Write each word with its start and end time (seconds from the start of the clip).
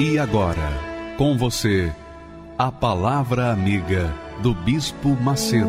E 0.00 0.16
agora, 0.16 0.70
com 1.16 1.36
você, 1.36 1.92
a 2.56 2.70
Palavra 2.70 3.50
Amiga 3.50 4.14
do 4.40 4.54
Bispo 4.54 5.08
Macedo. 5.08 5.66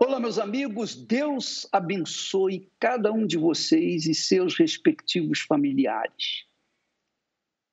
Olá, 0.00 0.18
meus 0.18 0.40
amigos, 0.40 0.96
Deus 0.96 1.68
abençoe 1.70 2.68
cada 2.80 3.12
um 3.12 3.24
de 3.24 3.38
vocês 3.38 4.06
e 4.06 4.14
seus 4.14 4.58
respectivos 4.58 5.38
familiares. 5.42 6.46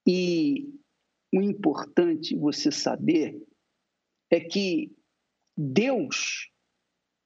E 0.06 0.72
o 1.34 1.42
importante 1.42 2.36
você 2.36 2.72
saber 2.72 3.44
é 4.30 4.40
que 4.40 4.96
Deus 5.58 6.52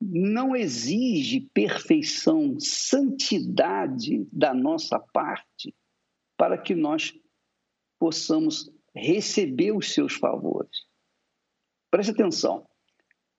não 0.02 0.56
exige 0.56 1.42
perfeição, 1.54 2.58
santidade 2.60 4.26
da 4.32 4.54
nossa 4.54 4.98
parte 4.98 5.76
para 6.38 6.58
que 6.58 6.74
nós 6.74 7.14
possamos 8.00 8.72
receber 8.96 9.74
os 9.74 9.94
seus 9.94 10.14
favores. 10.14 10.86
Preste 11.92 12.12
atenção. 12.12 12.66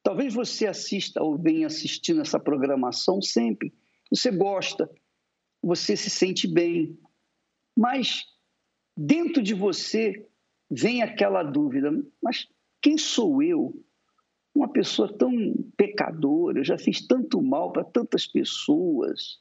Talvez 0.03 0.35
você 0.35 0.67
assista 0.67 1.23
ou 1.23 1.39
venha 1.39 1.67
assistindo 1.67 2.21
essa 2.21 2.39
programação 2.39 3.21
sempre. 3.23 3.73
Você 4.11 4.31
gosta, 4.31 4.91
você 5.63 5.97
se 5.97 6.11
sente 6.11 6.47
bem, 6.47 6.99
mas 7.77 8.25
dentro 8.97 9.43
de 9.43 9.55
você 9.55 10.29
vem 10.71 11.03
aquela 11.03 11.43
dúvida: 11.43 11.91
mas 12.23 12.47
quem 12.81 12.99
sou 12.99 13.43
eu 13.43 13.83
uma 14.55 14.69
pessoa 14.69 15.13
tão 15.17 15.33
pecadora, 15.77 16.59
eu 16.61 16.65
já 16.65 16.79
fiz 16.79 17.07
tanto 17.07 17.41
mal 17.41 17.73
para 17.73 17.85
tantas 17.85 18.27
pessoas. 18.27 19.41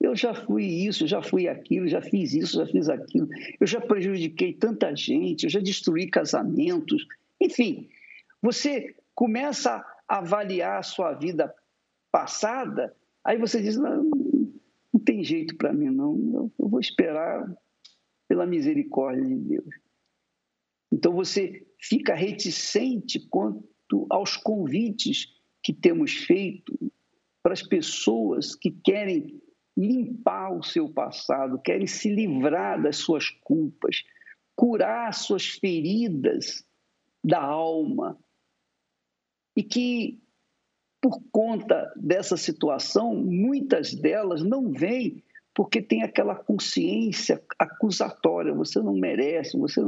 Eu 0.00 0.14
já 0.14 0.34
fui 0.34 0.64
isso, 0.64 1.06
já 1.06 1.22
fui 1.22 1.48
aquilo, 1.48 1.88
já 1.88 2.00
fiz 2.00 2.34
isso, 2.34 2.58
já 2.58 2.66
fiz 2.66 2.88
aquilo. 2.88 3.28
Eu 3.58 3.66
já 3.66 3.80
prejudiquei 3.80 4.52
tanta 4.52 4.94
gente, 4.94 5.44
eu 5.44 5.50
já 5.50 5.58
destruí 5.58 6.08
casamentos. 6.08 7.06
Enfim, 7.40 7.88
você 8.40 8.94
começa 9.14 9.84
a 10.08 10.18
avaliar 10.18 10.78
a 10.78 10.82
sua 10.82 11.14
vida 11.14 11.52
passada, 12.12 12.94
aí 13.24 13.38
você 13.38 13.60
diz: 13.60 13.76
não, 13.76 14.04
não 14.92 15.00
tem 15.04 15.24
jeito 15.24 15.56
para 15.56 15.72
mim, 15.72 15.90
não. 15.90 16.50
Eu 16.58 16.68
vou 16.68 16.78
esperar 16.78 17.50
pela 18.28 18.46
misericórdia 18.46 19.24
de 19.24 19.34
Deus. 19.34 19.74
Então 20.92 21.12
você 21.12 21.66
fica 21.80 22.14
reticente 22.14 23.20
quanto 23.28 23.66
aos 24.10 24.36
convites 24.36 25.26
que 25.62 25.72
temos 25.72 26.12
feito 26.12 26.74
para 27.42 27.52
as 27.52 27.62
pessoas 27.62 28.54
que 28.54 28.70
querem 28.70 29.40
limpar 29.76 30.56
o 30.56 30.62
seu 30.62 30.88
passado, 30.88 31.60
querem 31.60 31.86
se 31.86 32.08
livrar 32.08 32.82
das 32.82 32.96
suas 32.96 33.28
culpas, 33.28 34.02
curar 34.54 35.12
suas 35.12 35.46
feridas 35.46 36.64
da 37.22 37.42
alma. 37.42 38.18
E 39.54 39.62
que, 39.62 40.22
por 41.00 41.22
conta 41.30 41.92
dessa 41.96 42.36
situação, 42.36 43.14
muitas 43.14 43.94
delas 43.94 44.42
não 44.42 44.72
vêm 44.72 45.22
porque 45.54 45.80
tem 45.80 46.02
aquela 46.02 46.34
consciência 46.34 47.42
acusatória, 47.58 48.52
você 48.52 48.78
não 48.78 48.92
merece, 48.92 49.56
você 49.56 49.80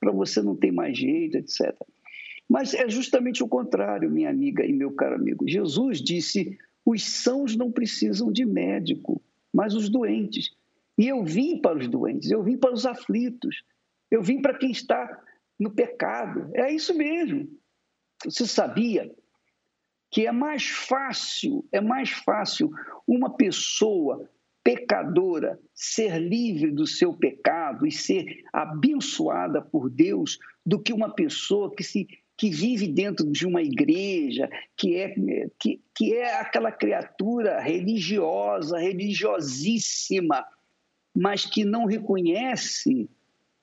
para 0.00 0.10
você 0.10 0.42
não 0.42 0.56
tem 0.56 0.72
mais 0.72 0.98
jeito, 0.98 1.36
etc. 1.36 1.74
Mas 2.48 2.74
é 2.74 2.88
justamente 2.88 3.42
o 3.42 3.48
contrário, 3.48 4.10
minha 4.10 4.30
amiga 4.30 4.64
e 4.64 4.72
meu 4.72 4.92
caro 4.92 5.16
amigo. 5.16 5.48
Jesus 5.48 6.00
disse: 6.00 6.56
os 6.84 7.02
sãos 7.02 7.56
não 7.56 7.72
precisam 7.72 8.30
de 8.30 8.44
médico, 8.46 9.20
mas 9.52 9.74
os 9.74 9.88
doentes. 9.88 10.50
E 10.96 11.08
eu 11.08 11.24
vim 11.24 11.60
para 11.60 11.78
os 11.78 11.88
doentes, 11.88 12.30
eu 12.30 12.42
vim 12.42 12.56
para 12.56 12.72
os 12.72 12.86
aflitos, 12.86 13.64
eu 14.10 14.22
vim 14.22 14.40
para 14.40 14.56
quem 14.56 14.70
está 14.70 15.22
no 15.58 15.70
pecado. 15.70 16.50
É 16.54 16.72
isso 16.72 16.96
mesmo. 16.96 17.48
Você 18.24 18.46
sabia 18.46 19.12
que 20.10 20.26
é 20.26 20.32
mais 20.32 20.66
fácil, 20.66 21.66
é 21.72 21.80
mais 21.80 22.10
fácil 22.10 22.70
uma 23.06 23.36
pessoa 23.36 24.30
pecadora 24.62 25.60
ser 25.74 26.18
livre 26.18 26.72
do 26.72 26.86
seu 26.86 27.12
pecado 27.12 27.86
e 27.86 27.92
ser 27.92 28.42
abençoada 28.52 29.60
por 29.60 29.90
Deus 29.90 30.38
do 30.64 30.80
que 30.80 30.92
uma 30.92 31.14
pessoa 31.14 31.72
que 31.74 31.84
se 31.84 32.08
que 32.36 32.50
vive 32.50 32.86
dentro 32.86 33.30
de 33.30 33.46
uma 33.46 33.62
igreja, 33.62 34.48
que 34.76 34.96
é, 34.96 35.14
que, 35.58 35.80
que 35.94 36.14
é 36.14 36.38
aquela 36.38 36.70
criatura 36.70 37.58
religiosa, 37.60 38.78
religiosíssima, 38.78 40.46
mas 41.14 41.46
que 41.46 41.64
não 41.64 41.86
reconhece 41.86 43.08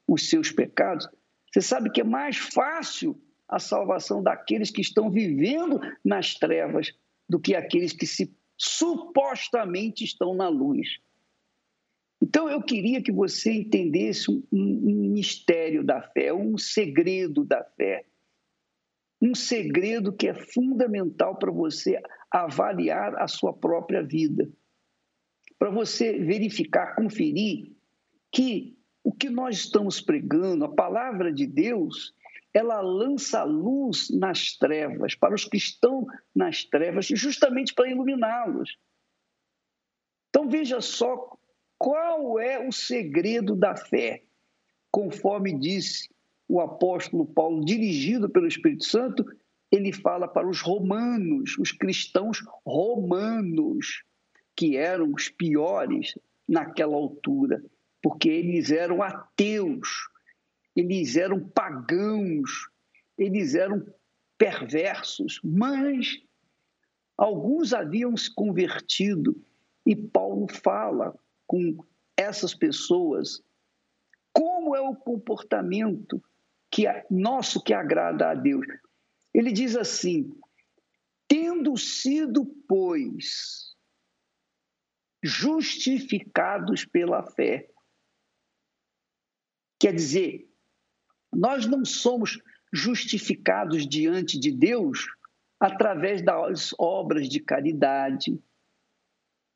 os 0.08 0.28
seus 0.28 0.52
pecados. 0.52 1.08
Você 1.52 1.62
sabe 1.62 1.92
que 1.92 2.02
é 2.02 2.04
mais 2.04 2.38
fácil 2.38 3.22
a 3.48 3.60
salvação 3.60 4.24
daqueles 4.24 4.72
que 4.72 4.82
estão 4.82 5.12
vivendo 5.12 5.80
nas 6.04 6.34
trevas 6.34 6.92
do 7.30 7.40
que 7.40 7.54
aqueles 7.54 7.94
que 7.94 8.08
se 8.08 8.36
supostamente 8.58 10.04
estão 10.04 10.34
na 10.34 10.50
luz. 10.50 10.98
Então 12.20 12.50
eu 12.50 12.62
queria 12.62 13.04
que 13.04 13.12
você 13.12 13.52
entendesse 13.52 14.32
um, 14.32 14.44
um 14.52 15.12
mistério 15.12 15.84
da 15.84 16.02
fé, 16.02 16.34
um 16.34 16.58
segredo 16.58 17.44
da 17.44 17.64
fé 17.64 18.06
um 19.24 19.34
segredo 19.34 20.12
que 20.12 20.28
é 20.28 20.34
fundamental 20.34 21.38
para 21.38 21.50
você 21.50 21.98
avaliar 22.30 23.16
a 23.16 23.26
sua 23.26 23.54
própria 23.54 24.04
vida. 24.04 24.52
Para 25.58 25.70
você 25.70 26.20
verificar, 26.20 26.94
conferir 26.94 27.72
que 28.30 28.78
o 29.02 29.14
que 29.14 29.30
nós 29.30 29.60
estamos 29.60 30.02
pregando, 30.02 30.66
a 30.66 30.76
palavra 30.76 31.32
de 31.32 31.48
Deus, 31.48 32.14
ela 32.54 32.82
lança 32.82 33.44
luz 33.46 34.10
nas 34.10 34.58
trevas, 34.58 35.16
para 35.16 35.34
os 35.34 35.46
que 35.46 35.56
estão 35.56 36.06
nas 36.36 36.66
trevas, 36.66 37.06
justamente 37.06 37.74
para 37.74 37.90
iluminá-los. 37.90 38.78
Então 40.30 40.50
veja 40.50 40.82
só 40.82 41.38
qual 41.78 42.38
é 42.38 42.60
o 42.60 42.74
segredo 42.74 43.56
da 43.56 43.74
fé. 43.74 44.24
Conforme 44.92 45.58
disse 45.58 46.13
o 46.48 46.60
apóstolo 46.60 47.26
Paulo, 47.26 47.64
dirigido 47.64 48.30
pelo 48.30 48.48
Espírito 48.48 48.86
Santo, 48.86 49.26
ele 49.72 49.92
fala 49.92 50.28
para 50.28 50.48
os 50.48 50.62
romanos, 50.62 51.58
os 51.58 51.72
cristãos 51.72 52.44
romanos, 52.66 54.04
que 54.56 54.78
eram 54.78 55.12
os 55.14 55.30
piores 55.30 56.14
naquela 56.48 56.96
altura, 56.96 57.64
porque 58.02 58.30
eles 58.30 58.72
eram 58.72 59.02
ateus, 59.02 59.90
eles 60.76 61.16
eram 61.16 61.40
pagãos, 61.40 62.70
eles 63.18 63.56
eram 63.56 63.84
perversos, 64.38 65.40
mas 65.44 66.20
alguns 67.18 67.74
haviam 67.74 68.16
se 68.16 68.34
convertido 68.34 69.36
e 69.86 69.96
Paulo 69.96 70.48
fala 70.48 71.18
com 71.48 71.84
essas 72.18 72.54
pessoas 72.54 73.42
como 74.32 74.76
é 74.76 74.82
o 74.82 74.96
comportamento 74.96 76.22
que 76.74 76.88
é 76.88 77.06
nosso 77.08 77.62
que 77.62 77.72
agrada 77.72 78.32
a 78.32 78.34
Deus. 78.34 78.66
Ele 79.32 79.52
diz 79.52 79.76
assim: 79.76 80.36
tendo 81.28 81.78
sido, 81.78 82.48
pois, 82.68 83.76
justificados 85.24 86.84
pela 86.84 87.22
fé. 87.22 87.70
Quer 89.80 89.94
dizer, 89.94 90.50
nós 91.32 91.68
não 91.68 91.86
somos 91.86 92.42
justificados 92.74 93.88
diante 93.88 94.40
de 94.40 94.52
Deus 94.52 95.06
através 95.60 96.24
das 96.24 96.74
obras 96.80 97.30
de 97.30 97.40
caridade. 97.40 98.42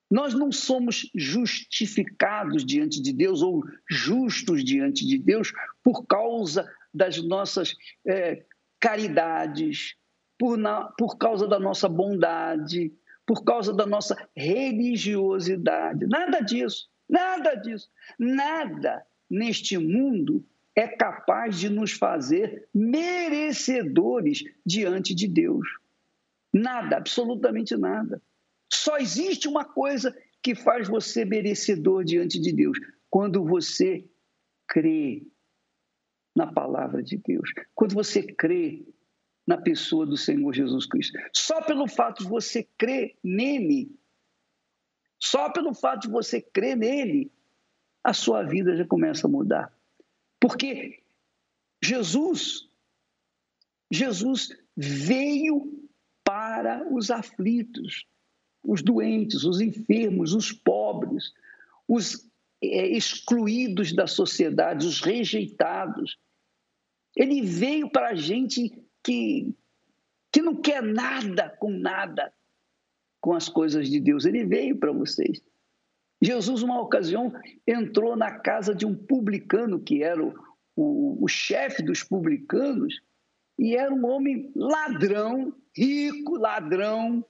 Nós 0.10 0.36
não 0.36 0.52
somos 0.52 1.10
justificados 1.16 2.64
diante 2.64 3.02
de 3.02 3.12
Deus 3.12 3.42
ou 3.42 3.64
justos 3.90 4.64
diante 4.64 5.06
de 5.06 5.18
Deus 5.18 5.52
por 5.84 6.06
causa 6.06 6.70
das 6.98 7.24
nossas 7.24 7.76
é, 8.06 8.44
caridades, 8.80 9.96
por, 10.38 10.58
na, 10.58 10.86
por 10.98 11.18
causa 11.18 11.48
da 11.48 11.60
nossa 11.60 11.88
bondade, 11.88 12.94
por 13.26 13.44
causa 13.44 13.74
da 13.74 13.86
nossa 13.86 14.16
religiosidade. 14.36 16.06
Nada 16.08 16.40
disso, 16.40 16.90
nada 17.10 17.56
disso. 17.56 17.90
Nada 18.18 19.06
neste 19.30 19.78
mundo 19.78 20.46
é 20.76 20.88
capaz 20.88 21.60
de 21.60 21.70
nos 21.70 21.92
fazer 21.92 22.68
merecedores 22.74 24.44
diante 24.66 25.14
de 25.14 25.28
Deus. 25.28 25.68
Nada, 26.54 26.98
absolutamente 26.98 27.76
nada. 27.76 28.22
Só 28.72 28.98
existe 28.98 29.48
uma 29.48 29.66
coisa 29.66 30.16
que 30.42 30.56
faz 30.56 30.88
você 30.88 31.26
merecedor 31.26 32.04
diante 32.04 32.40
de 32.40 32.54
Deus: 32.54 32.78
quando 33.10 33.44
você 33.44 34.06
crê 34.68 35.26
na 36.38 36.46
palavra 36.46 37.02
de 37.02 37.18
Deus, 37.18 37.52
quando 37.74 37.96
você 37.96 38.22
crê 38.22 38.86
na 39.48 39.58
pessoa 39.58 40.06
do 40.06 40.16
Senhor 40.16 40.54
Jesus 40.54 40.86
Cristo. 40.86 41.18
Só 41.34 41.64
pelo 41.64 41.88
fato 41.88 42.22
de 42.24 42.30
você 42.30 42.68
crer 42.78 43.18
nele, 43.24 43.98
só 45.20 45.50
pelo 45.50 45.74
fato 45.74 46.04
de 46.04 46.10
você 46.10 46.40
crer 46.40 46.78
nele, 46.78 47.32
a 48.04 48.14
sua 48.14 48.44
vida 48.44 48.76
já 48.76 48.86
começa 48.86 49.26
a 49.26 49.30
mudar. 49.30 49.76
Porque 50.40 51.02
Jesus, 51.84 52.70
Jesus 53.92 54.50
veio 54.76 55.90
para 56.24 56.88
os 56.94 57.10
aflitos, 57.10 58.06
os 58.64 58.84
doentes, 58.84 59.44
os 59.44 59.60
enfermos, 59.60 60.36
os 60.36 60.52
pobres, 60.52 61.34
os 61.88 62.30
é, 62.62 62.88
excluídos 62.90 63.92
da 63.92 64.06
sociedade, 64.06 64.86
os 64.86 65.02
rejeitados. 65.02 66.18
Ele 67.18 67.42
veio 67.42 67.90
para 67.90 68.10
a 68.10 68.16
gente 68.16 68.72
que, 69.04 69.52
que 70.32 70.40
não 70.40 70.56
quer 70.56 70.84
nada 70.84 71.50
com 71.50 71.72
nada 71.72 72.32
com 73.20 73.34
as 73.34 73.50
coisas 73.50 73.90
de 73.90 74.00
Deus. 74.00 74.24
Ele 74.24 74.46
veio 74.46 74.78
para 74.78 74.92
vocês. 74.92 75.44
Jesus, 76.22 76.62
uma 76.62 76.80
ocasião, 76.80 77.34
entrou 77.66 78.16
na 78.16 78.40
casa 78.40 78.76
de 78.76 78.86
um 78.86 78.96
publicano, 78.96 79.80
que 79.80 80.04
era 80.04 80.24
o, 80.24 80.32
o, 80.76 81.24
o 81.24 81.28
chefe 81.28 81.82
dos 81.82 82.04
publicanos, 82.04 83.02
e 83.58 83.76
era 83.76 83.92
um 83.92 84.06
homem 84.06 84.52
ladrão, 84.56 85.52
rico, 85.76 86.38
ladrão. 86.38 87.26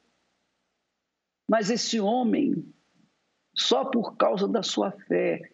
Mas 1.50 1.70
esse 1.70 1.98
homem, 1.98 2.74
só 3.56 3.86
por 3.86 4.18
causa 4.18 4.50
da 4.50 4.62
sua 4.62 4.92
fé, 4.92 5.50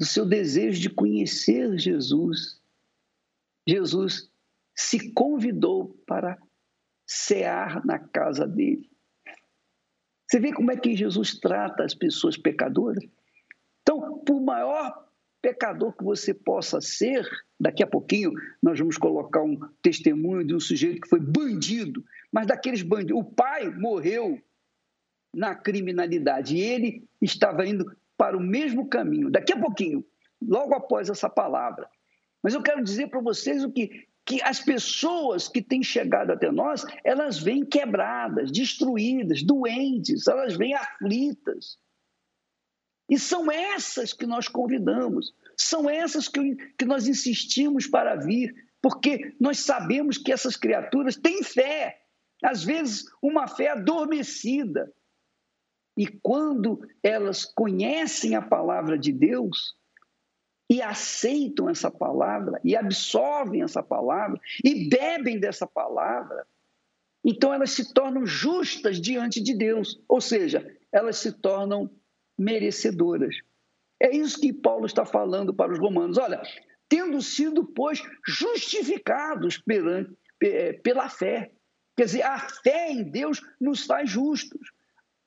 do 0.00 0.04
seu 0.04 0.26
desejo 0.26 0.80
de 0.80 0.90
conhecer 0.90 1.78
Jesus, 1.78 2.57
Jesus 3.68 4.30
se 4.74 5.12
convidou 5.12 5.88
para 6.06 6.38
cear 7.06 7.84
na 7.84 7.98
casa 7.98 8.46
dele. 8.46 8.88
Você 10.26 10.40
vê 10.40 10.52
como 10.52 10.70
é 10.70 10.76
que 10.76 10.96
Jesus 10.96 11.38
trata 11.38 11.84
as 11.84 11.94
pessoas 11.94 12.36
pecadoras? 12.36 13.04
Então, 13.82 14.18
por 14.24 14.40
maior 14.40 15.06
pecador 15.42 15.94
que 15.96 16.04
você 16.04 16.32
possa 16.32 16.80
ser, 16.80 17.26
daqui 17.60 17.82
a 17.82 17.86
pouquinho 17.86 18.32
nós 18.62 18.78
vamos 18.78 18.96
colocar 18.96 19.42
um 19.42 19.58
testemunho 19.82 20.46
de 20.46 20.54
um 20.54 20.60
sujeito 20.60 21.02
que 21.02 21.08
foi 21.08 21.20
bandido, 21.20 22.02
mas 22.32 22.46
daqueles 22.46 22.82
bandidos, 22.82 23.20
o 23.20 23.24
pai 23.24 23.70
morreu 23.70 24.40
na 25.34 25.54
criminalidade 25.54 26.56
e 26.56 26.60
ele 26.60 27.08
estava 27.20 27.66
indo 27.66 27.84
para 28.16 28.36
o 28.36 28.40
mesmo 28.40 28.88
caminho. 28.88 29.30
Daqui 29.30 29.52
a 29.52 29.60
pouquinho, 29.60 30.04
logo 30.42 30.74
após 30.74 31.08
essa 31.08 31.28
palavra. 31.28 31.88
Mas 32.42 32.54
eu 32.54 32.62
quero 32.62 32.82
dizer 32.82 33.08
para 33.08 33.20
vocês 33.20 33.64
o 33.64 33.70
que 33.72 34.08
que 34.28 34.42
as 34.42 34.60
pessoas 34.60 35.48
que 35.48 35.62
têm 35.62 35.82
chegado 35.82 36.30
até 36.30 36.52
nós, 36.52 36.84
elas 37.02 37.38
vêm 37.38 37.64
quebradas, 37.64 38.52
destruídas, 38.52 39.42
doentes, 39.42 40.28
elas 40.28 40.54
vêm 40.54 40.74
aflitas. 40.74 41.78
E 43.08 43.18
são 43.18 43.50
essas 43.50 44.12
que 44.12 44.26
nós 44.26 44.46
convidamos, 44.46 45.32
são 45.56 45.88
essas 45.88 46.28
que, 46.28 46.56
que 46.76 46.84
nós 46.84 47.08
insistimos 47.08 47.86
para 47.86 48.16
vir, 48.16 48.54
porque 48.82 49.34
nós 49.40 49.60
sabemos 49.60 50.18
que 50.18 50.30
essas 50.30 50.56
criaturas 50.56 51.16
têm 51.16 51.42
fé, 51.42 51.98
às 52.44 52.62
vezes 52.62 53.06
uma 53.22 53.48
fé 53.48 53.70
adormecida. 53.70 54.92
E 55.96 56.06
quando 56.06 56.86
elas 57.02 57.46
conhecem 57.46 58.34
a 58.34 58.42
palavra 58.42 58.98
de 58.98 59.10
Deus, 59.10 59.74
e 60.68 60.82
aceitam 60.82 61.68
essa 61.68 61.90
palavra, 61.90 62.60
e 62.62 62.76
absorvem 62.76 63.62
essa 63.62 63.82
palavra, 63.82 64.38
e 64.62 64.88
bebem 64.88 65.40
dessa 65.40 65.66
palavra, 65.66 66.46
então 67.24 67.52
elas 67.52 67.72
se 67.72 67.92
tornam 67.92 68.24
justas 68.26 69.00
diante 69.00 69.42
de 69.42 69.56
Deus, 69.56 70.00
ou 70.08 70.20
seja, 70.20 70.66
elas 70.92 71.18
se 71.18 71.32
tornam 71.32 71.90
merecedoras. 72.38 73.36
É 74.00 74.14
isso 74.14 74.40
que 74.40 74.52
Paulo 74.52 74.86
está 74.86 75.04
falando 75.04 75.52
para 75.52 75.72
os 75.72 75.78
romanos. 75.78 76.18
Olha, 76.18 76.40
tendo 76.88 77.20
sido, 77.20 77.66
pois, 77.66 78.00
justificados 78.26 79.58
perante, 79.58 80.16
pela 80.82 81.08
fé. 81.08 81.50
Quer 81.96 82.04
dizer, 82.04 82.22
a 82.22 82.38
fé 82.38 82.92
em 82.92 83.02
Deus 83.02 83.40
nos 83.60 83.84
faz 83.84 84.08
justos. 84.08 84.70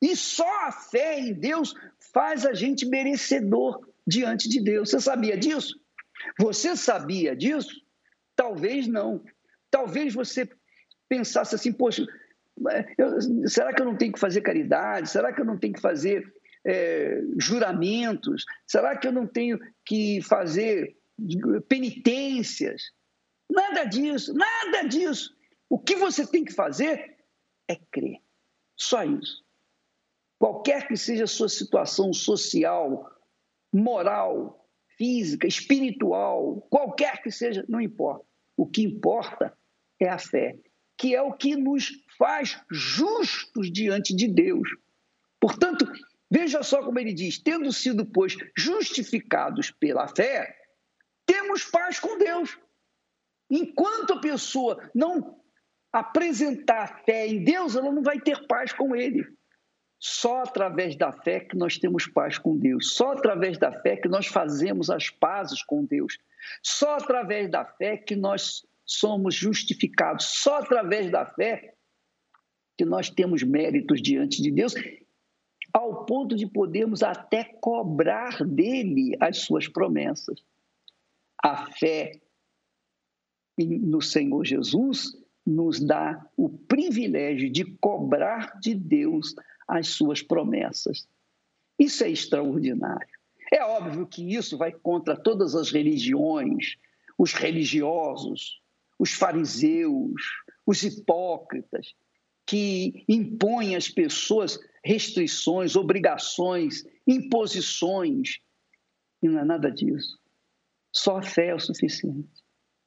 E 0.01 0.15
só 0.15 0.67
a 0.67 0.71
fé 0.71 1.19
em 1.19 1.33
Deus 1.33 1.73
faz 2.13 2.45
a 2.45 2.53
gente 2.53 2.85
merecedor 2.85 3.90
diante 4.07 4.49
de 4.49 4.61
Deus. 4.61 4.89
Você 4.89 4.99
sabia 4.99 5.37
disso? 5.37 5.79
Você 6.39 6.75
sabia 6.75 7.35
disso? 7.35 7.73
Talvez 8.35 8.87
não. 8.87 9.23
Talvez 9.69 10.13
você 10.13 10.49
pensasse 11.07 11.55
assim, 11.55 11.71
poxa, 11.71 12.05
eu, 12.97 13.47
será 13.47 13.73
que 13.73 13.81
eu 13.81 13.85
não 13.85 13.97
tenho 13.97 14.13
que 14.13 14.19
fazer 14.19 14.41
caridade? 14.41 15.09
Será 15.09 15.33
que 15.33 15.41
eu 15.41 15.45
não 15.45 15.57
tenho 15.57 15.73
que 15.73 15.81
fazer 15.81 16.31
é, 16.65 17.21
juramentos? 17.37 18.45
Será 18.67 18.97
que 18.97 19.07
eu 19.07 19.11
não 19.11 19.27
tenho 19.27 19.59
que 19.85 20.21
fazer 20.21 20.95
penitências? 21.67 22.91
Nada 23.49 23.83
disso, 23.83 24.33
nada 24.33 24.87
disso. 24.87 25.35
O 25.69 25.79
que 25.79 25.95
você 25.95 26.25
tem 26.25 26.43
que 26.43 26.53
fazer 26.53 27.17
é 27.67 27.75
crer. 27.91 28.19
Só 28.75 29.03
isso. 29.03 29.43
Qualquer 30.39 30.87
que 30.87 30.97
seja 30.97 31.25
a 31.25 31.27
sua 31.27 31.49
situação 31.49 32.11
social, 32.13 33.09
moral, 33.73 34.67
física, 34.97 35.47
espiritual, 35.47 36.61
qualquer 36.69 37.21
que 37.21 37.31
seja, 37.31 37.65
não 37.67 37.79
importa. 37.81 38.25
O 38.57 38.67
que 38.67 38.83
importa 38.83 39.57
é 39.99 40.09
a 40.09 40.17
fé, 40.17 40.57
que 40.97 41.15
é 41.15 41.21
o 41.21 41.33
que 41.33 41.55
nos 41.55 41.89
faz 42.17 42.61
justos 42.69 43.71
diante 43.71 44.15
de 44.15 44.27
Deus. 44.27 44.69
Portanto, 45.39 45.91
veja 46.29 46.61
só 46.61 46.83
como 46.83 46.99
ele 46.99 47.13
diz: 47.13 47.39
tendo 47.39 47.71
sido, 47.71 48.05
pois, 48.05 48.35
justificados 48.57 49.71
pela 49.71 50.07
fé, 50.07 50.55
temos 51.25 51.63
paz 51.63 51.99
com 51.99 52.17
Deus. 52.17 52.57
Enquanto 53.49 54.13
a 54.13 54.21
pessoa 54.21 54.89
não 54.93 55.41
apresentar 55.91 57.03
fé 57.03 57.27
em 57.27 57.43
Deus, 57.43 57.75
ela 57.75 57.91
não 57.91 58.01
vai 58.01 58.19
ter 58.19 58.47
paz 58.47 58.71
com 58.71 58.95
Ele. 58.95 59.25
Só 60.03 60.41
através 60.41 60.95
da 60.95 61.11
fé 61.11 61.41
que 61.41 61.55
nós 61.55 61.77
temos 61.77 62.07
paz 62.07 62.39
com 62.39 62.57
Deus. 62.57 62.95
Só 62.95 63.11
através 63.11 63.59
da 63.59 63.71
fé 63.71 63.95
que 63.95 64.07
nós 64.09 64.25
fazemos 64.25 64.89
as 64.89 65.11
pazes 65.11 65.61
com 65.61 65.85
Deus. 65.85 66.17
Só 66.63 66.95
através 66.95 67.51
da 67.51 67.63
fé 67.63 67.97
que 67.97 68.15
nós 68.15 68.65
somos 68.83 69.35
justificados. 69.35 70.25
Só 70.25 70.57
através 70.57 71.11
da 71.11 71.23
fé 71.27 71.75
que 72.75 72.83
nós 72.83 73.11
temos 73.11 73.43
méritos 73.43 74.01
diante 74.01 74.41
de 74.41 74.49
Deus, 74.49 74.73
ao 75.71 76.03
ponto 76.03 76.35
de 76.35 76.47
podermos 76.47 77.03
até 77.03 77.43
cobrar 77.43 78.43
dele 78.43 79.15
as 79.19 79.41
suas 79.41 79.67
promessas. 79.67 80.43
A 81.43 81.67
fé 81.73 82.19
no 83.55 84.01
Senhor 84.01 84.43
Jesus 84.43 85.15
nos 85.45 85.79
dá 85.79 86.27
o 86.35 86.49
privilégio 86.49 87.51
de 87.51 87.65
cobrar 87.65 88.59
de 88.59 88.73
Deus 88.73 89.35
as 89.67 89.89
suas 89.89 90.21
promessas. 90.21 91.07
Isso 91.77 92.03
é 92.03 92.09
extraordinário. 92.09 93.07
É 93.51 93.63
óbvio 93.63 94.07
que 94.07 94.35
isso 94.35 94.57
vai 94.57 94.71
contra 94.71 95.15
todas 95.15 95.55
as 95.55 95.71
religiões, 95.71 96.77
os 97.17 97.33
religiosos, 97.33 98.61
os 98.97 99.11
fariseus, 99.11 100.21
os 100.65 100.83
hipócritas, 100.83 101.93
que 102.45 103.03
impõem 103.07 103.75
às 103.75 103.89
pessoas 103.89 104.59
restrições, 104.83 105.75
obrigações, 105.75 106.83
imposições. 107.07 108.39
E 109.21 109.27
não 109.27 109.39
é 109.39 109.45
nada 109.45 109.71
disso. 109.71 110.19
Só 110.91 111.17
a 111.17 111.21
fé 111.21 111.47
é 111.47 111.55
o 111.55 111.59
suficiente. 111.59 112.43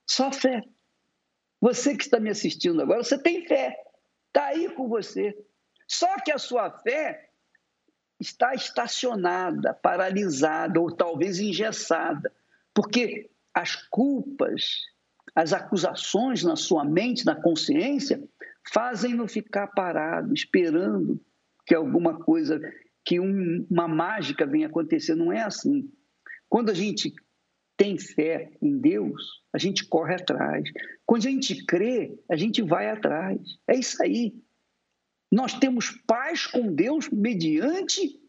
Só 0.06 0.28
a 0.28 0.32
fé. 0.32 0.62
Você 1.60 1.96
que 1.96 2.04
está 2.04 2.20
me 2.20 2.30
assistindo 2.30 2.80
agora, 2.82 3.02
você 3.02 3.18
tem 3.18 3.46
fé. 3.46 3.76
Está 4.28 4.46
aí 4.46 4.68
com 4.74 4.88
você. 4.88 5.36
Só 5.86 6.16
que 6.16 6.32
a 6.32 6.38
sua 6.38 6.70
fé 6.70 7.28
está 8.20 8.54
estacionada, 8.54 9.74
paralisada 9.74 10.80
ou 10.80 10.90
talvez 10.90 11.40
engessada, 11.40 12.32
porque 12.72 13.30
as 13.52 13.76
culpas, 13.88 14.82
as 15.34 15.52
acusações 15.52 16.42
na 16.42 16.56
sua 16.56 16.84
mente, 16.84 17.26
na 17.26 17.34
consciência, 17.34 18.22
fazem-no 18.72 19.28
ficar 19.28 19.68
parado, 19.68 20.32
esperando 20.32 21.20
que 21.66 21.74
alguma 21.74 22.18
coisa, 22.18 22.60
que 23.04 23.20
um, 23.20 23.66
uma 23.70 23.86
mágica 23.86 24.46
venha 24.46 24.66
acontecer. 24.66 25.14
Não 25.14 25.32
é 25.32 25.42
assim. 25.42 25.90
Quando 26.48 26.70
a 26.70 26.74
gente 26.74 27.12
tem 27.76 27.98
fé 27.98 28.52
em 28.62 28.78
Deus, 28.78 29.42
a 29.52 29.58
gente 29.58 29.86
corre 29.86 30.14
atrás. 30.14 30.68
Quando 31.04 31.26
a 31.26 31.30
gente 31.30 31.64
crê, 31.64 32.18
a 32.30 32.36
gente 32.36 32.62
vai 32.62 32.88
atrás. 32.88 33.40
É 33.66 33.76
isso 33.76 34.02
aí. 34.02 34.34
Nós 35.34 35.52
temos 35.52 35.90
paz 36.06 36.46
com 36.46 36.72
Deus 36.72 37.10
mediante 37.10 38.20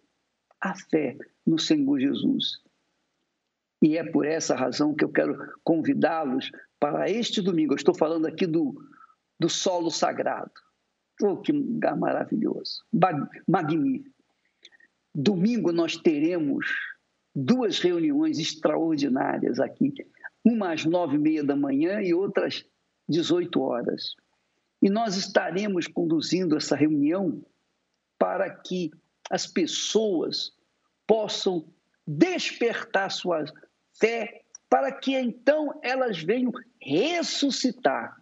a 0.59 0.73
fé 0.73 1.15
no 1.45 1.59
Senhor 1.59 1.99
Jesus. 1.99 2.63
E 3.79 3.95
é 3.95 4.03
por 4.03 4.25
essa 4.25 4.55
razão 4.55 4.95
que 4.95 5.05
eu 5.05 5.11
quero 5.11 5.37
convidá-los 5.63 6.49
para 6.79 7.07
este 7.07 7.43
domingo. 7.43 7.73
Eu 7.73 7.77
estou 7.77 7.93
falando 7.93 8.25
aqui 8.25 8.47
do, 8.47 8.73
do 9.39 9.47
solo 9.47 9.91
sagrado. 9.91 10.51
Oh, 11.21 11.37
que 11.37 11.51
lugar 11.51 11.95
maravilhoso, 11.95 12.83
magnífico. 13.47 14.15
Domingo 15.13 15.71
nós 15.71 15.95
teremos 15.97 16.65
duas 17.35 17.77
reuniões 17.77 18.39
extraordinárias 18.39 19.59
aqui, 19.59 19.93
uma 20.43 20.73
às 20.73 20.83
nove 20.85 21.17
e 21.17 21.19
meia 21.19 21.43
da 21.43 21.55
manhã 21.55 22.01
e 22.01 22.15
outra 22.15 22.47
às 22.47 22.65
18 23.07 23.61
horas. 23.61 24.15
E 24.81 24.89
nós 24.89 25.15
estaremos 25.15 25.87
conduzindo 25.87 26.55
essa 26.55 26.75
reunião 26.75 27.43
para 28.17 28.49
que 28.49 28.91
as 29.29 29.47
pessoas 29.47 30.53
possam 31.07 31.67
despertar 32.05 33.09
sua 33.09 33.45
fé, 33.99 34.43
para 34.69 34.91
que 34.91 35.13
então 35.13 35.79
elas 35.83 36.21
venham 36.21 36.51
ressuscitar. 36.81 38.15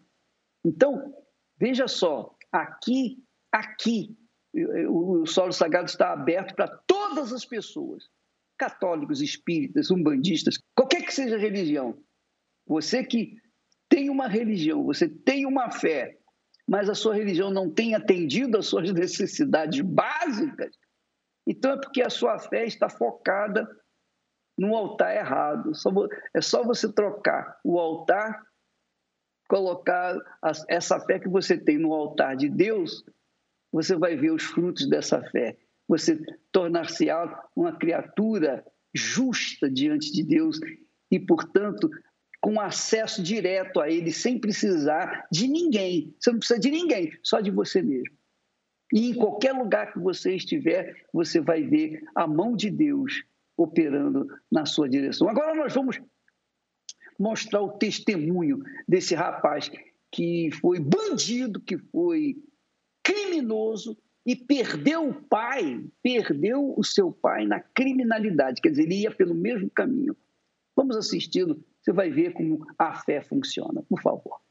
Então, 0.64 1.14
veja 1.58 1.88
só, 1.88 2.36
aqui, 2.52 3.22
aqui, 3.52 4.16
o, 4.88 5.26
solo 5.26 5.52
sagrado 5.52 5.90
está 5.90 6.14
aberto 6.14 6.56
para 6.56 6.68
todas 6.68 7.34
as 7.34 7.44
pessoas, 7.44 8.08
católicos, 8.58 9.22
espíritas, 9.22 9.90
umbandistas, 9.90 10.58
qualquer 10.76 11.04
que 11.04 11.14
seja 11.14 11.36
a 11.36 11.40
religião. 11.40 11.98
Você 12.66 13.04
que 13.04 13.36
tem 13.90 14.10
uma 14.10 14.28
religião, 14.28 14.84
você 14.84 15.10
tem 15.10 15.46
uma 15.46 15.72
fé, 15.72 16.18
mas 16.68 16.90
a 16.90 16.96
sua 16.96 17.16
religião 17.16 17.52
não 17.52 17.70
tem 17.70 17.96
atendido 17.96 18.58
às 18.58 18.68
suas 18.68 18.92
necessidades 18.92 19.82
básicas, 19.82 20.76
então 21.48 21.72
é 21.72 21.78
porque 21.78 22.02
a 22.02 22.10
sua 22.10 22.40
fé 22.40 22.66
está 22.66 22.90
focada 22.90 23.68
no 24.58 24.76
altar 24.76 25.16
errado. 25.16 25.72
É 26.34 26.42
só 26.42 26.64
você 26.64 26.92
trocar 26.92 27.60
o 27.64 27.80
altar, 27.80 28.42
colocar 29.50 30.18
essa 30.70 31.00
fé 31.00 31.20
que 31.20 31.28
você 31.28 31.58
tem 31.58 31.78
no 31.78 31.94
altar 31.94 32.36
de 32.36 32.50
Deus, 32.50 33.04
você 33.72 33.96
vai 33.96 34.16
ver 34.16 34.32
os 34.32 34.44
frutos 34.44 34.88
dessa 34.88 35.22
fé. 35.30 35.58
Você 35.88 36.18
tornar-se 36.52 37.08
uma 37.56 37.78
criatura 37.78 38.66
justa 38.94 39.70
diante 39.70 40.12
de 40.14 40.24
Deus 40.24 40.60
e, 41.12 41.20
portanto, 41.20 41.90
com 42.44 42.60
acesso 42.60 43.24
direto 43.24 43.80
a 43.80 43.90
Ele, 43.90 44.12
sem 44.12 44.38
precisar 44.38 45.26
de 45.32 45.48
ninguém. 45.48 46.14
Você 46.20 46.30
não 46.30 46.40
precisa 46.40 46.60
de 46.60 46.70
ninguém, 46.70 47.18
só 47.24 47.40
de 47.40 47.50
você 47.50 47.82
mesmo. 47.82 48.14
E 48.92 49.12
em 49.12 49.14
qualquer 49.14 49.54
lugar 49.54 49.94
que 49.94 50.00
você 50.00 50.36
estiver, 50.36 50.94
você 51.14 51.40
vai 51.40 51.64
ver 51.64 52.04
a 52.14 52.28
mão 52.28 52.54
de 52.54 52.70
Deus 52.70 53.24
operando 53.56 54.28
na 54.52 54.66
sua 54.66 54.90
direção. 54.90 55.30
Agora 55.30 55.56
nós 55.56 55.74
vamos 55.74 56.02
mostrar 57.18 57.62
o 57.62 57.78
testemunho 57.78 58.62
desse 58.86 59.16
rapaz 59.16 59.72
que 60.12 60.50
foi 60.60 60.82
bandido, 60.82 61.62
que 61.62 61.78
foi 61.78 62.36
criminoso 63.02 63.98
e 64.26 64.36
perdeu 64.36 65.08
o 65.08 65.14
pai, 65.14 65.82
perdeu 66.02 66.74
o 66.78 66.84
seu 66.84 67.10
pai 67.10 67.46
na 67.46 67.62
criminalidade, 67.62 68.62
quer 68.62 68.70
dizer, 68.70 68.84
ele 68.84 69.04
ia 69.04 69.12
pelo 69.12 69.34
mesmo 69.34 69.70
caminho. 69.70 70.14
Vamos 70.76 70.98
assisti-lo, 70.98 71.64
você 71.84 71.92
vai 71.92 72.10
ver 72.10 72.32
como 72.32 72.66
a 72.80 72.94
fé 72.94 73.22
funciona, 73.22 73.84
por 73.90 74.02
favor. 74.02 74.44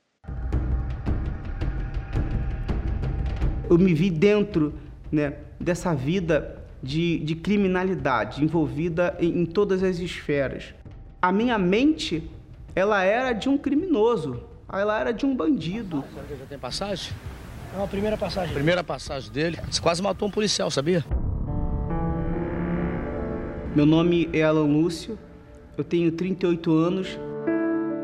eu 3.72 3.78
me 3.78 3.94
vi 3.94 4.10
dentro 4.10 4.74
né, 5.10 5.34
dessa 5.58 5.94
vida 5.94 6.62
de, 6.82 7.18
de 7.20 7.34
criminalidade, 7.34 8.44
envolvida 8.44 9.16
em, 9.18 9.40
em 9.40 9.46
todas 9.46 9.82
as 9.82 9.98
esferas. 9.98 10.74
A 11.22 11.32
minha 11.32 11.56
mente, 11.56 12.30
ela 12.74 13.02
era 13.02 13.32
de 13.32 13.48
um 13.48 13.56
criminoso, 13.56 14.44
ela 14.70 15.00
era 15.00 15.12
de 15.12 15.24
um 15.24 15.34
bandido. 15.34 16.04
Será 16.12 16.26
que 16.26 16.36
já 16.36 16.44
tem 16.46 16.58
passagem? 16.58 17.14
É 17.74 17.82
a 17.82 17.86
primeira 17.86 18.18
passagem. 18.18 18.52
Primeira 18.52 18.84
passagem 18.84 19.32
dele. 19.32 19.58
Você 19.70 19.80
quase 19.80 20.02
matou 20.02 20.28
um 20.28 20.30
policial, 20.30 20.70
sabia? 20.70 21.02
Meu 23.74 23.86
nome 23.86 24.28
é 24.34 24.42
Alan 24.42 24.66
Lúcio, 24.66 25.18
eu 25.76 25.85
tenho 25.85 26.12
38 26.12 26.73
anos, 26.73 27.19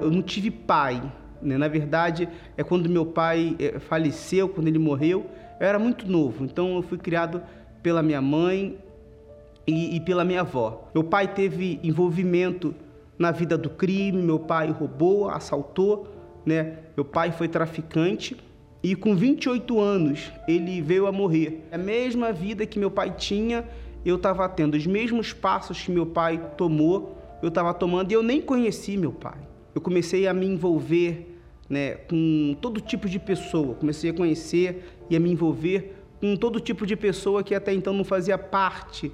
eu 0.01 0.11
não 0.11 0.23
tive 0.23 0.51
pai. 0.51 1.03
Né? 1.41 1.57
Na 1.57 1.69
verdade, 1.69 2.29
é 2.57 2.65
quando 2.65 2.89
meu 2.89 3.07
pai 3.07 3.57
eh, 3.59 3.79
faleceu, 3.79 4.49
quando 4.49 4.69
ele 4.69 4.79
morreu, 4.79 5.27
eu 5.61 5.67
era 5.67 5.79
muito 5.79 6.11
novo, 6.11 6.45
então 6.45 6.77
eu 6.77 6.83
fui 6.83 6.99
criado 6.99 7.43
pela 7.83 8.03
minha 8.03 8.21
mãe 8.21 8.79
e, 9.67 9.97
e 9.97 10.01
pela 10.01 10.25
minha 10.25 10.41
avó. 10.41 10.89
Meu 10.95 11.05
pai 11.05 11.29
teve 11.29 11.79
envolvimento 11.83 12.75
na 13.19 13.31
vida 13.31 13.59
do 13.59 13.69
crime, 13.69 14.23
meu 14.23 14.39
pai 14.39 14.71
roubou, 14.71 15.29
assaltou, 15.29 16.09
né? 16.47 16.79
Meu 16.97 17.05
pai 17.05 17.33
foi 17.33 17.49
traficante 17.49 18.37
e 18.83 18.95
com 18.95 19.15
28 19.15 19.81
anos 19.81 20.33
ele 20.47 20.81
veio 20.81 21.07
a 21.07 21.13
morrer. 21.13 21.67
A 21.73 21.79
mesma 21.79 22.33
vida 22.33 22.65
que 22.65 22.79
meu 22.79 22.91
pai 22.91 23.11
tinha, 23.11 23.65
eu 24.05 24.17
estava 24.17 24.49
tendo 24.49 24.77
os 24.77 24.87
mesmos 24.87 25.33
passos 25.33 25.83
que 25.83 25.91
meu 25.91 26.07
pai 26.07 26.41
tomou, 26.57 27.18
eu 27.43 27.49
estava 27.49 27.73
tomando 27.75 28.11
e 28.11 28.15
eu 28.15 28.23
nem 28.23 28.41
conheci 28.41 28.97
meu 28.97 29.13
pai. 29.13 29.39
Eu 29.75 29.81
comecei 29.81 30.27
a 30.27 30.35
me 30.35 30.47
envolver 30.47 31.39
né, 31.69 31.95
com 32.09 32.57
todo 32.61 32.81
tipo 32.81 33.09
de 33.09 33.19
pessoa, 33.19 33.75
comecei 33.75 34.11
a 34.11 34.15
conhecer 34.15 34.99
e 35.11 35.17
a 35.17 35.21
me 35.21 35.31
envolver 35.31 35.95
com 36.21 36.37
todo 36.37 36.59
tipo 36.59 36.87
de 36.87 36.97
pessoa 36.97 37.43
que 37.43 37.55
até 37.55 37.73
então 37.73 37.93
não 37.93 38.05
fazia 38.05 38.37
parte 38.37 39.13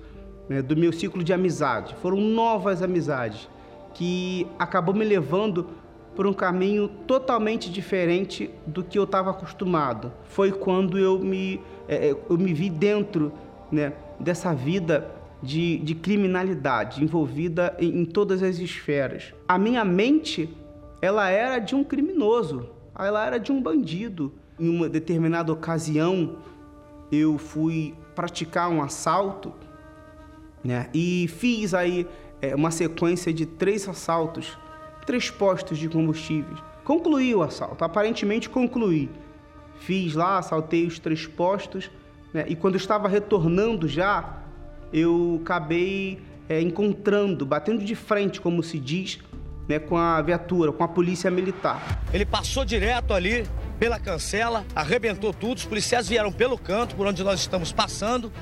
né, 0.48 0.62
do 0.62 0.76
meu 0.76 0.92
ciclo 0.92 1.22
de 1.22 1.32
amizade. 1.32 1.94
Foram 1.96 2.20
novas 2.20 2.82
amizades 2.82 3.48
que 3.92 4.46
acabou 4.58 4.94
me 4.94 5.04
levando 5.04 5.68
por 6.14 6.26
um 6.26 6.32
caminho 6.32 6.88
totalmente 7.06 7.70
diferente 7.70 8.50
do 8.66 8.82
que 8.82 8.98
eu 8.98 9.04
estava 9.04 9.30
acostumado. 9.30 10.12
Foi 10.24 10.52
quando 10.52 10.98
eu 10.98 11.18
me, 11.18 11.60
é, 11.88 12.14
eu 12.28 12.38
me 12.38 12.52
vi 12.52 12.70
dentro 12.70 13.32
né, 13.70 13.92
dessa 14.18 14.54
vida 14.54 15.10
de, 15.44 15.78
de 15.78 15.94
criminalidade, 15.94 17.04
envolvida 17.04 17.76
em, 17.78 18.00
em 18.00 18.04
todas 18.04 18.42
as 18.42 18.58
esferas. 18.58 19.34
A 19.46 19.58
minha 19.58 19.84
mente, 19.84 20.48
ela 21.00 21.28
era 21.28 21.58
de 21.58 21.74
um 21.74 21.84
criminoso, 21.84 22.68
ela 22.98 23.24
era 23.24 23.38
de 23.38 23.52
um 23.52 23.62
bandido, 23.62 24.32
em 24.58 24.68
uma 24.68 24.88
determinada 24.88 25.52
ocasião, 25.52 26.36
eu 27.10 27.38
fui 27.38 27.94
praticar 28.14 28.70
um 28.70 28.82
assalto, 28.82 29.52
né? 30.62 30.88
E 30.94 31.28
fiz 31.28 31.74
aí 31.74 32.06
é, 32.40 32.54
uma 32.54 32.70
sequência 32.70 33.32
de 33.32 33.44
três 33.44 33.88
assaltos, 33.88 34.56
três 35.06 35.30
postos 35.30 35.76
de 35.76 35.88
combustíveis. 35.88 36.58
Concluí 36.84 37.34
o 37.34 37.42
assalto, 37.42 37.84
aparentemente 37.84 38.48
concluí. 38.48 39.10
Fiz 39.80 40.14
lá, 40.14 40.38
assaltei 40.38 40.86
os 40.86 40.98
três 40.98 41.26
postos, 41.26 41.90
né? 42.32 42.44
E 42.48 42.54
quando 42.54 42.76
estava 42.76 43.08
retornando 43.08 43.88
já, 43.88 44.43
eu 44.92 45.40
acabei 45.42 46.20
é, 46.48 46.60
encontrando, 46.60 47.44
batendo 47.44 47.84
de 47.84 47.94
frente, 47.94 48.40
como 48.40 48.62
se 48.62 48.78
diz, 48.78 49.18
né, 49.68 49.78
com 49.78 49.96
a 49.96 50.20
viatura, 50.20 50.72
com 50.72 50.84
a 50.84 50.88
polícia 50.88 51.30
militar. 51.30 52.02
Ele 52.12 52.24
passou 52.24 52.64
direto 52.64 53.12
ali 53.14 53.46
pela 53.78 53.98
cancela, 53.98 54.64
arrebentou 54.74 55.32
tudo. 55.32 55.58
Os 55.58 55.64
policiais 55.64 56.08
vieram 56.08 56.32
pelo 56.32 56.58
canto 56.58 56.94
por 56.94 57.06
onde 57.06 57.22
nós 57.24 57.40
estamos 57.40 57.72
passando, 57.72 58.32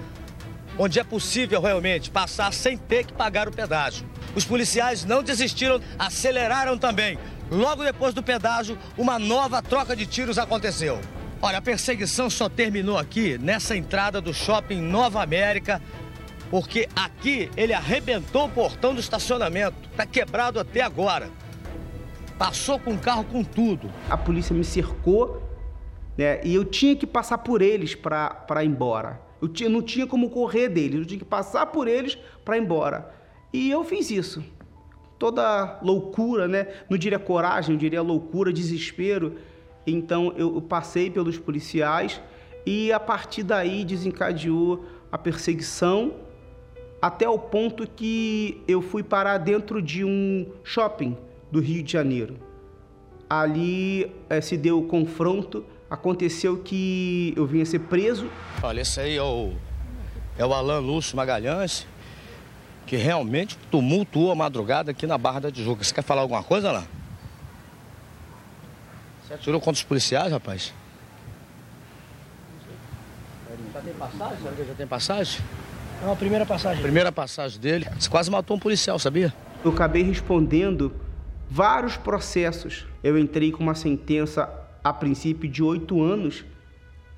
onde 0.78 0.98
é 0.98 1.04
possível 1.04 1.60
realmente 1.60 2.10
passar 2.10 2.52
sem 2.52 2.76
ter 2.76 3.04
que 3.06 3.12
pagar 3.12 3.48
o 3.48 3.52
pedágio. 3.52 4.06
Os 4.34 4.44
policiais 4.44 5.04
não 5.04 5.22
desistiram, 5.22 5.80
aceleraram 5.98 6.78
também. 6.78 7.18
Logo 7.50 7.84
depois 7.84 8.14
do 8.14 8.22
pedágio, 8.22 8.78
uma 8.96 9.18
nova 9.18 9.60
troca 9.60 9.94
de 9.94 10.06
tiros 10.06 10.38
aconteceu. 10.38 10.98
Olha, 11.40 11.58
a 11.58 11.62
perseguição 11.62 12.30
só 12.30 12.48
terminou 12.48 12.96
aqui 12.96 13.36
nessa 13.36 13.76
entrada 13.76 14.20
do 14.20 14.32
shopping 14.32 14.80
Nova 14.80 15.22
América, 15.22 15.82
porque 16.52 16.86
aqui 16.94 17.48
ele 17.56 17.72
arrebentou 17.72 18.44
o 18.44 18.48
portão 18.50 18.92
do 18.92 19.00
estacionamento. 19.00 19.88
Está 19.90 20.04
quebrado 20.04 20.60
até 20.60 20.82
agora. 20.82 21.30
Passou 22.38 22.78
com 22.78 22.92
o 22.92 22.98
carro 22.98 23.24
com 23.24 23.42
tudo. 23.42 23.90
A 24.10 24.18
polícia 24.18 24.54
me 24.54 24.62
cercou 24.62 25.42
né, 26.14 26.44
e 26.44 26.54
eu 26.54 26.62
tinha 26.62 26.94
que 26.94 27.06
passar 27.06 27.38
por 27.38 27.62
eles 27.62 27.94
para 27.94 28.62
ir 28.62 28.66
embora. 28.66 29.18
Eu 29.40 29.48
tinha, 29.48 29.70
não 29.70 29.80
tinha 29.80 30.06
como 30.06 30.28
correr 30.28 30.68
deles, 30.68 30.98
eu 30.98 31.06
tinha 31.06 31.18
que 31.20 31.24
passar 31.24 31.64
por 31.64 31.88
eles 31.88 32.18
para 32.44 32.58
ir 32.58 32.60
embora. 32.60 33.14
E 33.50 33.70
eu 33.70 33.82
fiz 33.82 34.10
isso. 34.10 34.44
toda 35.18 35.78
loucura, 35.82 36.46
né? 36.46 36.66
Não 36.90 36.98
diria 36.98 37.18
coragem, 37.18 37.76
eu 37.76 37.78
diria 37.78 38.02
loucura, 38.02 38.52
desespero. 38.52 39.38
Então 39.86 40.34
eu 40.36 40.60
passei 40.60 41.08
pelos 41.08 41.38
policiais 41.38 42.20
e 42.66 42.92
a 42.92 43.00
partir 43.00 43.42
daí 43.42 43.86
desencadeou 43.86 44.84
a 45.10 45.16
perseguição 45.16 46.12
até 47.02 47.28
o 47.28 47.36
ponto 47.36 47.84
que 47.84 48.62
eu 48.68 48.80
fui 48.80 49.02
parar 49.02 49.38
dentro 49.38 49.82
de 49.82 50.04
um 50.04 50.46
shopping 50.62 51.18
do 51.50 51.58
Rio 51.60 51.82
de 51.82 51.90
Janeiro. 51.90 52.36
Ali 53.28 54.14
é, 54.30 54.40
se 54.40 54.56
deu 54.56 54.78
o 54.78 54.86
confronto, 54.86 55.64
aconteceu 55.90 56.58
que 56.58 57.34
eu 57.36 57.44
vinha 57.44 57.66
ser 57.66 57.80
preso. 57.80 58.30
Olha, 58.62 58.82
esse 58.82 59.00
aí 59.00 59.16
é 59.16 59.22
o, 59.22 59.52
é 60.38 60.46
o 60.46 60.54
Alan 60.54 60.78
Lúcio 60.78 61.16
Magalhães, 61.16 61.88
que 62.86 62.94
realmente 62.94 63.58
tumultuou 63.68 64.30
a 64.30 64.36
madrugada 64.36 64.92
aqui 64.92 65.04
na 65.04 65.18
Barra 65.18 65.40
da 65.40 65.50
Tijuca. 65.50 65.82
Você 65.82 65.92
quer 65.92 66.02
falar 66.02 66.20
alguma 66.20 66.44
coisa, 66.44 66.68
Alan? 66.68 66.84
Você 69.24 69.34
atirou 69.34 69.60
contra 69.60 69.80
os 69.80 69.82
policiais, 69.82 70.30
rapaz? 70.30 70.72
Já 73.72 73.80
tem 73.80 73.94
passagem? 73.94 74.38
Já 74.68 74.74
tem 74.74 74.86
passagem? 74.86 75.40
É 76.02 76.10
a 76.10 76.16
primeira 76.16 76.44
passagem. 76.44 76.82
Primeira 76.82 77.12
passagem 77.12 77.60
dele. 77.60 77.86
Você 77.96 78.10
quase 78.10 78.28
matou 78.28 78.56
um 78.56 78.60
policial, 78.60 78.98
sabia? 78.98 79.32
Eu 79.64 79.70
acabei 79.70 80.02
respondendo 80.02 80.92
vários 81.48 81.96
processos. 81.96 82.88
Eu 83.04 83.16
entrei 83.16 83.52
com 83.52 83.62
uma 83.62 83.76
sentença 83.76 84.52
a 84.82 84.92
princípio 84.92 85.48
de 85.48 85.62
oito 85.62 86.02
anos 86.02 86.44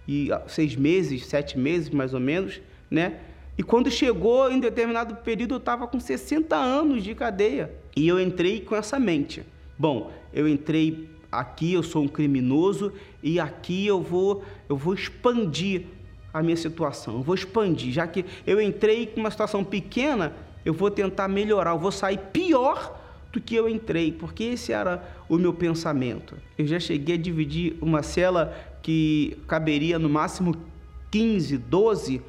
e 0.07 0.29
seis 0.47 0.77
meses, 0.77 1.25
sete 1.25 1.59
meses 1.59 1.89
mais 1.89 2.13
ou 2.13 2.21
menos, 2.21 2.61
né? 2.91 3.21
E 3.57 3.63
quando 3.63 3.91
chegou 3.91 4.51
em 4.51 4.61
determinado 4.61 5.17
período 5.17 5.55
eu 5.55 5.59
estava 5.59 5.87
com 5.87 5.99
60 5.99 6.55
anos 6.55 7.03
de 7.03 7.15
cadeia 7.15 7.73
e 7.97 8.07
eu 8.07 8.21
entrei 8.21 8.61
com 8.61 8.77
essa 8.77 8.99
mente. 8.99 9.45
Bom, 9.79 10.13
eu 10.31 10.47
entrei 10.47 11.09
aqui, 11.33 11.73
eu 11.73 11.83
sou 11.83 12.03
um 12.03 12.09
criminoso 12.09 12.93
e 13.23 13.41
aqui 13.41 13.87
eu 13.87 14.03
vou 14.03 14.45
eu 14.69 14.77
vou 14.77 14.93
expandir 14.93 15.87
a 16.35 16.43
minha 16.43 16.57
situação, 16.57 17.15
eu 17.15 17.23
vou 17.23 17.37
expandir, 17.37 17.93
já 17.93 18.09
que 18.09 18.25
eu 18.45 18.61
entrei 18.61 19.07
com 19.07 19.21
uma 19.21 19.31
situação 19.31 19.63
pequena, 19.63 20.35
eu 20.65 20.75
vou 20.75 20.91
tentar 20.91 21.29
melhorar, 21.29 21.71
eu 21.71 21.79
vou 21.79 21.93
sair 21.93 22.19
pior 22.33 23.01
do 23.33 23.41
que 23.41 23.55
eu 23.55 23.69
entrei, 23.69 24.11
porque 24.11 24.43
esse 24.43 24.73
era 24.73 25.03
o 25.29 25.39
meu 25.39 25.53
pensamento. 25.53 26.37
Eu 26.59 26.67
já 26.67 26.81
cheguei 26.81 27.15
a 27.15 27.19
dividir 27.19 27.77
uma 27.81 28.03
cela 28.03 28.53
que 28.83 29.39
caberia 29.47 29.97
no 29.97 30.09
máximo 30.09 30.57
15, 31.13 31.57
12, 31.57 32.21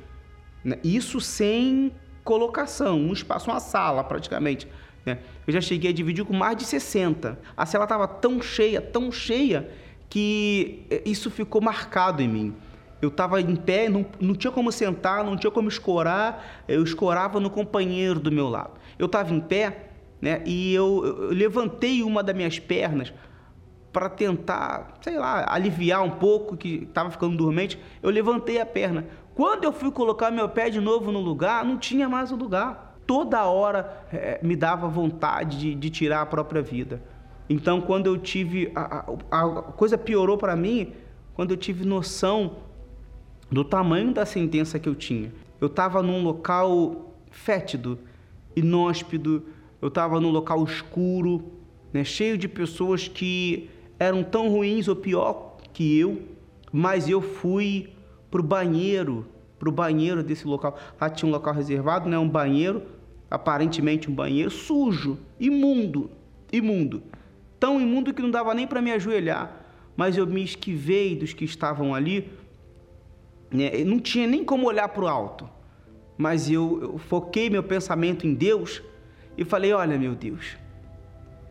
né? 0.63 0.77
isso 0.83 1.19
sem 1.19 1.91
colocação, 2.23 2.99
um 2.99 3.11
espaço, 3.11 3.49
uma 3.49 3.59
sala 3.59 4.03
praticamente. 4.03 4.67
Né? 5.03 5.17
Eu 5.47 5.53
já 5.53 5.61
cheguei 5.61 5.89
a 5.89 5.93
dividir 5.93 6.25
com 6.25 6.33
mais 6.33 6.55
de 6.55 6.63
60. 6.63 7.39
A 7.57 7.65
cela 7.65 7.85
estava 7.85 8.07
tão 8.07 8.39
cheia, 8.41 8.81
tão 8.81 9.11
cheia, 9.11 9.69
que 10.09 10.85
eh, 10.89 11.01
isso 11.05 11.29
ficou 11.29 11.61
marcado 11.61 12.21
em 12.21 12.27
mim. 12.27 12.55
Eu 13.05 13.09
estava 13.09 13.39
em 13.39 13.55
pé, 13.55 13.87
não, 13.87 14.05
não 14.19 14.33
tinha 14.33 14.51
como 14.51 14.71
sentar, 14.71 15.23
não 15.23 15.37
tinha 15.37 15.51
como 15.51 15.69
escorar, 15.69 16.63
eu 16.67 16.83
escorava 16.83 17.39
no 17.39 17.49
companheiro 17.49 18.19
do 18.19 18.31
meu 18.31 18.49
lado. 18.49 18.71
Eu 18.97 19.05
estava 19.05 19.33
em 19.33 19.39
pé 19.39 19.91
né, 20.19 20.41
e 20.45 20.73
eu, 20.73 21.05
eu 21.05 21.29
levantei 21.29 22.01
uma 22.01 22.23
das 22.23 22.35
minhas 22.35 22.57
pernas 22.57 23.13
para 23.93 24.09
tentar, 24.09 24.95
sei 25.01 25.17
lá, 25.17 25.45
aliviar 25.47 26.03
um 26.03 26.09
pouco, 26.09 26.57
que 26.57 26.83
estava 26.83 27.09
ficando 27.11 27.37
dormente. 27.37 27.79
Eu 28.01 28.09
levantei 28.09 28.59
a 28.59 28.65
perna. 28.65 29.05
Quando 29.35 29.63
eu 29.63 29.71
fui 29.71 29.91
colocar 29.91 30.31
meu 30.31 30.49
pé 30.49 30.69
de 30.69 30.81
novo 30.81 31.11
no 31.11 31.19
lugar, 31.19 31.63
não 31.63 31.77
tinha 31.77 32.09
mais 32.09 32.31
o 32.31 32.35
lugar. 32.35 32.97
Toda 33.05 33.45
hora 33.45 34.05
é, 34.11 34.39
me 34.41 34.55
dava 34.55 34.87
vontade 34.87 35.59
de, 35.59 35.75
de, 35.75 35.89
tirar 35.89 36.21
a 36.21 36.25
própria 36.25 36.61
vida. 36.61 37.01
Então, 37.47 37.79
quando 37.79 38.07
eu 38.07 38.17
tive. 38.17 38.71
A, 38.75 39.05
a, 39.29 39.43
a 39.43 39.61
coisa 39.61 39.97
piorou 39.97 40.37
para 40.37 40.55
mim 40.55 40.93
quando 41.35 41.51
eu 41.51 41.57
tive 41.57 41.85
noção 41.85 42.57
do 43.51 43.63
tamanho 43.63 44.13
da 44.13 44.25
sentença 44.25 44.79
que 44.79 44.89
eu 44.89 44.95
tinha. 44.95 45.31
Eu 45.59 45.67
estava 45.67 46.01
num 46.01 46.23
local 46.23 47.13
fétido, 47.31 47.99
inóspito, 48.55 49.43
eu 49.81 49.89
estava 49.89 50.19
num 50.19 50.31
local 50.31 50.63
escuro, 50.63 51.43
né, 51.93 52.03
cheio 52.03 52.37
de 52.37 52.47
pessoas 52.47 53.07
que 53.07 53.69
eram 53.99 54.23
tão 54.23 54.49
ruins 54.49 54.87
ou 54.87 54.95
pior 54.95 55.57
que 55.73 55.97
eu, 55.97 56.21
mas 56.71 57.07
eu 57.07 57.21
fui 57.21 57.89
para 58.29 58.41
o 58.41 58.43
banheiro, 58.43 59.25
para 59.59 59.69
o 59.69 59.71
banheiro 59.71 60.23
desse 60.23 60.47
local. 60.47 60.77
Lá 60.99 61.09
tinha 61.09 61.29
um 61.29 61.31
local 61.31 61.53
reservado, 61.53 62.09
né, 62.09 62.17
um 62.17 62.27
banheiro, 62.27 62.83
aparentemente 63.29 64.09
um 64.09 64.13
banheiro 64.13 64.51
sujo, 64.51 65.17
imundo, 65.39 66.09
imundo. 66.51 67.03
Tão 67.59 67.79
imundo 67.79 68.13
que 68.13 68.21
não 68.21 68.31
dava 68.31 68.53
nem 68.53 68.67
para 68.67 68.81
me 68.81 68.91
ajoelhar, 68.91 69.65
mas 69.95 70.17
eu 70.17 70.27
me 70.27 70.43
esquivei 70.43 71.15
dos 71.15 71.33
que 71.33 71.45
estavam 71.45 71.95
ali 71.95 72.29
né? 73.51 73.83
Não 73.83 73.99
tinha 73.99 74.27
nem 74.27 74.43
como 74.43 74.67
olhar 74.67 74.87
para 74.89 75.03
o 75.03 75.07
alto, 75.07 75.49
mas 76.17 76.49
eu, 76.49 76.79
eu, 76.81 76.97
foquei 76.97 77.49
meu 77.49 77.63
pensamento 77.63 78.25
em 78.25 78.33
Deus 78.33 78.81
e 79.37 79.43
falei: 79.43 79.73
Olha, 79.73 79.97
meu 79.97 80.15
Deus, 80.15 80.57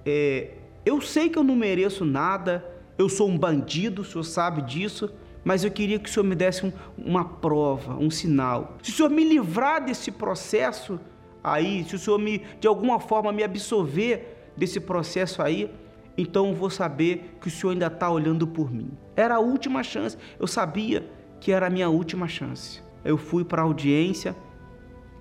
é, 0.05 0.53
eu 0.85 1.01
sei 1.01 1.29
que 1.29 1.39
eu 1.39 1.45
não 1.45 1.57
mereço 1.57 2.05
nada, 2.05 2.65
eu 2.99 3.09
sou 3.09 3.29
um 3.29 3.39
bandido, 3.39 4.03
o 4.03 4.05
senhor 4.05 4.25
sabe 4.25 4.63
disso, 4.63 5.13
mas 5.45 5.65
eu 5.65 5.71
queria 5.71 5.99
que 5.99 6.09
o 6.09 6.13
senhor 6.13 6.25
me 6.25 6.35
desse 6.35 6.65
um, 6.65 6.73
uma 6.97 7.25
prova, 7.25 7.95
um 7.97 8.11
sinal. 8.11 8.77
Se 8.83 8.91
o 8.91 8.95
senhor 8.95 9.11
me 9.11 9.25
livrar 9.25 9.85
desse 9.85 10.11
processo 10.11 10.99
aí, 11.43 11.85
se 11.85 11.95
o 11.95 11.99
senhor 11.99 12.19
me, 12.19 12.43
de 12.61 12.67
alguma 12.67 12.99
forma 12.99 13.33
me 13.33 13.43
absolver 13.43 14.51
desse 14.57 14.81
processo 14.81 15.43
aí, 15.43 15.71
então 16.17 16.49
eu 16.49 16.55
vou 16.55 16.71
saber 16.71 17.37
que 17.41 17.49
o 17.49 17.51
senhor 17.51 17.73
ainda 17.73 17.89
está 17.89 18.11
olhando 18.11 18.47
por 18.47 18.73
mim. 18.73 18.91
Era 19.17 19.37
a 19.37 19.41
última 19.41 19.83
chance. 19.83 20.17
Eu 20.39 20.47
sabia 20.47 21.11
que 21.45 21.53
era 21.53 21.67
a 21.67 21.71
minha 21.71 21.91
última 21.91 22.27
chance. 22.27 22.81
Eu 23.05 23.19
fui 23.19 23.45
para 23.45 23.61
a 23.61 23.67
audiência 23.67 24.35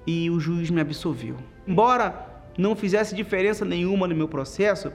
e 0.08 0.30
o 0.30 0.40
juiz 0.40 0.70
me 0.70 0.80
absolveu. 0.80 1.36
Embora 1.68 2.46
não 2.58 2.78
fizesse 2.78 3.14
diferença 3.14 3.66
nenhuma 3.66 4.08
no 4.08 4.16
meu 4.16 4.30
processo, 4.30 4.90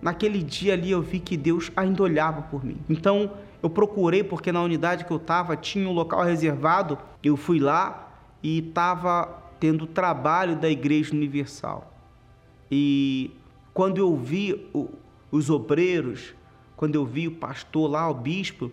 naquele 0.00 0.42
dia 0.42 0.72
ali 0.72 0.90
eu 0.90 1.02
vi 1.02 1.20
que 1.20 1.36
Deus 1.36 1.70
ainda 1.76 2.02
olhava 2.02 2.40
por 2.40 2.64
mim. 2.64 2.78
Então 2.88 3.32
eu 3.62 3.68
procurei, 3.68 4.24
porque 4.24 4.50
na 4.50 4.62
unidade 4.62 5.04
que 5.04 5.10
eu 5.10 5.18
estava 5.18 5.54
tinha 5.54 5.86
um 5.86 5.92
local 5.92 6.24
reservado, 6.24 6.96
eu 7.22 7.36
fui 7.36 7.60
lá 7.60 8.10
e 8.42 8.60
estava 8.60 9.42
tendo 9.60 9.86
trabalho 9.86 10.56
da 10.56 10.70
Igreja 10.70 11.14
Universal. 11.14 11.92
E 12.70 13.32
quando 13.74 13.98
eu 13.98 14.16
vi 14.16 14.66
os 15.30 15.50
obreiros, 15.50 16.32
quando 16.74 16.94
eu 16.94 17.04
vi 17.04 17.28
o 17.28 17.32
pastor 17.32 17.90
lá, 17.90 18.08
o 18.08 18.14
bispo, 18.14 18.72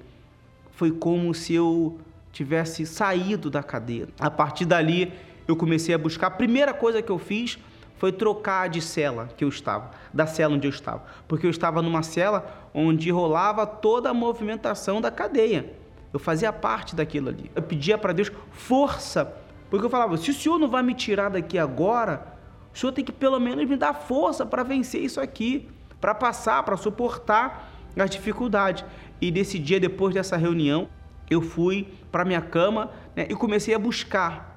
foi 0.81 0.89
como 0.89 1.31
se 1.31 1.53
eu 1.53 1.99
tivesse 2.31 2.87
saído 2.87 3.51
da 3.51 3.61
cadeia. 3.61 4.07
A 4.19 4.31
partir 4.31 4.65
dali, 4.65 5.13
eu 5.47 5.55
comecei 5.55 5.93
a 5.93 5.97
buscar. 5.99 6.25
A 6.25 6.31
primeira 6.31 6.73
coisa 6.73 7.03
que 7.03 7.11
eu 7.11 7.19
fiz 7.19 7.59
foi 7.97 8.11
trocar 8.11 8.67
de 8.67 8.81
cela 8.81 9.29
que 9.37 9.43
eu 9.43 9.49
estava, 9.49 9.91
da 10.11 10.25
cela 10.25 10.55
onde 10.55 10.65
eu 10.65 10.71
estava, 10.71 11.03
porque 11.27 11.45
eu 11.45 11.51
estava 11.51 11.83
numa 11.83 12.01
cela 12.01 12.67
onde 12.73 13.11
rolava 13.11 13.63
toda 13.67 14.09
a 14.09 14.13
movimentação 14.13 14.99
da 14.99 15.11
cadeia. 15.11 15.71
Eu 16.11 16.17
fazia 16.17 16.51
parte 16.51 16.95
daquilo 16.95 17.29
ali. 17.29 17.51
Eu 17.55 17.61
pedia 17.61 17.95
para 17.95 18.11
Deus 18.11 18.31
força, 18.51 19.37
porque 19.69 19.85
eu 19.85 19.89
falava: 19.91 20.17
se 20.17 20.31
o 20.31 20.33
Senhor 20.33 20.57
não 20.57 20.67
vai 20.67 20.81
me 20.81 20.95
tirar 20.95 21.29
daqui 21.29 21.59
agora, 21.59 22.25
o 22.73 22.77
Senhor 22.79 22.91
tem 22.91 23.05
que 23.05 23.11
pelo 23.11 23.39
menos 23.39 23.69
me 23.69 23.77
dar 23.77 23.93
força 23.93 24.47
para 24.47 24.63
vencer 24.63 25.03
isso 25.03 25.21
aqui, 25.21 25.69
para 25.99 26.15
passar, 26.15 26.63
para 26.63 26.75
suportar 26.75 27.70
as 27.95 28.09
dificuldades. 28.09 28.83
E 29.19 29.31
nesse 29.31 29.59
dia, 29.59 29.79
depois 29.79 30.13
dessa 30.13 30.37
reunião, 30.37 30.89
eu 31.29 31.41
fui 31.41 31.87
para 32.11 32.25
minha 32.25 32.41
cama 32.41 32.91
né, 33.15 33.27
e 33.29 33.35
comecei 33.35 33.73
a 33.73 33.79
buscar. 33.79 34.51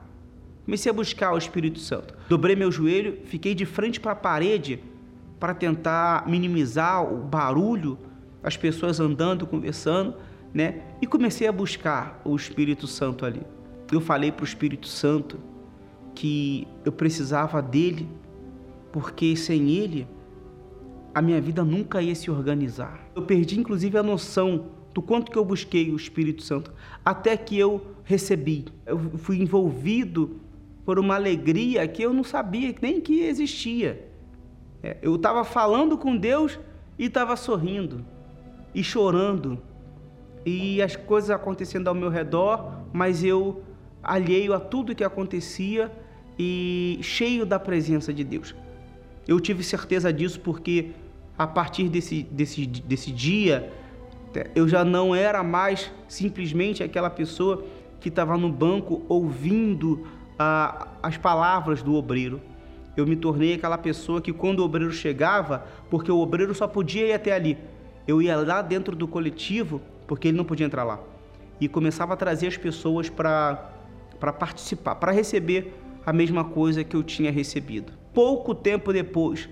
Comecei 0.65 0.91
a 0.91 0.93
buscar 0.95 1.33
o 1.33 1.39
Espírito 1.39 1.79
Santo. 1.79 2.15
Dobrei 2.29 2.57
meu 2.57 2.73
joelho, 2.73 3.19
fiquei 3.27 3.55
de 3.55 3.67
frente 3.67 4.01
para 4.01 4.13
a 4.13 4.17
parede 4.17 4.81
para 5.39 5.53
tentar 5.53 6.27
minimizar 6.27 7.05
o 7.05 7.19
barulho, 7.19 7.99
as 8.43 8.57
pessoas 8.57 8.99
andando, 8.99 9.47
conversando, 9.47 10.15
né? 10.55 10.83
E 11.03 11.07
comecei 11.07 11.47
a 11.47 11.53
buscar 11.53 12.21
o 12.25 12.35
Espírito 12.35 12.87
Santo 12.87 13.27
ali. 13.27 13.43
Eu 13.93 14.01
falei 14.01 14.33
para 14.33 14.43
o 14.43 14.47
Espírito 14.47 14.89
Santo 14.89 15.39
que 16.15 16.67
eu 16.85 16.93
precisava 16.93 17.61
dele, 17.61 18.09
porque 18.91 19.37
sem 19.37 19.71
ele 19.71 20.09
a 21.15 21.23
minha 21.23 21.41
vida 21.41 21.63
nunca 21.63 22.03
ia 22.03 22.15
se 22.15 22.31
organizar. 22.31 23.09
Eu 23.15 23.23
perdi 23.23 23.59
inclusive 23.59 23.97
a 23.97 24.03
noção 24.03 24.67
do 24.93 25.01
quanto 25.01 25.31
que 25.31 25.39
eu 25.39 25.45
busquei 25.45 25.91
o 25.91 25.97
Espírito 25.97 26.43
Santo, 26.43 26.73
até 27.05 27.37
que 27.37 27.59
eu 27.59 27.87
recebi. 28.05 28.67
Eu 28.85 28.99
fui 29.19 29.41
envolvido 29.41 30.41
por 30.85 30.99
uma 30.99 31.15
alegria 31.15 31.87
que 31.89 32.03
eu 32.03 32.13
não 32.13 32.25
sabia 32.25 32.75
nem 32.83 33.01
que 33.01 33.21
existia. 33.21 34.09
É, 34.83 34.99
eu 35.03 35.15
estava 35.17 35.45
falando 35.45 35.97
com 35.97 36.17
Deus 36.17 36.59
e 36.99 37.07
estava 37.07 37.37
sorrindo 37.37 38.05
e 38.75 38.83
chorando 38.83 39.59
e 40.45 40.83
as 40.83 40.95
coisas 40.95 41.31
acontecendo 41.31 41.89
ao 41.89 41.95
meu 41.95 42.11
redor, 42.11 42.83
mas 42.93 43.25
eu 43.25 43.63
alheio 44.03 44.53
a 44.53 44.61
tudo 44.61 44.95
que 44.95 45.03
acontecia 45.03 45.91
e 46.39 46.99
cheio 47.03 47.47
da 47.47 47.59
presença 47.59 48.13
de 48.13 48.23
Deus. 48.23 48.55
Eu 49.27 49.41
tive 49.41 49.65
certeza 49.65 50.13
disso 50.13 50.39
porque 50.41 50.91
a 51.37 51.47
partir 51.47 51.89
desse, 51.89 52.23
desse, 52.23 52.67
desse 52.67 53.11
dia 53.11 53.71
eu 54.55 54.67
já 54.69 54.85
não 54.85 55.15
era 55.15 55.43
mais 55.43 55.93
simplesmente 56.09 56.83
aquela 56.83 57.11
pessoa 57.11 57.65
que 58.01 58.09
estava 58.09 58.37
no 58.37 58.51
banco 58.51 59.03
ouvindo 59.09 60.07
ah, 60.39 60.89
as 61.03 61.17
palavras 61.17 61.83
do 61.83 61.95
obreiro. 61.95 62.41
Eu 62.97 63.07
me 63.07 63.17
tornei 63.17 63.55
aquela 63.55 63.79
pessoa 63.79 64.21
que 64.21 64.33
quando 64.33 64.61
o 64.61 64.65
obreiro 64.65 64.93
chegava, 64.93 65.67
porque 65.91 66.11
o 66.11 66.19
obreiro 66.19 66.55
só 66.55 66.67
podia 66.67 67.07
ir 67.07 67.13
até 67.13 67.33
ali, 67.33 67.59
eu 68.07 68.21
ia 68.23 68.37
lá 68.37 68.63
dentro 68.63 68.95
do 68.95 69.09
coletivo, 69.09 69.81
porque 70.07 70.29
ele 70.29 70.37
não 70.37 70.45
podia 70.45 70.67
entrar 70.67 70.85
lá, 70.85 71.01
e 71.61 71.67
começava 71.67 72.15
a 72.15 72.17
trazer 72.17 72.47
as 72.47 72.57
pessoas 72.57 73.09
para 73.09 73.71
participar, 74.39 74.95
para 74.97 75.11
receber 75.11 75.75
a 76.07 76.13
mesma 76.13 76.45
coisa 76.45 76.85
que 76.85 76.95
eu 76.95 77.03
tinha 77.03 77.33
recebido. 77.33 77.93
Pouco 78.13 78.55
tempo 78.55 78.93
depois, 78.93 79.49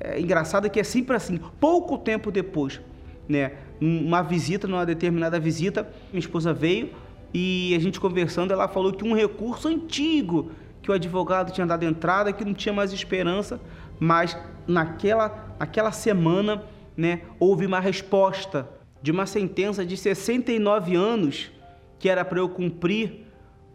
é 0.00 0.20
engraçado 0.20 0.68
que 0.70 0.80
é 0.80 0.84
sempre 0.84 1.16
assim, 1.16 1.38
pouco 1.60 1.98
tempo 1.98 2.30
depois, 2.30 2.80
né, 3.28 3.52
uma 3.80 4.22
visita, 4.22 4.66
numa 4.66 4.84
determinada 4.84 5.38
visita, 5.38 5.88
minha 6.12 6.20
esposa 6.20 6.52
veio 6.52 6.90
e 7.32 7.74
a 7.74 7.78
gente 7.78 7.98
conversando, 7.98 8.52
ela 8.52 8.68
falou 8.68 8.92
que 8.92 9.04
um 9.04 9.14
recurso 9.14 9.68
antigo 9.68 10.50
que 10.80 10.90
o 10.90 10.94
advogado 10.94 11.50
tinha 11.50 11.66
dado 11.66 11.82
entrada, 11.84 12.32
que 12.32 12.44
não 12.44 12.54
tinha 12.54 12.72
mais 12.72 12.92
esperança, 12.92 13.60
mas 13.98 14.36
naquela, 14.66 15.56
naquela 15.58 15.90
semana, 15.90 16.62
né, 16.96 17.22
houve 17.40 17.66
uma 17.66 17.80
resposta 17.80 18.68
de 19.02 19.10
uma 19.10 19.26
sentença 19.26 19.84
de 19.84 19.96
69 19.96 20.94
anos 20.94 21.50
que 21.98 22.08
era 22.08 22.24
para 22.24 22.38
eu 22.38 22.48
cumprir 22.48 23.26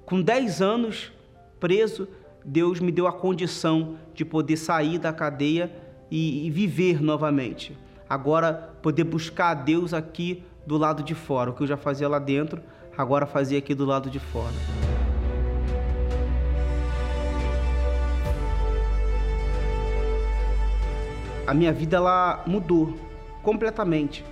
com 0.05 0.21
10 0.21 0.61
anos 0.61 1.11
preso, 1.59 2.07
Deus 2.45 2.79
me 2.79 2.91
deu 2.91 3.07
a 3.07 3.11
condição 3.11 3.97
de 4.13 4.23
poder 4.23 4.57
sair 4.57 4.97
da 4.97 5.11
cadeia 5.11 5.71
e, 6.09 6.47
e 6.47 6.49
viver 6.49 7.01
novamente. 7.01 7.77
Agora, 8.09 8.73
poder 8.81 9.03
buscar 9.03 9.49
a 9.49 9.53
Deus 9.53 9.93
aqui 9.93 10.43
do 10.65 10.77
lado 10.77 11.03
de 11.03 11.13
fora. 11.13 11.51
O 11.51 11.53
que 11.53 11.63
eu 11.63 11.67
já 11.67 11.77
fazia 11.77 12.07
lá 12.07 12.19
dentro, 12.19 12.61
agora 12.97 13.25
fazia 13.25 13.59
aqui 13.59 13.73
do 13.75 13.85
lado 13.85 14.09
de 14.09 14.19
fora. 14.19 14.53
A 21.45 21.53
minha 21.53 21.73
vida 21.73 21.97
ela 21.97 22.43
mudou 22.45 22.95
completamente, 23.41 24.23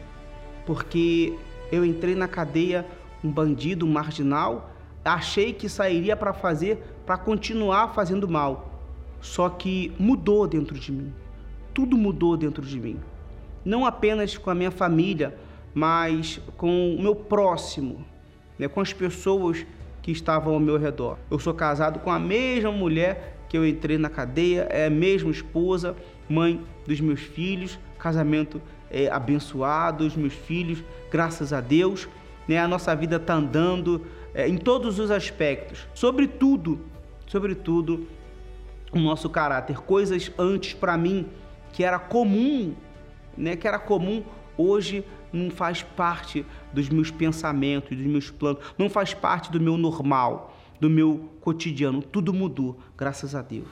porque 0.68 1.36
eu 1.72 1.84
entrei 1.84 2.14
na 2.14 2.28
cadeia 2.28 2.86
um 3.24 3.32
bandido, 3.32 3.86
um 3.86 3.92
marginal, 3.92 4.70
achei 5.04 5.52
que 5.52 5.68
sairia 5.68 6.16
para 6.16 6.34
fazer, 6.34 6.78
para 7.06 7.18
continuar 7.18 7.94
fazendo 7.96 8.28
mal. 8.28 8.82
Só 9.20 9.50
que 9.50 9.92
mudou 9.98 10.48
dentro 10.48 10.78
de 10.78 10.92
mim. 10.92 11.14
Tudo 11.78 11.96
mudou 11.96 12.36
dentro 12.36 12.66
de 12.66 12.80
mim. 12.80 13.00
Não 13.64 13.86
apenas 13.86 14.36
com 14.36 14.50
a 14.50 14.56
minha 14.56 14.72
família, 14.72 15.38
mas 15.76 16.42
com 16.58 16.96
o 16.96 17.00
meu 17.00 17.14
próximo, 17.14 18.04
né, 18.58 18.68
com 18.68 18.82
as 18.82 18.94
pessoas 18.94 19.64
que 20.02 20.12
estavam 20.12 20.56
ao 20.56 20.60
meu 20.60 20.80
redor. 20.80 21.20
Eu 21.30 21.38
sou 21.38 21.54
casado 21.54 22.00
com 22.00 22.10
a 22.10 22.18
mesma 22.18 22.72
mulher 22.72 23.38
que 23.48 23.56
eu 23.56 23.64
entrei 23.64 24.00
na 24.00 24.10
cadeia, 24.10 24.62
é 24.72 24.88
a 24.88 24.90
mesma 24.90 25.30
esposa, 25.30 25.96
mãe 26.28 26.60
dos 26.88 27.00
meus 27.00 27.20
filhos, 27.20 27.78
casamento 28.00 28.60
é, 28.90 29.08
abençoado, 29.12 30.04
os 30.04 30.16
meus 30.16 30.34
filhos, 30.34 30.84
graças 31.12 31.54
a 31.54 31.62
Deus, 31.62 32.10
né, 32.48 32.58
a 32.58 32.68
nossa 32.68 32.96
vida 32.96 33.18
está 33.18 33.36
andando 33.36 34.02
é, 34.34 34.48
em 34.48 34.58
todos 34.58 34.98
os 34.98 35.12
aspectos, 35.12 35.88
sobretudo, 35.94 36.80
sobretudo 37.28 38.08
o 38.92 38.98
nosso 38.98 39.30
caráter, 39.30 39.78
coisas 39.78 40.32
antes 40.40 40.74
para 40.74 40.98
mim 40.98 41.28
que 41.78 41.84
era 41.84 42.00
comum, 42.00 42.74
né, 43.38 43.56
que 43.56 43.68
era 43.68 43.78
comum 43.78 44.24
hoje 44.58 45.06
não 45.32 45.52
faz 45.52 45.84
parte 45.84 46.44
dos 46.74 46.90
meus 46.90 47.12
pensamentos, 47.12 47.96
dos 47.96 48.08
meus 48.08 48.32
planos, 48.32 48.64
não 48.80 48.90
faz 48.90 49.14
parte 49.14 49.52
do 49.52 49.62
meu 49.62 49.78
normal, 49.78 50.58
do 50.82 50.90
meu 50.90 51.30
cotidiano. 51.40 52.02
Tudo 52.02 52.34
mudou, 52.34 52.80
graças 52.98 53.36
a 53.36 53.44
Deus. 53.44 53.68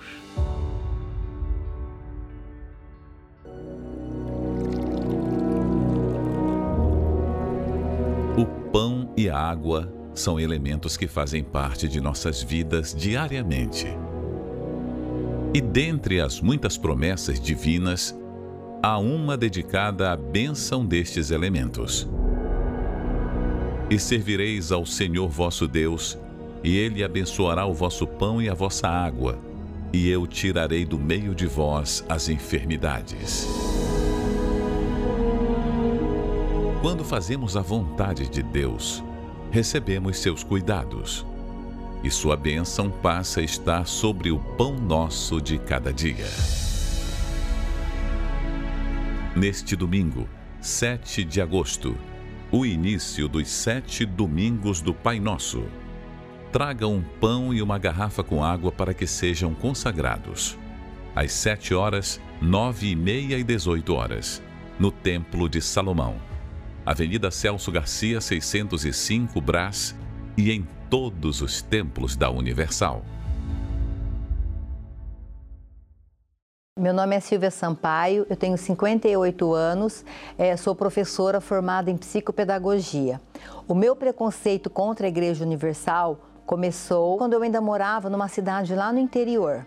O 8.37 8.45
pão 8.71 9.11
e 9.17 9.27
a 9.27 9.35
água 9.35 9.91
são 10.13 10.39
elementos 10.39 10.95
que 10.95 11.07
fazem 11.07 11.43
parte 11.43 11.87
de 11.87 11.99
nossas 11.99 12.43
vidas 12.43 12.93
diariamente. 12.93 13.87
E 15.55 15.61
dentre 15.61 16.19
as 16.19 16.41
muitas 16.41 16.77
promessas 16.77 17.39
divinas, 17.39 18.13
há 18.83 18.97
uma 18.97 19.37
dedicada 19.37 20.11
à 20.11 20.17
bênção 20.17 20.85
destes 20.85 21.31
elementos. 21.31 22.05
E 23.89 23.97
servireis 23.97 24.73
ao 24.73 24.85
Senhor 24.85 25.29
vosso 25.29 25.65
Deus, 25.65 26.19
e 26.61 26.75
ele 26.75 27.05
abençoará 27.05 27.65
o 27.65 27.73
vosso 27.73 28.05
pão 28.05 28.41
e 28.41 28.49
a 28.49 28.53
vossa 28.53 28.89
água, 28.89 29.39
e 29.93 30.09
eu 30.09 30.27
tirarei 30.27 30.83
do 30.83 30.99
meio 30.99 31.33
de 31.33 31.47
vós 31.47 32.03
as 32.09 32.27
enfermidades. 32.27 33.47
Quando 36.81 37.05
fazemos 37.05 37.55
a 37.55 37.61
vontade 37.61 38.27
de 38.27 38.43
Deus, 38.43 39.01
recebemos 39.51 40.19
seus 40.19 40.43
cuidados, 40.43 41.25
e 42.05 42.11
sua 42.11 42.37
bênção 42.37 42.91
passa 42.91 43.39
a 43.39 43.43
estar 43.43 43.87
sobre 43.87 44.31
o 44.31 44.37
pão 44.37 44.75
nosso 44.75 45.41
de 45.41 45.57
cada 45.57 45.91
dia. 45.91 46.27
Neste 49.35 49.75
domingo, 49.75 50.29
7 50.61 51.23
de 51.23 51.41
agosto, 51.41 51.97
o 52.51 52.63
início 52.63 53.27
dos 53.27 53.49
sete 53.49 54.05
domingos 54.05 54.81
do 54.81 54.93
Pai 54.93 55.19
Nosso. 55.19 55.63
Traga 56.51 56.87
um 56.87 57.01
pão 57.01 57.51
e 57.51 57.61
uma 57.61 57.79
garrafa 57.79 58.23
com 58.23 58.43
água 58.43 58.71
para 58.71 58.93
que 58.93 59.07
sejam 59.07 59.55
consagrados. 59.55 60.55
Às 61.15 61.31
sete 61.31 61.73
horas, 61.73 62.21
nove 62.39 62.91
e 62.91 62.95
meia 62.95 63.37
e 63.37 63.43
dezoito 63.43 63.95
horas, 63.95 64.43
no 64.79 64.91
Templo 64.91 65.49
de 65.49 65.59
Salomão. 65.59 66.17
Avenida 66.85 67.31
Celso 67.31 67.71
Garcia, 67.71 68.21
605 68.21 69.41
Brás 69.41 69.95
e 70.37 70.51
em 70.51 70.67
todos 70.89 71.41
os 71.41 71.61
templos 71.61 72.15
da 72.15 72.29
Universal. 72.29 73.01
Meu 76.77 76.93
nome 76.93 77.15
é 77.15 77.19
Silvia 77.19 77.49
Sampaio, 77.49 78.27
eu 78.29 78.35
tenho 78.35 78.57
58 78.57 79.53
anos, 79.53 80.03
é, 80.37 80.57
sou 80.57 80.75
professora 80.75 81.39
formada 81.39 81.89
em 81.89 81.97
psicopedagogia. 81.97 83.21
O 83.67 83.73
meu 83.73 83.95
preconceito 83.95 84.69
contra 84.69 85.07
a 85.07 85.09
Igreja 85.09 85.45
Universal 85.45 86.19
começou 86.45 87.17
quando 87.17 87.33
eu 87.33 87.41
ainda 87.41 87.61
morava 87.61 88.09
numa 88.09 88.27
cidade 88.27 88.75
lá 88.75 88.91
no 88.91 88.99
interior 88.99 89.65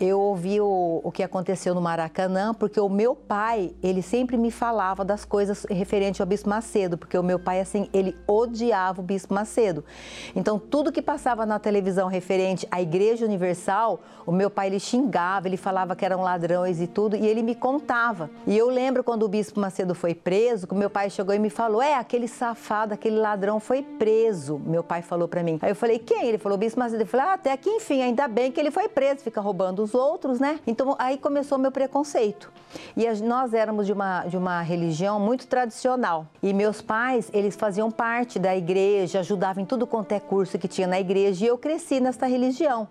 eu 0.00 0.20
ouvi 0.20 0.60
o, 0.60 1.00
o 1.02 1.10
que 1.10 1.22
aconteceu 1.22 1.74
no 1.74 1.80
Maracanã, 1.80 2.54
porque 2.54 2.80
o 2.80 2.88
meu 2.88 3.14
pai, 3.14 3.74
ele 3.82 4.02
sempre 4.02 4.36
me 4.36 4.50
falava 4.50 5.04
das 5.04 5.24
coisas 5.24 5.66
referentes 5.68 6.20
ao 6.20 6.26
Bispo 6.26 6.48
Macedo, 6.48 6.96
porque 6.96 7.18
o 7.18 7.22
meu 7.22 7.38
pai, 7.38 7.60
assim, 7.60 7.88
ele 7.92 8.16
odiava 8.26 9.00
o 9.00 9.04
Bispo 9.04 9.34
Macedo. 9.34 9.84
Então, 10.34 10.58
tudo 10.58 10.92
que 10.92 11.02
passava 11.02 11.44
na 11.44 11.58
televisão 11.58 12.08
referente 12.08 12.66
à 12.70 12.80
Igreja 12.80 13.24
Universal, 13.24 14.00
o 14.24 14.32
meu 14.32 14.50
pai, 14.50 14.68
ele 14.68 14.80
xingava, 14.80 15.48
ele 15.48 15.56
falava 15.56 15.96
que 15.96 16.04
eram 16.04 16.22
ladrões 16.22 16.80
e 16.80 16.86
tudo, 16.86 17.16
e 17.16 17.26
ele 17.26 17.42
me 17.42 17.54
contava. 17.54 18.30
E 18.46 18.56
eu 18.56 18.68
lembro 18.68 19.02
quando 19.02 19.24
o 19.24 19.28
Bispo 19.28 19.58
Macedo 19.60 19.94
foi 19.94 20.14
preso, 20.14 20.66
que 20.66 20.74
o 20.74 20.76
meu 20.76 20.90
pai 20.90 21.10
chegou 21.10 21.34
e 21.34 21.38
me 21.38 21.50
falou, 21.50 21.82
é, 21.82 21.94
aquele 21.94 22.28
safado, 22.28 22.94
aquele 22.94 23.18
ladrão 23.18 23.58
foi 23.58 23.82
preso, 23.82 24.58
meu 24.58 24.84
pai 24.84 25.02
falou 25.02 25.26
para 25.26 25.42
mim. 25.42 25.58
Aí 25.60 25.70
eu 25.70 25.76
falei, 25.76 25.98
quem? 25.98 26.28
Ele 26.28 26.38
falou, 26.38 26.56
Bispo 26.56 26.78
Macedo. 26.78 27.02
Eu 27.02 27.06
falei, 27.06 27.26
ah, 27.26 27.32
até 27.34 27.56
que 27.56 27.68
enfim, 27.68 28.02
ainda 28.02 28.28
bem 28.28 28.52
que 28.52 28.60
ele 28.60 28.70
foi 28.70 28.88
preso, 28.88 29.22
fica 29.22 29.40
roubando 29.40 29.57
roubando 29.58 29.82
os 29.82 29.92
outros, 29.92 30.38
né? 30.38 30.60
Então 30.64 30.94
aí 30.98 31.18
começou 31.18 31.58
meu 31.58 31.72
preconceito. 31.72 32.52
E 32.96 33.08
nós 33.22 33.52
éramos 33.52 33.86
de 33.86 33.92
uma, 33.92 34.24
de 34.24 34.36
uma 34.36 34.62
religião 34.62 35.18
muito 35.18 35.48
tradicional. 35.48 36.26
E 36.40 36.54
meus 36.54 36.80
pais, 36.80 37.28
eles 37.32 37.56
faziam 37.56 37.90
parte 37.90 38.38
da 38.38 38.56
igreja, 38.56 39.18
ajudavam 39.18 39.62
em 39.64 39.66
tudo 39.66 39.84
quanto 39.86 40.12
é 40.12 40.20
curso 40.20 40.58
que 40.58 40.68
tinha 40.68 40.86
na 40.86 41.00
igreja. 41.00 41.44
E 41.44 41.48
eu 41.48 41.58
cresci 41.58 41.98
nessa 41.98 42.26
religião. 42.26 42.86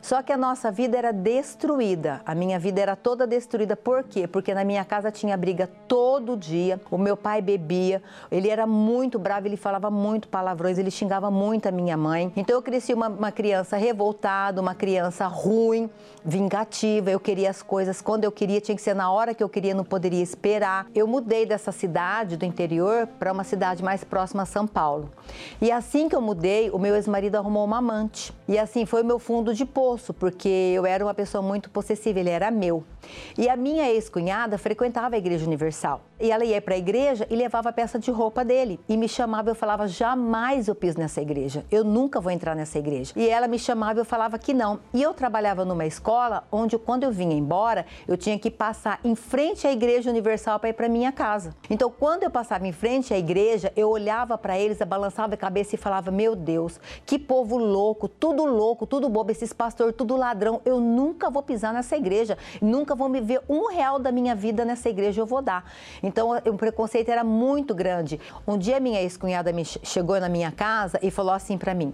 Só 0.00 0.22
que 0.22 0.32
a 0.32 0.36
nossa 0.36 0.70
vida 0.70 0.96
era 0.96 1.12
destruída. 1.12 2.20
A 2.24 2.34
minha 2.34 2.58
vida 2.58 2.80
era 2.80 2.96
toda 2.96 3.26
destruída. 3.26 3.76
Por 3.76 4.04
quê? 4.04 4.26
Porque 4.26 4.54
na 4.54 4.64
minha 4.64 4.84
casa 4.84 5.10
tinha 5.10 5.36
briga 5.36 5.68
todo 5.86 6.36
dia. 6.36 6.80
O 6.90 6.98
meu 6.98 7.16
pai 7.16 7.42
bebia. 7.42 8.02
Ele 8.30 8.48
era 8.48 8.66
muito 8.66 9.18
bravo, 9.18 9.46
ele 9.46 9.56
falava 9.56 9.90
muito 9.90 10.28
palavrões, 10.28 10.78
ele 10.78 10.90
xingava 10.90 11.30
muito 11.30 11.68
a 11.68 11.72
minha 11.72 11.96
mãe. 11.96 12.32
Então 12.36 12.56
eu 12.56 12.62
cresci 12.62 12.94
uma, 12.94 13.08
uma 13.08 13.32
criança 13.32 13.76
revoltada, 13.76 14.60
uma 14.60 14.74
criança 14.74 15.26
ruim. 15.26 15.90
Vingativa, 16.24 17.10
eu 17.10 17.20
queria 17.20 17.50
as 17.50 17.62
coisas 17.62 18.02
quando 18.02 18.24
eu 18.24 18.32
queria, 18.32 18.60
tinha 18.60 18.76
que 18.76 18.82
ser 18.82 18.94
na 18.94 19.10
hora 19.10 19.34
que 19.34 19.42
eu 19.42 19.48
queria, 19.48 19.74
não 19.74 19.84
poderia 19.84 20.22
esperar. 20.22 20.86
Eu 20.94 21.06
mudei 21.06 21.46
dessa 21.46 21.72
cidade 21.72 22.36
do 22.36 22.44
interior 22.44 23.06
para 23.18 23.32
uma 23.32 23.44
cidade 23.44 23.82
mais 23.82 24.04
próxima 24.04 24.42
a 24.42 24.46
São 24.46 24.66
Paulo. 24.66 25.10
E 25.60 25.70
assim 25.70 26.08
que 26.08 26.16
eu 26.16 26.20
mudei, 26.20 26.70
o 26.70 26.78
meu 26.78 26.94
ex-marido 26.94 27.36
arrumou 27.36 27.64
uma 27.64 27.78
amante. 27.78 28.32
E 28.46 28.58
assim 28.58 28.84
foi 28.86 29.02
o 29.02 29.04
meu 29.04 29.18
fundo 29.18 29.54
de 29.54 29.64
poço, 29.64 30.12
porque 30.12 30.48
eu 30.48 30.84
era 30.86 31.04
uma 31.04 31.14
pessoa 31.14 31.42
muito 31.42 31.70
possessiva, 31.70 32.18
ele 32.18 32.30
era 32.30 32.50
meu. 32.50 32.84
E 33.36 33.48
a 33.48 33.56
minha 33.56 33.88
ex-cunhada 33.90 34.58
frequentava 34.58 35.14
a 35.14 35.18
Igreja 35.18 35.46
Universal. 35.46 36.02
E 36.20 36.30
ela 36.30 36.44
ia 36.44 36.60
para 36.60 36.74
a 36.74 36.78
igreja 36.78 37.26
e 37.30 37.36
levava 37.36 37.68
a 37.68 37.72
peça 37.72 37.96
de 37.98 38.10
roupa 38.10 38.44
dele. 38.44 38.80
E 38.88 38.96
me 38.96 39.08
chamava, 39.08 39.50
eu 39.50 39.54
falava: 39.54 39.86
jamais 39.86 40.66
eu 40.66 40.74
piso 40.74 40.98
nessa 40.98 41.22
igreja. 41.22 41.64
Eu 41.70 41.84
nunca 41.84 42.20
vou 42.20 42.32
entrar 42.32 42.56
nessa 42.56 42.78
igreja. 42.78 43.12
E 43.14 43.28
ela 43.28 43.46
me 43.46 43.58
chamava, 43.58 44.00
eu 44.00 44.04
falava 44.04 44.36
que 44.36 44.52
não. 44.52 44.80
E 44.92 45.00
eu 45.00 45.14
trabalhava 45.14 45.64
numa 45.64 45.86
escola 45.86 45.97
onde, 46.50 46.78
quando 46.78 47.04
eu 47.04 47.12
vinha 47.12 47.34
embora, 47.34 47.86
eu 48.06 48.16
tinha 48.16 48.38
que 48.38 48.50
passar 48.50 49.00
em 49.04 49.14
frente 49.14 49.66
à 49.66 49.72
Igreja 49.72 50.10
Universal 50.10 50.58
para 50.58 50.70
ir 50.70 50.72
para 50.72 50.88
minha 50.88 51.12
casa. 51.12 51.54
Então, 51.68 51.90
quando 51.90 52.22
eu 52.22 52.30
passava 52.30 52.66
em 52.66 52.72
frente 52.72 53.12
à 53.12 53.18
igreja, 53.18 53.72
eu 53.76 53.88
olhava 53.88 54.38
para 54.38 54.58
eles, 54.58 54.78
balançava 54.78 55.34
a 55.34 55.36
cabeça 55.36 55.74
e 55.74 55.78
falava: 55.78 56.10
Meu 56.10 56.34
Deus, 56.34 56.80
que 57.04 57.18
povo 57.18 57.56
louco, 57.56 58.08
tudo 58.08 58.44
louco, 58.44 58.86
tudo 58.86 59.08
bobo, 59.08 59.30
esses 59.30 59.52
pastores, 59.52 59.94
tudo 59.96 60.16
ladrão. 60.16 60.60
Eu 60.64 60.80
nunca 60.80 61.30
vou 61.30 61.42
pisar 61.42 61.72
nessa 61.72 61.96
igreja, 61.96 62.38
nunca 62.60 62.94
vou 62.94 63.08
me 63.08 63.20
ver 63.20 63.40
um 63.48 63.68
real 63.68 63.98
da 63.98 64.12
minha 64.12 64.34
vida 64.34 64.64
nessa 64.64 64.88
igreja, 64.88 65.20
eu 65.20 65.26
vou 65.26 65.42
dar. 65.42 65.70
Então, 66.02 66.30
o 66.46 66.56
preconceito 66.56 67.08
era 67.08 67.24
muito 67.24 67.74
grande. 67.74 68.20
Um 68.46 68.56
dia, 68.56 68.80
minha 68.80 69.00
ex-cunhada 69.02 69.52
chegou 69.82 70.18
na 70.20 70.28
minha 70.28 70.52
casa 70.52 70.98
e 71.02 71.10
falou 71.10 71.32
assim 71.32 71.58
para 71.58 71.74
mim: 71.74 71.92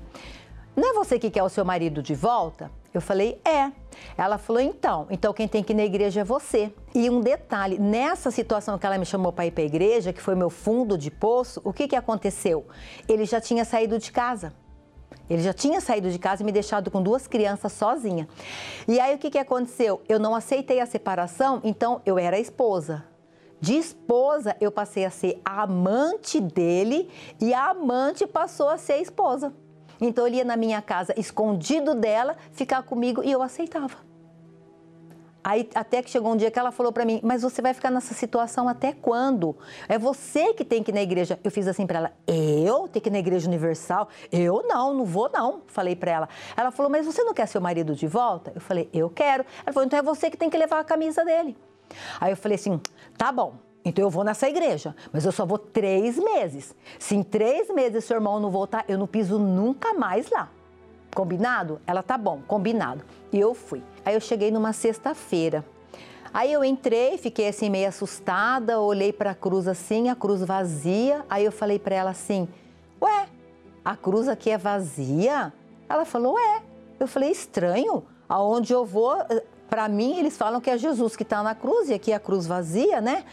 Não 0.76 0.90
é 0.90 0.92
você 0.92 1.18
que 1.18 1.30
quer 1.30 1.42
o 1.42 1.48
seu 1.48 1.64
marido 1.64 2.02
de 2.02 2.14
volta? 2.14 2.70
Eu 2.92 3.00
falei: 3.00 3.40
É. 3.44 3.70
Ela 4.16 4.38
falou: 4.38 4.60
Então, 4.60 5.06
então 5.10 5.32
quem 5.32 5.46
tem 5.46 5.62
que 5.62 5.72
ir 5.72 5.76
na 5.76 5.84
igreja 5.84 6.22
é 6.22 6.24
você. 6.24 6.72
E 6.94 7.08
um 7.08 7.20
detalhe: 7.20 7.78
nessa 7.78 8.30
situação 8.30 8.78
que 8.78 8.86
ela 8.86 8.98
me 8.98 9.06
chamou 9.06 9.32
para 9.32 9.46
ir 9.46 9.52
para 9.52 9.62
a 9.62 9.66
igreja, 9.66 10.12
que 10.12 10.20
foi 10.20 10.34
meu 10.34 10.50
fundo 10.50 10.98
de 10.98 11.10
poço, 11.10 11.60
o 11.64 11.72
que, 11.72 11.86
que 11.86 11.96
aconteceu? 11.96 12.66
Ele 13.08 13.24
já 13.24 13.40
tinha 13.40 13.64
saído 13.64 13.98
de 13.98 14.10
casa. 14.10 14.52
Ele 15.30 15.42
já 15.42 15.54
tinha 15.54 15.80
saído 15.80 16.10
de 16.10 16.18
casa 16.18 16.42
e 16.42 16.44
me 16.44 16.52
deixado 16.52 16.90
com 16.90 17.02
duas 17.02 17.26
crianças 17.26 17.72
sozinha. 17.72 18.28
E 18.86 19.00
aí 19.00 19.14
o 19.14 19.18
que, 19.18 19.30
que 19.30 19.38
aconteceu? 19.38 20.02
Eu 20.08 20.18
não 20.18 20.34
aceitei 20.34 20.80
a 20.80 20.86
separação, 20.86 21.60
então 21.64 22.02
eu 22.04 22.18
era 22.18 22.38
esposa. 22.38 23.04
De 23.58 23.74
esposa, 23.74 24.54
eu 24.60 24.70
passei 24.70 25.06
a 25.06 25.10
ser 25.10 25.40
a 25.42 25.62
amante 25.62 26.38
dele 26.38 27.08
e 27.40 27.54
a 27.54 27.70
amante 27.70 28.26
passou 28.26 28.68
a 28.68 28.76
ser 28.76 28.94
a 28.94 29.00
esposa. 29.00 29.54
Então 30.00 30.26
ele 30.26 30.36
ia 30.36 30.44
na 30.44 30.56
minha 30.56 30.80
casa 30.82 31.14
escondido 31.18 31.94
dela, 31.94 32.36
ficar 32.52 32.82
comigo 32.82 33.22
e 33.22 33.30
eu 33.30 33.42
aceitava. 33.42 33.96
Aí 35.44 35.68
até 35.74 36.02
que 36.02 36.08
chegou 36.08 36.32
um 36.32 36.36
dia 36.36 36.50
que 36.50 36.58
ela 36.58 36.72
falou 36.72 36.90
para 36.90 37.04
mim: 37.04 37.20
"Mas 37.22 37.42
você 37.42 37.60
vai 37.60 37.74
ficar 37.74 37.90
nessa 37.90 38.14
situação 38.14 38.66
até 38.66 38.94
quando? 38.94 39.54
É 39.86 39.98
você 39.98 40.54
que 40.54 40.64
tem 40.64 40.82
que 40.82 40.90
ir 40.90 40.94
na 40.94 41.02
igreja". 41.02 41.38
Eu 41.44 41.50
fiz 41.50 41.68
assim 41.68 41.86
para 41.86 41.98
ela: 41.98 42.12
"Eu 42.26 42.88
ter 42.88 43.00
que 43.00 43.10
ir 43.10 43.12
na 43.12 43.18
igreja 43.18 43.46
universal? 43.46 44.08
Eu 44.32 44.64
não, 44.66 44.94
não 44.94 45.04
vou 45.04 45.30
não", 45.30 45.60
falei 45.66 45.94
para 45.94 46.10
ela. 46.10 46.28
Ela 46.56 46.70
falou: 46.70 46.90
"Mas 46.90 47.04
você 47.04 47.22
não 47.22 47.34
quer 47.34 47.46
seu 47.46 47.60
marido 47.60 47.94
de 47.94 48.06
volta?". 48.06 48.52
Eu 48.54 48.60
falei: 48.60 48.88
"Eu 48.90 49.10
quero". 49.10 49.44
Ela 49.66 49.72
falou: 49.74 49.86
"Então 49.86 49.98
é 49.98 50.02
você 50.02 50.30
que 50.30 50.36
tem 50.38 50.48
que 50.48 50.56
levar 50.56 50.80
a 50.80 50.84
camisa 50.84 51.22
dele". 51.22 51.54
Aí 52.18 52.32
eu 52.32 52.36
falei 52.38 52.56
assim: 52.56 52.80
tá 53.18 53.30
bom, 53.30 53.54
então 53.84 54.02
eu 54.04 54.10
vou 54.10 54.24
nessa 54.24 54.48
igreja, 54.48 54.96
mas 55.12 55.26
eu 55.26 55.32
só 55.32 55.44
vou 55.44 55.58
três 55.58 56.18
meses. 56.18 56.74
Se 56.98 57.14
em 57.14 57.22
três 57.22 57.68
meses 57.68 58.04
seu 58.04 58.16
irmão 58.16 58.40
não 58.40 58.50
voltar, 58.50 58.84
eu 58.88 58.96
não 58.96 59.06
piso 59.06 59.38
nunca 59.38 59.92
mais 59.92 60.30
lá. 60.30 60.48
Combinado? 61.14 61.80
Ela 61.86 62.02
tá 62.02 62.16
bom, 62.16 62.40
combinado. 62.46 63.04
E 63.30 63.38
eu 63.38 63.54
fui. 63.54 63.82
Aí 64.04 64.14
eu 64.14 64.20
cheguei 64.20 64.50
numa 64.50 64.72
sexta-feira. 64.72 65.64
Aí 66.32 66.52
eu 66.52 66.64
entrei, 66.64 67.16
fiquei 67.18 67.46
assim 67.46 67.70
meio 67.70 67.88
assustada, 67.88 68.80
olhei 68.80 69.12
para 69.12 69.30
a 69.30 69.34
cruz 69.34 69.68
assim, 69.68 70.08
a 70.08 70.16
cruz 70.16 70.42
vazia. 70.42 71.24
Aí 71.30 71.44
eu 71.44 71.52
falei 71.52 71.78
para 71.78 71.94
ela 71.94 72.10
assim: 72.10 72.48
"Ué, 73.00 73.28
a 73.84 73.94
cruz 73.96 74.26
aqui 74.28 74.50
é 74.50 74.58
vazia?" 74.58 75.52
Ela 75.88 76.04
falou: 76.04 76.36
"É". 76.38 76.62
Eu 76.98 77.06
falei: 77.06 77.30
"Estranho. 77.30 78.02
Aonde 78.26 78.72
eu 78.72 78.84
vou, 78.86 79.14
para 79.68 79.88
mim, 79.88 80.18
eles 80.18 80.36
falam 80.36 80.60
que 80.60 80.70
é 80.70 80.78
Jesus 80.78 81.16
que 81.16 81.22
está 81.22 81.42
na 81.42 81.54
cruz 81.54 81.88
e 81.88 81.94
aqui 81.94 82.12
é 82.12 82.14
a 82.14 82.20
cruz 82.20 82.46
vazia, 82.46 83.00
né? 83.00 83.24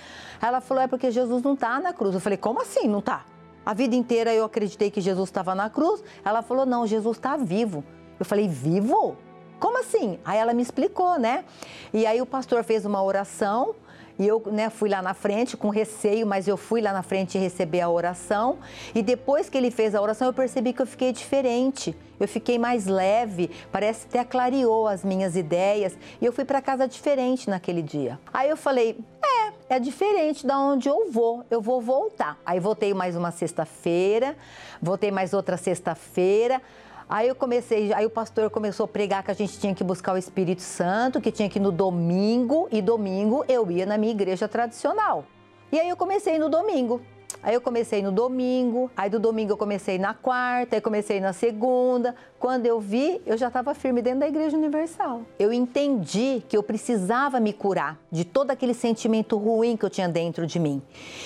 Ela 0.42 0.62
falou: 0.62 0.84
é 0.84 0.88
porque 0.88 1.12
Jesus 1.12 1.44
não 1.44 1.54
está 1.54 1.80
na 1.80 1.94
cruz. 1.94 2.14
Eu 2.14 2.22
falei: 2.22 2.38
como 2.38 2.62
assim 2.62 2.88
não 2.88 3.00
está? 3.00 3.26
A 3.66 3.74
vida 3.74 3.96
inteira 3.96 4.34
eu 4.34 4.44
acreditei 4.44 4.90
que 4.90 5.02
Jesus 5.02 5.30
estava 5.30 5.54
na 5.54 5.70
cruz. 5.70 6.04
Ela 6.26 6.42
falou: 6.42 6.66
não, 6.66 6.88
Jesus 6.88 7.18
está 7.18 7.38
vivo. 7.38 7.84
Eu 8.20 8.26
falei: 8.26 8.48
vivo? 8.48 9.18
Como 9.60 9.80
assim? 9.80 10.18
Aí 10.26 10.40
ela 10.40 10.54
me 10.54 10.64
explicou, 10.64 11.20
né? 11.20 11.46
E 11.94 12.06
aí 12.06 12.20
o 12.20 12.26
pastor 12.26 12.64
fez 12.64 12.86
uma 12.86 13.04
oração 13.04 13.76
e 14.22 14.28
eu 14.28 14.40
né, 14.52 14.70
fui 14.70 14.88
lá 14.88 15.02
na 15.02 15.16
frente 15.16 15.58
com 15.58 15.70
receio, 15.70 16.28
mas 16.28 16.48
eu 16.48 16.56
fui 16.56 16.80
lá 16.80 16.94
na 16.94 17.02
frente 17.02 17.40
receber 17.40 17.82
a 17.82 17.90
oração. 17.90 18.60
E 18.94 19.02
depois 19.02 19.50
que 19.50 19.58
ele 19.58 19.72
fez 19.72 19.96
a 19.96 20.02
oração, 20.02 20.28
eu 20.28 20.34
percebi 20.34 20.74
que 20.74 20.82
eu 20.84 20.86
fiquei 20.86 21.12
diferente. 21.12 21.98
Eu 22.20 22.28
fiquei 22.28 22.60
mais 22.60 22.86
leve, 22.86 23.50
parece 23.72 24.06
que 24.06 24.20
até 24.20 24.30
clareou 24.30 24.88
as 24.88 25.04
minhas 25.04 25.36
ideias. 25.36 25.98
E 26.22 26.26
eu 26.28 26.32
fui 26.32 26.46
para 26.46 26.62
casa 26.62 26.88
diferente 26.88 27.50
naquele 27.50 27.82
dia. 27.82 28.20
Aí 28.32 28.48
eu 28.48 28.56
falei: 28.56 28.96
é, 29.24 29.76
é 29.76 29.80
diferente 29.80 30.46
da 30.46 30.56
onde 30.60 30.88
eu 30.88 31.12
vou. 31.12 31.44
Eu 31.50 31.60
vou 31.60 31.82
voltar. 31.82 32.38
Aí 32.46 32.60
voltei 32.60 32.94
mais 32.94 33.16
uma 33.16 33.32
sexta-feira, 33.32 34.38
voltei 34.80 35.10
mais 35.10 35.34
outra 35.34 35.58
sexta-feira. 35.58 36.62
Aí 37.12 37.28
eu 37.28 37.36
comecei, 37.36 37.92
aí 37.94 38.06
o 38.06 38.10
pastor 38.10 38.50
começou 38.50 38.86
a 38.86 38.88
pregar 38.88 39.22
que 39.22 39.30
a 39.30 39.34
gente 39.34 39.60
tinha 39.60 39.76
que 39.76 39.84
buscar 39.84 40.14
o 40.14 40.18
Espírito 40.18 40.62
Santo, 40.62 41.20
que 41.20 41.30
tinha 41.30 41.50
que 41.50 41.60
ir 41.60 41.62
no 41.62 41.70
domingo, 41.70 42.70
e 42.72 42.82
domingo 42.82 43.44
eu 43.50 43.70
ia 43.70 43.86
na 43.86 43.98
minha 43.98 44.14
igreja 44.14 44.48
tradicional. 44.48 45.26
E 45.74 45.78
aí 45.78 45.90
eu 45.90 45.98
comecei 45.98 46.40
no 46.40 46.48
domingo. 46.48 47.02
Aí 47.44 47.54
eu 47.54 47.60
comecei 47.60 48.02
no 48.02 48.14
domingo, 48.14 48.90
aí 48.96 49.10
do 49.10 49.20
domingo 49.20 49.52
eu 49.52 49.58
comecei 49.58 49.98
na 49.98 50.14
quarta, 50.14 50.78
aí 50.78 50.82
comecei 50.82 51.20
na 51.20 51.34
segunda. 51.34 52.16
Quando 52.40 52.66
eu 52.66 52.80
vi, 52.80 53.22
eu 53.26 53.36
já 53.36 53.50
estava 53.50 53.74
firme 53.74 54.02
dentro 54.02 54.22
da 54.22 54.28
Igreja 54.30 54.56
Universal. 54.56 55.24
Eu 55.38 55.52
entendi 55.52 56.42
que 56.48 56.56
eu 56.56 56.64
precisava 56.64 57.42
me 57.42 57.52
curar 57.52 58.00
de 58.10 58.24
todo 58.24 58.52
aquele 58.52 58.74
sentimento 58.74 59.36
ruim 59.36 59.76
que 59.76 59.84
eu 59.84 59.90
tinha 59.90 60.08
dentro 60.08 60.48
de 60.48 60.58
mim 60.60 60.82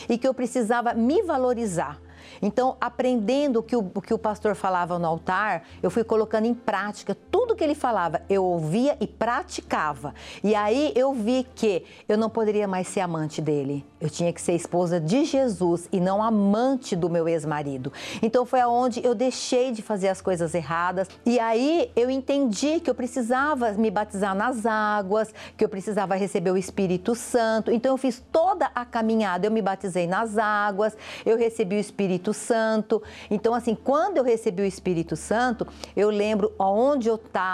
e 0.10 0.18
que 0.18 0.28
eu 0.28 0.34
precisava 0.34 0.96
me 0.96 1.22
valorizar. 1.22 2.02
Então, 2.42 2.76
aprendendo 2.80 3.60
o 3.60 3.64
que 3.64 3.76
o, 3.76 3.92
o 3.94 4.02
que 4.02 4.14
o 4.14 4.18
pastor 4.18 4.56
falava 4.56 4.98
no 5.00 5.08
altar, 5.08 5.64
eu 5.82 5.90
fui 5.90 6.04
colocando 6.04 6.46
em 6.46 6.54
prática 6.54 7.16
tudo 7.56 7.58
que 7.58 7.64
ele 7.64 7.74
falava. 7.74 8.22
Eu 8.30 8.44
ouvia 8.44 8.98
e 9.00 9.08
praticava. 9.08 10.14
E 10.44 10.54
aí 10.54 10.92
eu 10.96 11.14
vi 11.14 11.48
que 11.56 11.84
eu 12.08 12.18
não 12.18 12.30
poderia 12.30 12.68
mais 12.68 12.88
ser 12.88 13.00
amante 13.00 13.42
dele. 13.42 13.86
Eu 14.00 14.10
tinha 14.10 14.32
que 14.32 14.42
ser 14.42 14.54
esposa 14.54 15.00
de 15.00 15.24
Jesus 15.24 15.88
e 15.92 16.00
não 16.00 16.22
amante 16.22 16.96
do 16.96 17.10
meu 17.10 17.28
ex-marido. 17.28 17.92
Então 18.22 18.46
foi 18.46 18.60
aonde 18.60 19.04
eu 19.04 19.16
deixei 19.16 19.72
de 19.72 19.82
fazer 19.82 20.10
as 20.10 20.22
coisas 20.22 20.54
erradas. 20.54 21.08
E 21.26 21.40
aí 21.40 21.90
eu 21.96 22.10
entendi 22.10 22.80
que 22.80 22.90
eu 22.90 22.96
precisava 22.96 23.72
me 23.72 23.90
batizar 23.90 24.36
nas 24.36 24.66
águas, 24.66 25.34
que 25.58 25.64
eu 25.64 25.70
precisava 25.70 26.16
receber 26.16 26.52
o 26.52 26.58
Espírito 26.58 27.16
Santo. 27.16 27.72
Então 27.72 27.94
eu 27.94 27.98
fiz 27.98 28.22
toda 28.32 28.70
a 28.76 28.86
caminhada. 28.86 29.48
Eu 29.48 29.52
me 29.52 29.62
batizei 29.62 30.06
nas 30.06 30.38
águas, 30.38 30.96
eu 31.26 31.38
recebi 31.38 31.78
o 31.78 31.80
Espírito 31.80 32.34
Santo. 32.34 33.02
Então, 33.32 33.54
assim, 33.54 33.76
quando 33.76 34.18
eu 34.18 34.24
recebi 34.24 34.62
o 34.62 34.66
Espírito 34.66 35.16
Santo, 35.16 35.66
eu 35.96 36.10
lembro 36.10 36.54
onde 36.60 37.08
eu 37.08 37.16
estava, 37.16 37.45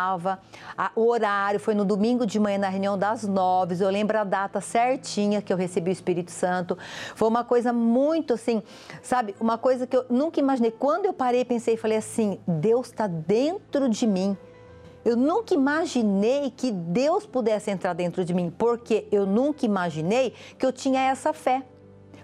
o 0.96 1.08
horário, 1.08 1.60
foi 1.60 1.74
no 1.74 1.86
domingo 1.86 2.26
de 2.26 2.40
manhã, 2.40 2.58
na 2.58 2.70
reunião 2.70 2.98
das 2.98 3.24
nove, 3.24 3.82
eu 3.84 3.90
lembro 3.90 4.18
a 4.18 4.24
data 4.24 4.62
certinha 4.62 5.42
que 5.42 5.52
eu 5.52 5.58
recebi 5.58 5.90
o 5.90 5.94
Espírito 5.94 6.32
Santo. 6.32 6.78
Foi 7.16 7.28
uma 7.28 7.44
coisa 7.44 7.72
muito 7.72 8.34
assim, 8.34 8.62
sabe, 9.02 9.36
uma 9.40 9.58
coisa 9.58 9.86
que 9.86 9.96
eu 9.96 10.06
nunca 10.10 10.40
imaginei. 10.40 10.72
Quando 10.72 11.06
eu 11.06 11.14
parei, 11.14 11.46
pensei 11.46 11.76
e 11.76 11.78
falei 11.78 11.98
assim: 11.98 12.40
Deus 12.48 12.88
está 12.88 13.08
dentro 13.08 13.90
de 13.90 14.08
mim. 14.08 14.38
Eu 15.04 15.18
nunca 15.18 15.54
imaginei 15.54 16.52
que 16.52 16.72
Deus 16.72 17.26
pudesse 17.26 17.72
entrar 17.72 17.94
dentro 17.94 18.24
de 18.24 18.34
mim, 18.34 18.54
porque 18.56 19.08
eu 19.12 19.26
nunca 19.26 19.66
imaginei 19.66 20.34
que 20.60 20.66
eu 20.66 20.72
tinha 20.72 21.02
essa 21.02 21.34
fé. 21.34 21.64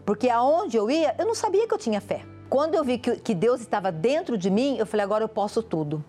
Porque 0.06 0.30
aonde 0.30 0.78
eu 0.78 0.90
ia, 0.90 1.16
eu 1.18 1.26
não 1.26 1.34
sabia 1.34 1.68
que 1.68 1.74
eu 1.74 1.78
tinha 1.78 2.00
fé. 2.00 2.24
Quando 2.50 2.76
eu 2.76 2.84
vi 2.84 2.98
que, 2.98 3.16
que 3.18 3.34
Deus 3.34 3.62
estava 3.62 3.92
dentro 3.92 4.38
de 4.38 4.50
mim, 4.50 4.78
eu 4.78 4.86
falei: 4.86 5.04
agora 5.04 5.24
eu 5.24 5.30
posso 5.30 5.64
tudo 5.64 6.04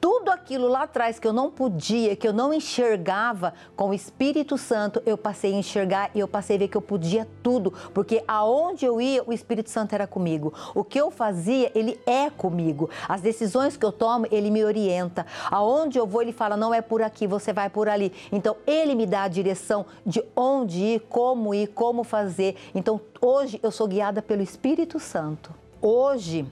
tudo 0.00 0.30
aquilo 0.30 0.68
lá 0.68 0.82
atrás 0.82 1.18
que 1.18 1.26
eu 1.26 1.32
não 1.32 1.50
podia, 1.50 2.16
que 2.16 2.26
eu 2.26 2.32
não 2.32 2.52
enxergava 2.52 3.52
com 3.76 3.90
o 3.90 3.94
Espírito 3.94 4.56
Santo, 4.56 5.02
eu 5.04 5.16
passei 5.16 5.54
a 5.54 5.56
enxergar 5.56 6.10
e 6.14 6.20
eu 6.20 6.28
passei 6.28 6.56
a 6.56 6.58
ver 6.60 6.68
que 6.68 6.76
eu 6.76 6.82
podia 6.82 7.26
tudo, 7.42 7.72
porque 7.92 8.22
aonde 8.26 8.84
eu 8.84 9.00
ia, 9.00 9.22
o 9.26 9.32
Espírito 9.32 9.70
Santo 9.70 9.94
era 9.94 10.06
comigo. 10.06 10.52
O 10.74 10.84
que 10.84 11.00
eu 11.00 11.10
fazia, 11.10 11.70
ele 11.74 12.00
é 12.06 12.30
comigo. 12.30 12.88
As 13.08 13.20
decisões 13.20 13.76
que 13.76 13.84
eu 13.84 13.92
tomo, 13.92 14.26
ele 14.30 14.50
me 14.50 14.64
orienta. 14.64 15.26
Aonde 15.50 15.98
eu 15.98 16.06
vou, 16.06 16.22
ele 16.22 16.32
fala: 16.32 16.56
"Não 16.56 16.72
é 16.72 16.80
por 16.80 17.02
aqui, 17.02 17.26
você 17.26 17.52
vai 17.52 17.68
por 17.68 17.88
ali". 17.88 18.12
Então, 18.30 18.56
ele 18.66 18.94
me 18.94 19.06
dá 19.06 19.22
a 19.22 19.28
direção 19.28 19.86
de 20.04 20.22
onde 20.36 20.78
ir, 20.78 21.00
como 21.08 21.54
ir, 21.54 21.68
como 21.68 22.04
fazer. 22.04 22.56
Então, 22.74 23.00
hoje 23.20 23.58
eu 23.62 23.70
sou 23.70 23.86
guiada 23.86 24.22
pelo 24.22 24.42
Espírito 24.42 24.98
Santo. 25.00 25.52
Hoje, 25.80 26.46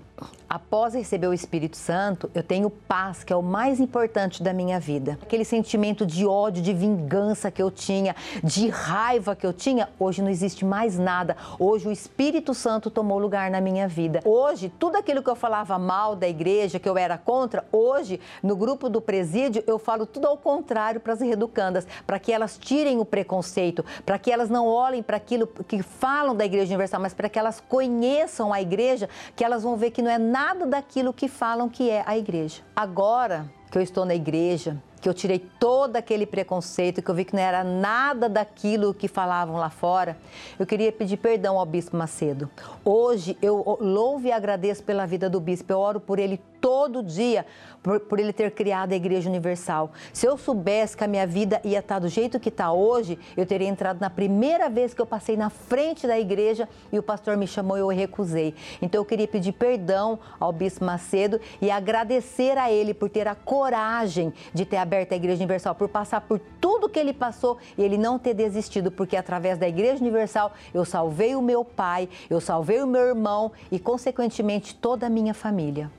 após 0.48 0.94
receber 0.94 1.26
o 1.26 1.34
Espírito 1.34 1.76
Santo, 1.76 2.30
eu 2.34 2.42
tenho 2.42 2.70
paz, 2.70 3.24
que 3.24 3.32
é 3.32 3.36
o 3.36 3.42
mais 3.42 3.80
importante 3.80 4.42
da 4.42 4.52
minha 4.52 4.78
vida. 4.78 5.18
Aquele 5.22 5.44
sentimento 5.44 6.06
de 6.06 6.26
ódio, 6.26 6.62
de 6.62 6.72
vingança 6.72 7.50
que 7.50 7.62
eu 7.62 7.70
tinha, 7.70 8.14
de 8.42 8.68
raiva 8.68 9.34
que 9.34 9.46
eu 9.46 9.52
tinha, 9.52 9.88
hoje 9.98 10.22
não 10.22 10.30
existe 10.30 10.64
mais 10.64 10.98
nada. 10.98 11.36
Hoje 11.58 11.88
o 11.88 11.92
Espírito 11.92 12.54
Santo 12.54 12.90
tomou 12.90 13.18
lugar 13.18 13.50
na 13.50 13.60
minha 13.60 13.88
vida. 13.88 14.20
Hoje, 14.24 14.72
tudo 14.78 14.96
aquilo 14.96 15.22
que 15.22 15.28
eu 15.28 15.36
falava 15.36 15.78
mal 15.78 16.14
da 16.14 16.28
igreja, 16.28 16.78
que 16.78 16.88
eu 16.88 16.96
era 16.96 17.18
contra, 17.18 17.64
hoje, 17.72 18.20
no 18.42 18.56
grupo 18.56 18.88
do 18.88 19.00
presídio, 19.00 19.64
eu 19.66 19.78
falo 19.78 20.06
tudo 20.06 20.26
ao 20.26 20.36
contrário 20.36 21.00
para 21.00 21.12
as 21.12 21.20
reeducandas, 21.20 21.86
para 22.06 22.18
que 22.18 22.32
elas 22.32 22.56
tirem 22.56 23.00
o 23.00 23.04
preconceito, 23.04 23.84
para 24.04 24.18
que 24.18 24.30
elas 24.30 24.48
não 24.48 24.66
olhem 24.66 25.02
para 25.02 25.16
aquilo 25.16 25.46
que 25.46 25.82
falam 25.82 26.34
da 26.34 26.44
Igreja 26.44 26.68
Universal, 26.68 27.00
mas 27.00 27.14
para 27.14 27.28
que 27.28 27.38
elas 27.38 27.60
conheçam 27.68 28.52
a 28.52 28.62
igreja, 28.62 29.08
que 29.34 29.44
elas 29.44 29.62
vão 29.62 29.76
ver 29.76 29.90
que 29.90 30.05
não 30.06 30.12
é 30.12 30.18
nada 30.18 30.64
daquilo 30.64 31.12
que 31.12 31.26
falam 31.26 31.68
que 31.68 31.90
é 31.90 32.04
a 32.06 32.16
igreja. 32.16 32.62
Agora 32.76 33.50
que 33.70 33.76
eu 33.76 33.82
estou 33.82 34.04
na 34.04 34.14
igreja, 34.14 34.80
que 35.00 35.08
eu 35.08 35.14
tirei 35.14 35.38
todo 35.38 35.96
aquele 35.96 36.26
preconceito, 36.26 37.02
que 37.02 37.08
eu 37.08 37.14
vi 37.14 37.24
que 37.24 37.34
não 37.34 37.42
era 37.42 37.62
nada 37.62 38.28
daquilo 38.28 38.94
que 38.94 39.08
falavam 39.08 39.56
lá 39.56 39.70
fora, 39.70 40.16
eu 40.58 40.66
queria 40.66 40.90
pedir 40.90 41.16
perdão 41.16 41.58
ao 41.58 41.66
Bispo 41.66 41.96
Macedo. 41.96 42.50
Hoje 42.84 43.36
eu 43.40 43.78
louvo 43.80 44.26
e 44.26 44.32
agradeço 44.32 44.82
pela 44.82 45.06
vida 45.06 45.28
do 45.28 45.40
Bispo, 45.40 45.72
eu 45.72 45.78
oro 45.78 46.00
por 46.00 46.18
ele 46.18 46.40
todo 46.60 47.02
dia, 47.02 47.46
por, 47.80 48.00
por, 48.00 48.18
ele 48.18 48.32
ter 48.32 48.50
criado 48.50 48.92
a 48.92 48.96
Igreja 48.96 49.28
Universal. 49.28 49.92
Se 50.12 50.26
eu 50.26 50.36
soubesse 50.36 50.96
que 50.96 51.04
a 51.04 51.06
minha 51.06 51.24
vida 51.24 51.60
ia 51.62 51.78
estar 51.78 52.00
do 52.00 52.08
jeito 52.08 52.40
que 52.40 52.48
está 52.48 52.72
hoje, 52.72 53.16
eu 53.36 53.46
teria 53.46 53.68
entrado 53.68 54.00
na 54.00 54.10
primeira 54.10 54.68
vez 54.68 54.92
que 54.92 55.00
eu 55.00 55.06
passei 55.06 55.36
na 55.36 55.48
frente 55.48 56.06
da 56.08 56.18
igreja 56.18 56.68
e 56.90 56.98
o 56.98 57.02
pastor 57.02 57.36
me 57.36 57.46
chamou 57.46 57.76
e 57.76 57.80
eu 57.80 57.88
recusei. 57.88 58.52
Então 58.82 59.00
eu 59.00 59.04
queria 59.04 59.28
pedir 59.28 59.52
perdão 59.52 60.18
ao 60.40 60.52
Bispo 60.52 60.84
Macedo 60.84 61.40
e 61.60 61.70
agradecer 61.70 62.58
a 62.58 62.68
ele 62.70 62.92
por 62.92 63.08
ter 63.08 63.28
a 63.28 63.34
coragem 63.36 64.32
de 64.52 64.64
ter 64.64 64.78
aberto 64.86 65.12
a 65.12 65.16
Igreja 65.16 65.38
Universal, 65.38 65.74
por 65.74 65.88
passar 65.88 66.20
por 66.20 66.38
tudo 66.60 66.88
que 66.88 66.98
ele 66.98 67.12
passou 67.12 67.58
e 67.76 67.82
ele 67.82 67.98
não 67.98 68.18
ter 68.18 68.34
desistido, 68.34 68.90
porque 68.90 69.16
através 69.16 69.58
da 69.58 69.68
Igreja 69.68 70.00
Universal 70.00 70.54
eu 70.72 70.84
salvei 70.84 71.34
o 71.34 71.42
meu 71.42 71.64
pai, 71.64 72.08
eu 72.30 72.40
salvei 72.40 72.80
o 72.80 72.86
meu 72.86 73.02
irmão 73.02 73.52
e, 73.70 73.78
consequentemente, 73.78 74.74
toda 74.74 75.06
a 75.06 75.10
minha 75.10 75.34
família. 75.34 75.90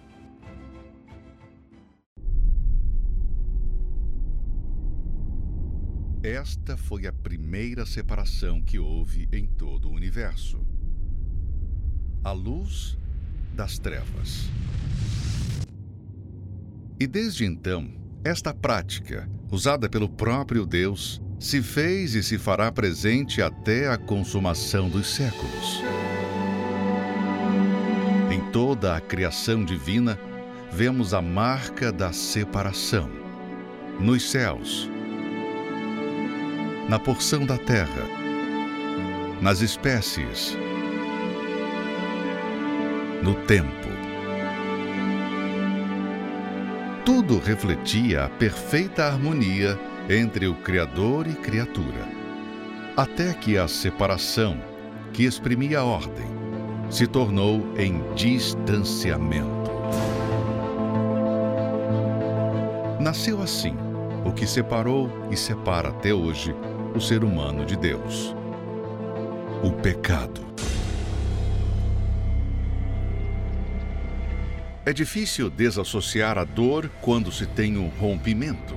Esta 6.23 6.75
foi 6.75 7.07
a 7.07 7.13
primeira 7.13 7.85
separação 7.85 8.61
que 8.61 8.79
houve 8.79 9.29
em 9.31 9.45
todo 9.45 9.87
o 9.87 9.93
universo. 9.93 10.59
A 12.23 12.31
luz 12.31 12.97
das 13.53 13.79
trevas. 13.79 14.49
E 16.99 17.05
desde 17.05 17.45
então, 17.45 17.87
esta 18.27 18.53
prática, 18.53 19.29
usada 19.49 19.87
pelo 19.87 20.09
próprio 20.09 20.65
Deus, 20.65 21.21
se 21.39 21.61
fez 21.61 22.13
e 22.13 22.21
se 22.21 22.37
fará 22.37 22.69
presente 22.69 23.41
até 23.41 23.87
a 23.87 23.97
consumação 23.97 24.89
dos 24.89 25.07
séculos. 25.07 25.81
Em 28.29 28.41
toda 28.51 28.97
a 28.97 29.01
criação 29.01 29.63
divina, 29.63 30.19
vemos 30.71 31.13
a 31.13 31.21
marca 31.21 31.89
da 31.89 32.11
separação. 32.11 33.09
Nos 33.97 34.29
céus, 34.29 34.89
na 36.89 36.99
porção 36.99 37.45
da 37.45 37.57
terra, 37.57 38.03
nas 39.41 39.61
espécies, 39.61 40.57
no 43.23 43.33
tempo. 43.45 43.96
Tudo 47.07 47.39
refletia 47.39 48.25
a 48.25 48.29
perfeita 48.29 49.05
harmonia 49.05 49.79
entre 50.09 50.45
o 50.45 50.53
Criador 50.53 51.25
e 51.25 51.33
criatura. 51.35 52.05
Até 52.97 53.33
que 53.33 53.57
a 53.57 53.65
separação, 53.65 54.61
que 55.13 55.23
exprimia 55.23 55.79
a 55.79 55.85
ordem, 55.85 56.25
se 56.89 57.07
tornou 57.07 57.63
em 57.77 58.03
distanciamento. 58.13 59.71
Nasceu 62.99 63.41
assim 63.41 63.77
o 64.25 64.33
que 64.33 64.45
separou 64.45 65.09
e 65.31 65.37
separa 65.37 65.87
até 65.87 66.13
hoje 66.13 66.53
o 66.93 66.99
ser 66.99 67.23
humano 67.23 67.65
de 67.65 67.77
Deus. 67.77 68.35
O 69.63 69.71
pecado. 69.71 70.45
É 74.87 74.93
difícil 74.93 75.49
desassociar 75.49 76.37
a 76.37 76.45
dor 76.45 76.89
quando 77.01 77.29
se 77.29 77.45
tem 77.45 77.77
um 77.77 77.89
rompimento. 77.89 78.73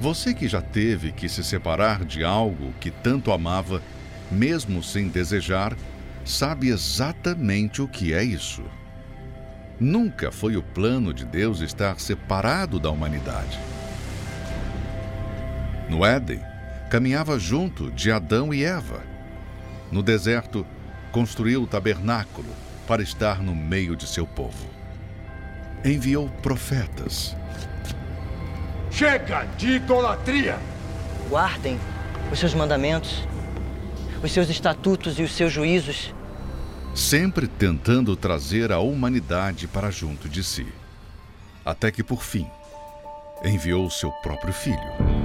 Você 0.00 0.32
que 0.32 0.48
já 0.48 0.62
teve 0.62 1.12
que 1.12 1.28
se 1.28 1.44
separar 1.44 2.06
de 2.06 2.24
algo 2.24 2.72
que 2.80 2.90
tanto 2.90 3.30
amava, 3.30 3.82
mesmo 4.30 4.82
sem 4.82 5.08
desejar, 5.08 5.76
sabe 6.24 6.68
exatamente 6.68 7.82
o 7.82 7.86
que 7.86 8.14
é 8.14 8.24
isso. 8.24 8.64
Nunca 9.78 10.32
foi 10.32 10.56
o 10.56 10.62
plano 10.62 11.12
de 11.12 11.26
Deus 11.26 11.60
estar 11.60 12.00
separado 12.00 12.80
da 12.80 12.90
humanidade. 12.90 13.60
No 15.90 16.02
Éden, 16.02 16.40
caminhava 16.88 17.38
junto 17.38 17.90
de 17.90 18.10
Adão 18.10 18.54
e 18.54 18.64
Eva. 18.64 19.02
No 19.92 20.02
deserto, 20.02 20.66
construiu 21.12 21.64
o 21.64 21.66
tabernáculo 21.66 22.48
para 22.86 23.02
estar 23.02 23.42
no 23.42 23.54
meio 23.54 23.94
de 23.94 24.06
seu 24.06 24.26
povo. 24.26 24.77
Enviou 25.84 26.28
profetas. 26.42 27.36
Chega 28.90 29.44
de 29.56 29.76
idolatria! 29.76 30.58
Guardem 31.28 31.78
os 32.32 32.38
seus 32.38 32.54
mandamentos, 32.54 33.26
os 34.22 34.32
seus 34.32 34.48
estatutos 34.48 35.18
e 35.18 35.22
os 35.22 35.32
seus 35.32 35.52
juízos. 35.52 36.14
Sempre 36.94 37.46
tentando 37.46 38.16
trazer 38.16 38.72
a 38.72 38.80
humanidade 38.80 39.68
para 39.68 39.90
junto 39.90 40.28
de 40.28 40.42
si. 40.42 40.66
Até 41.64 41.90
que, 41.90 42.02
por 42.02 42.22
fim, 42.22 42.46
enviou 43.44 43.88
seu 43.88 44.10
próprio 44.10 44.52
filho. 44.52 45.18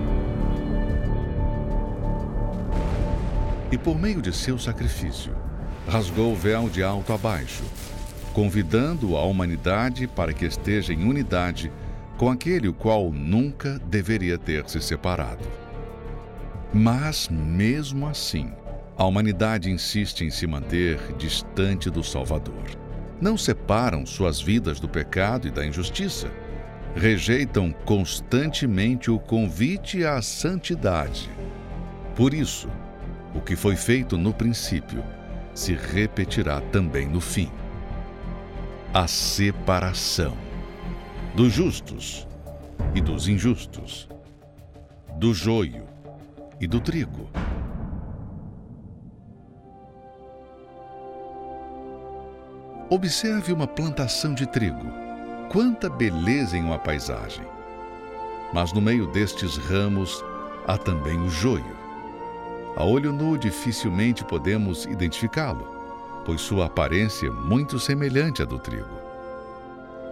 e, 3.74 3.78
por 3.78 4.00
meio 4.00 4.22
de 4.22 4.32
seu 4.32 4.60
sacrifício, 4.60 5.36
rasgou 5.88 6.32
o 6.32 6.36
véu 6.36 6.70
de 6.70 6.84
alto 6.84 7.12
a 7.12 7.18
baixo, 7.18 7.63
convidando 8.34 9.15
a 9.15 9.24
humanidade 9.24 10.08
para 10.08 10.34
que 10.34 10.46
esteja 10.46 10.91
em 10.91 11.08
unidade 11.08 11.72
com 12.17 12.30
aquele 12.30 12.67
o 12.67 12.74
qual 12.74 13.12
nunca 13.12 13.80
deveria 13.86 14.38
ter 14.38 14.67
se 14.67 14.82
separado. 14.82 15.48
Mas, 16.74 17.30
mesmo 17.30 18.08
assim, 18.08 18.52
a 18.98 19.06
humanidade 19.06 19.69
insiste 19.69 20.22
em 20.22 20.30
se 20.30 20.48
manter 20.48 21.00
distante 21.17 21.89
do 21.89 22.04
Salvador. 22.04 22.63
Não 23.22 23.38
separam 23.38 24.06
suas 24.06 24.41
vidas 24.41 24.80
do 24.80 24.89
pecado 24.89 25.48
e 25.48 25.52
da 25.52 25.65
injustiça. 25.65 26.32
Rejeitam 26.96 27.72
constantemente 27.86 29.10
o 29.10 29.19
convite 29.19 30.04
à 30.04 30.22
santidade. 30.22 31.30
Por 32.15 32.34
isso, 32.34 32.67
o 33.34 33.41
que 33.41 33.56
foi 33.56 33.76
feito 33.76 34.17
no 34.17 34.34
princípio 34.34 35.04
se 35.54 35.74
repetirá 35.74 36.62
também 36.62 37.08
no 37.08 37.22
fim. 37.22 37.50
A 38.93 39.08
separação 39.08 40.38
dos 41.34 41.51
justos 41.51 42.27
e 42.93 43.01
dos 43.01 43.27
injustos, 43.27 44.08
do 45.17 45.34
joio 45.34 45.88
e 46.62 46.67
do 46.67 46.79
trigo. 46.79 47.27
Observe 52.88 53.51
uma 53.51 53.65
plantação 53.65 54.36
de 54.36 54.45
trigo. 54.45 54.91
Quanta 55.51 55.89
beleza 55.89 56.56
em 56.56 56.63
uma 56.63 56.77
paisagem! 56.77 57.47
Mas 58.53 58.71
no 58.73 58.79
meio 58.79 59.08
destes 59.08 59.58
ramos 59.58 60.23
há 60.67 60.77
também 60.77 61.19
o 61.19 61.29
joio 61.32 61.84
a 62.75 62.84
olho 62.84 63.13
nu 63.13 63.38
dificilmente 63.38 64.25
podemos 64.25 64.86
identificá-lo, 64.86 65.72
pois 66.25 66.41
sua 66.41 66.65
aparência 66.65 67.27
é 67.27 67.31
muito 67.31 67.79
semelhante 67.79 68.41
à 68.41 68.45
do 68.45 68.59
trigo. 68.59 69.01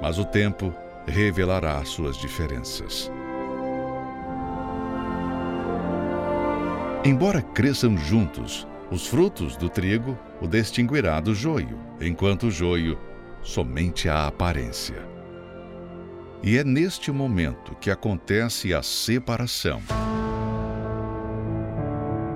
Mas 0.02 0.18
o 0.18 0.26
tempo 0.26 0.74
revelará 1.06 1.84
suas 1.86 2.18
diferenças. 2.18 3.12
Embora 7.04 7.42
cresçam 7.42 7.98
juntos, 7.98 8.68
os 8.92 9.08
frutos 9.08 9.56
do 9.56 9.70
trigo 9.70 10.18
o 10.40 10.48
distinguirá 10.48 11.20
do 11.20 11.34
joio, 11.34 11.80
enquanto 12.00 12.48
o 12.48 12.52
joio 12.52 13.00
somente 13.42 14.08
a 14.08 14.28
aparência. 14.28 15.08
E 16.44 16.58
é 16.58 16.64
neste 16.64 17.12
momento 17.12 17.76
que 17.76 17.90
acontece 17.90 18.74
a 18.74 18.82
separação. 18.82 19.82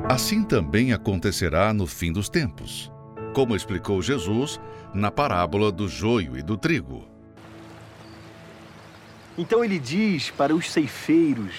Assim 0.07 0.43
também 0.43 0.93
acontecerá 0.93 1.73
no 1.73 1.87
fim 1.87 2.11
dos 2.11 2.29
tempos. 2.29 2.94
Como 3.35 3.53
explicou 3.53 4.01
Jesus, 4.01 4.61
na 4.93 5.11
parábola 5.11 5.69
do 5.69 5.89
joio 5.89 6.37
e 6.37 6.41
do 6.41 6.55
trigo. 6.55 7.05
Então 9.37 9.61
ele 9.61 9.77
diz 9.77 10.31
para 10.31 10.55
os 10.55 10.71
ceifeiros 10.71 11.53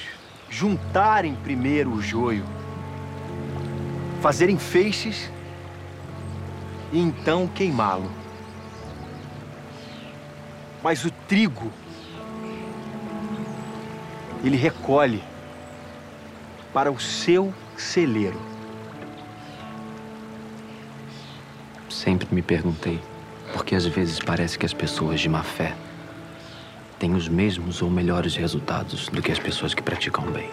juntarem 0.48 1.34
primeiro 1.34 1.92
o 1.92 2.00
joio, 2.00 2.46
fazerem 4.22 4.56
feixes 4.56 5.30
e 6.94 6.98
então 6.98 7.46
queimá-lo. 7.46 8.10
Mas 10.82 11.04
o 11.04 11.10
trigo, 11.28 11.70
ele 14.42 14.56
recolhe 14.56 15.22
para 16.72 16.90
o 16.90 16.98
seu 16.98 17.52
celeiro. 17.76 18.55
Sempre 21.96 22.28
me 22.30 22.42
perguntei 22.42 23.00
por 23.54 23.64
que 23.64 23.74
às 23.74 23.86
vezes 23.86 24.20
parece 24.20 24.58
que 24.58 24.66
as 24.66 24.74
pessoas 24.74 25.18
de 25.18 25.30
má 25.30 25.42
fé 25.42 25.74
têm 26.98 27.14
os 27.14 27.26
mesmos 27.26 27.80
ou 27.80 27.90
melhores 27.90 28.36
resultados 28.36 29.08
do 29.08 29.22
que 29.22 29.32
as 29.32 29.38
pessoas 29.38 29.72
que 29.72 29.82
praticam 29.82 30.30
bem. 30.30 30.50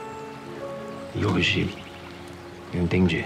E 1.13 1.25
hoje 1.25 1.69
eu 2.73 2.81
entendi. 2.81 3.25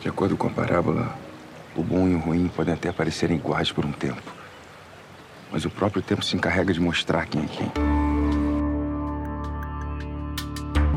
De 0.00 0.08
acordo 0.08 0.38
com 0.38 0.46
a 0.46 0.50
parábola, 0.50 1.14
o 1.76 1.82
bom 1.82 2.08
e 2.08 2.14
o 2.14 2.18
ruim 2.18 2.48
podem 2.48 2.72
até 2.72 2.90
parecerem 2.90 3.36
iguais 3.36 3.70
por 3.70 3.84
um 3.84 3.92
tempo. 3.92 4.32
Mas 5.52 5.66
o 5.66 5.70
próprio 5.70 6.00
tempo 6.00 6.24
se 6.24 6.34
encarrega 6.34 6.72
de 6.72 6.80
mostrar 6.80 7.26
quem 7.26 7.42
é 7.42 7.46
quem. 7.46 7.70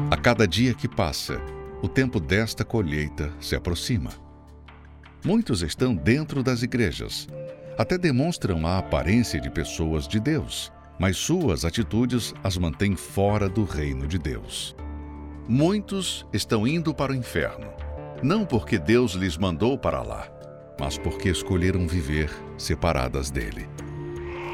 A 0.10 0.16
cada 0.16 0.47
dia 0.47 0.74
que 0.74 0.88
passa, 0.88 1.41
o 1.82 1.89
tempo 1.89 2.22
desta 2.22 2.64
colheita 2.64 3.34
se 3.41 3.54
aproxima. 3.54 4.22
Muitos 5.26 5.61
estão 5.61 5.95
dentro 5.95 6.43
das 6.43 6.63
igrejas, 6.63 7.30
até 7.78 7.97
demonstram 7.97 8.67
a 8.67 8.78
aparência 8.78 9.39
de 9.39 9.49
pessoas 9.49 10.05
de 10.05 10.19
Deus, 10.19 10.69
mas 10.99 11.15
suas 11.15 11.63
atitudes 11.63 12.34
as 12.43 12.57
mantêm 12.57 12.95
fora 12.97 13.47
do 13.47 13.63
reino 13.63 14.05
de 14.05 14.17
Deus. 14.17 14.76
Muitos 15.47 16.26
estão 16.34 16.67
indo 16.67 16.93
para 16.93 17.13
o 17.13 17.15
inferno, 17.15 17.71
não 18.21 18.45
porque 18.45 18.78
Deus 18.78 19.13
lhes 19.13 19.38
mandou 19.38 19.78
para 19.78 20.01
lá, 20.01 20.28
mas 20.78 20.97
porque 20.97 21.30
escolheram 21.30 21.88
viver 21.88 22.30
separadas 22.57 23.32
dele. 23.32 23.69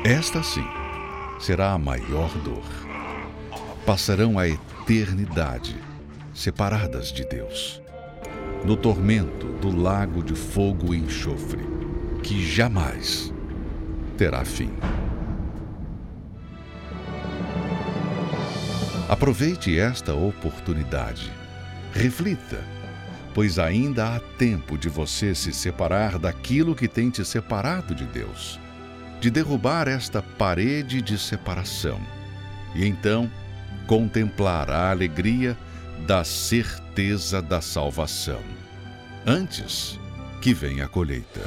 Esta 0.04 0.44
sim 0.44 0.66
será 1.40 1.72
a 1.72 1.80
maior 1.80 2.30
dor. 2.44 2.64
Passarão 3.88 4.38
a 4.38 4.48
eternidade 4.48 5.76
separadas 6.32 7.12
de 7.12 7.26
Deus, 7.26 7.82
no 8.66 8.76
tormento 8.76 9.48
do 9.62 9.76
lago 9.76 10.24
de 10.24 10.36
fogo 10.36 10.94
e 10.94 11.00
enxofre, 11.00 11.64
que 12.22 12.46
jamais 12.46 13.34
terá 14.18 14.44
fim. 14.44 14.72
Aproveite 19.08 19.80
esta 19.80 20.14
oportunidade. 20.14 21.32
Reflita, 21.94 22.64
pois 23.34 23.58
ainda 23.58 24.16
há 24.16 24.20
tempo 24.20 24.78
de 24.78 24.88
você 24.88 25.34
se 25.34 25.52
separar 25.52 26.20
daquilo 26.20 26.76
que 26.76 26.88
tem 26.88 27.10
te 27.10 27.26
separado 27.26 27.96
de 27.96 28.06
Deus, 28.06 28.60
de 29.20 29.32
derrubar 29.32 29.88
esta 29.88 30.22
parede 30.22 31.02
de 31.02 31.18
separação 31.18 32.00
e 32.76 32.86
então 32.86 33.30
contemplar 33.88 34.70
a 34.70 34.92
alegria 34.92 35.58
da 36.06 36.24
certeza 36.24 37.42
da 37.42 37.62
salvação, 37.62 38.42
antes 39.26 40.00
que 40.42 40.54
venha 40.54 40.86
a 40.86 40.88
colheita. 40.88 41.42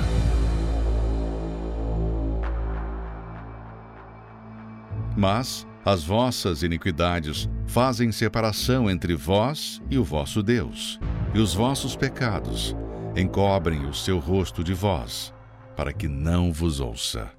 Mas 5.16 5.66
as 5.84 6.04
vossas 6.04 6.62
iniquidades 6.62 7.48
fazem 7.66 8.12
separação 8.12 8.88
entre 8.88 9.14
vós 9.14 9.82
e 9.90 9.98
o 9.98 10.04
vosso 10.04 10.42
Deus, 10.42 11.00
e 11.34 11.38
os 11.38 11.54
vossos 11.54 11.96
pecados 11.96 12.76
encobrem 13.16 13.84
o 13.86 13.92
seu 13.92 14.18
rosto 14.18 14.62
de 14.62 14.72
vós, 14.72 15.34
para 15.76 15.92
que 15.92 16.08
não 16.08 16.52
vos 16.52 16.80
ouça. 16.80 17.30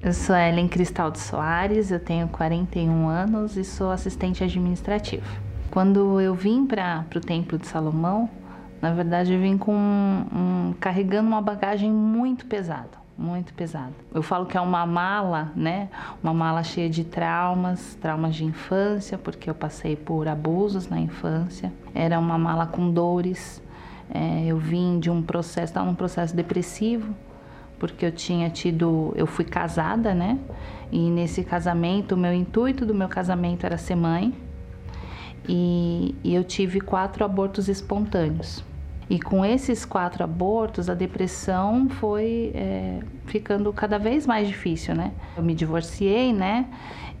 Eu 0.00 0.12
sou 0.12 0.36
Ellen 0.36 0.68
Cristal 0.68 1.10
de 1.10 1.18
Soares, 1.18 1.90
eu 1.90 1.98
tenho 1.98 2.28
41 2.28 3.08
anos 3.08 3.56
e 3.56 3.64
sou 3.64 3.90
assistente 3.90 4.44
administrativa. 4.44 5.26
Quando 5.76 6.18
eu 6.22 6.34
vim 6.34 6.64
para 6.64 7.04
o 7.14 7.20
Templo 7.20 7.58
de 7.58 7.66
Salomão, 7.66 8.30
na 8.80 8.94
verdade 8.94 9.34
eu 9.34 9.38
vim 9.38 9.58
com 9.58 9.74
um, 9.74 10.24
um, 10.32 10.74
carregando 10.80 11.28
uma 11.28 11.42
bagagem 11.42 11.92
muito 11.92 12.46
pesada 12.46 13.04
muito 13.18 13.52
pesado. 13.52 13.92
Eu 14.14 14.22
falo 14.22 14.46
que 14.46 14.56
é 14.56 14.60
uma 14.60 14.86
mala, 14.86 15.52
né? 15.54 15.88
Uma 16.22 16.32
mala 16.32 16.62
cheia 16.62 16.88
de 16.88 17.04
traumas, 17.04 17.94
traumas 18.00 18.34
de 18.34 18.44
infância, 18.44 19.18
porque 19.18 19.48
eu 19.50 19.54
passei 19.54 19.96
por 19.96 20.28
abusos 20.28 20.88
na 20.88 20.98
infância. 20.98 21.70
Era 21.94 22.18
uma 22.18 22.36
mala 22.38 22.66
com 22.66 22.90
dores. 22.90 23.62
É, 24.10 24.44
eu 24.46 24.58
vim 24.58 24.98
de 24.98 25.10
um 25.10 25.22
processo, 25.22 25.72
estava 25.72 25.86
num 25.86 25.94
processo 25.94 26.36
depressivo, 26.36 27.14
porque 27.78 28.04
eu 28.04 28.12
tinha 28.12 28.50
tido, 28.50 29.12
eu 29.14 29.26
fui 29.26 29.44
casada, 29.44 30.14
né? 30.14 30.38
E 30.92 31.10
nesse 31.10 31.42
casamento, 31.44 32.14
o 32.14 32.18
meu 32.18 32.32
intuito 32.34 32.84
do 32.84 32.94
meu 32.94 33.08
casamento 33.08 33.64
era 33.64 33.76
ser 33.78 33.96
mãe. 33.96 34.45
E, 35.48 36.14
e 36.24 36.34
eu 36.34 36.44
tive 36.44 36.80
quatro 36.80 37.24
abortos 37.24 37.68
espontâneos. 37.68 38.64
E 39.08 39.20
com 39.20 39.44
esses 39.44 39.84
quatro 39.84 40.24
abortos, 40.24 40.90
a 40.90 40.94
depressão 40.94 41.88
foi 41.88 42.50
é, 42.54 42.98
ficando 43.26 43.72
cada 43.72 43.98
vez 43.98 44.26
mais 44.26 44.48
difícil, 44.48 44.96
né? 44.96 45.12
Eu 45.36 45.44
me 45.44 45.54
divorciei, 45.54 46.32
né? 46.32 46.66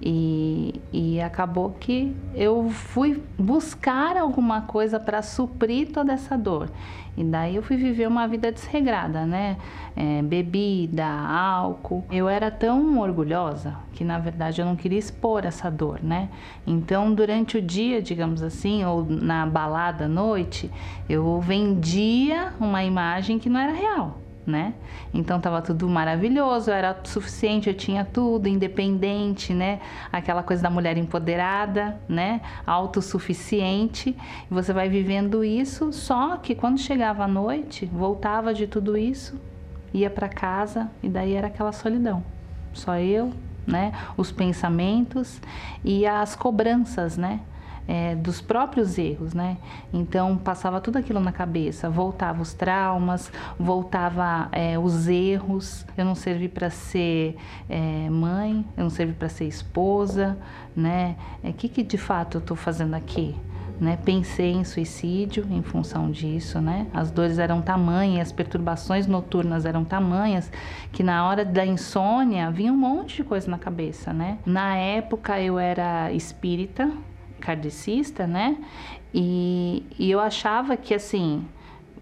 E, 0.00 0.80
e 0.92 1.20
acabou 1.20 1.70
que 1.80 2.14
eu 2.34 2.68
fui 2.68 3.22
buscar 3.38 4.16
alguma 4.16 4.62
coisa 4.62 5.00
para 5.00 5.22
suprir 5.22 5.90
toda 5.90 6.12
essa 6.12 6.36
dor. 6.36 6.70
E 7.16 7.24
daí 7.24 7.56
eu 7.56 7.62
fui 7.62 7.76
viver 7.76 8.06
uma 8.06 8.28
vida 8.28 8.52
desregrada, 8.52 9.24
né? 9.24 9.56
É, 9.96 10.20
bebida, 10.20 11.06
álcool. 11.06 12.04
Eu 12.10 12.28
era 12.28 12.50
tão 12.50 12.98
orgulhosa 12.98 13.74
que 13.94 14.04
na 14.04 14.18
verdade 14.18 14.60
eu 14.60 14.66
não 14.66 14.76
queria 14.76 14.98
expor 14.98 15.46
essa 15.46 15.70
dor, 15.70 16.00
né? 16.02 16.28
Então 16.66 17.14
durante 17.14 17.56
o 17.56 17.62
dia, 17.62 18.02
digamos 18.02 18.42
assim, 18.42 18.84
ou 18.84 19.04
na 19.04 19.46
balada 19.46 20.04
à 20.04 20.08
noite, 20.08 20.70
eu 21.08 21.40
vendia 21.40 22.52
uma 22.60 22.84
imagem 22.84 23.38
que 23.38 23.48
não 23.48 23.58
era 23.58 23.72
real 23.72 24.25
né? 24.46 24.74
Então 25.12 25.40
tava 25.40 25.60
tudo 25.60 25.88
maravilhoso, 25.88 26.70
era 26.70 26.96
suficiente, 27.04 27.68
eu 27.68 27.74
tinha 27.74 28.04
tudo, 28.04 28.46
independente, 28.46 29.52
né? 29.52 29.80
Aquela 30.12 30.42
coisa 30.42 30.62
da 30.62 30.70
mulher 30.70 30.96
empoderada, 30.96 31.98
né? 32.08 32.40
Autossuficiente. 32.66 34.16
E 34.50 34.54
você 34.54 34.72
vai 34.72 34.88
vivendo 34.88 35.44
isso, 35.44 35.92
só 35.92 36.36
que 36.36 36.54
quando 36.54 36.78
chegava 36.78 37.24
a 37.24 37.28
noite, 37.28 37.86
voltava 37.86 38.54
de 38.54 38.66
tudo 38.66 38.96
isso, 38.96 39.40
ia 39.92 40.10
para 40.10 40.28
casa 40.28 40.90
e 41.02 41.08
daí 41.08 41.34
era 41.34 41.48
aquela 41.48 41.72
solidão. 41.72 42.22
Só 42.72 42.96
eu, 42.96 43.32
né? 43.66 43.92
Os 44.16 44.30
pensamentos 44.30 45.40
e 45.84 46.06
as 46.06 46.36
cobranças, 46.36 47.16
né? 47.16 47.40
É, 47.88 48.14
dos 48.14 48.40
próprios 48.40 48.98
erros, 48.98 49.32
né? 49.32 49.56
Então 49.92 50.36
passava 50.36 50.80
tudo 50.80 50.98
aquilo 50.98 51.20
na 51.20 51.32
cabeça, 51.32 51.88
voltava 51.88 52.42
os 52.42 52.52
traumas, 52.52 53.30
voltava 53.58 54.48
é, 54.52 54.78
os 54.78 55.08
erros. 55.08 55.86
Eu 55.96 56.04
não 56.04 56.14
servi 56.14 56.48
para 56.48 56.70
ser 56.70 57.36
é, 57.68 58.10
mãe, 58.10 58.64
eu 58.76 58.84
não 58.84 58.90
servi 58.90 59.12
para 59.12 59.28
ser 59.28 59.44
esposa, 59.46 60.36
né? 60.74 61.16
O 61.42 61.48
é, 61.48 61.52
que, 61.52 61.68
que 61.68 61.82
de 61.82 61.98
fato 61.98 62.38
eu 62.38 62.40
estou 62.40 62.56
fazendo 62.56 62.94
aqui? 62.94 63.34
Né, 63.78 63.98
pensei 64.02 64.52
em 64.52 64.64
suicídio 64.64 65.46
em 65.50 65.60
função 65.60 66.10
disso, 66.10 66.62
né? 66.62 66.86
As 66.94 67.10
dores 67.10 67.38
eram 67.38 67.60
tamanhas, 67.60 68.28
as 68.28 68.32
perturbações 68.32 69.06
noturnas 69.06 69.66
eram 69.66 69.84
tamanhas 69.84 70.50
que 70.90 71.02
na 71.02 71.28
hora 71.28 71.44
da 71.44 71.66
insônia 71.66 72.50
vinha 72.50 72.72
um 72.72 72.76
monte 72.76 73.16
de 73.16 73.24
coisa 73.24 73.50
na 73.50 73.58
cabeça, 73.58 74.14
né? 74.14 74.38
Na 74.46 74.76
época 74.76 75.38
eu 75.42 75.58
era 75.58 76.10
espírita, 76.10 76.90
kardecista, 77.40 78.26
né? 78.26 78.56
E, 79.14 79.84
e 79.98 80.10
eu 80.10 80.20
achava 80.20 80.76
que 80.76 80.94
assim 80.94 81.44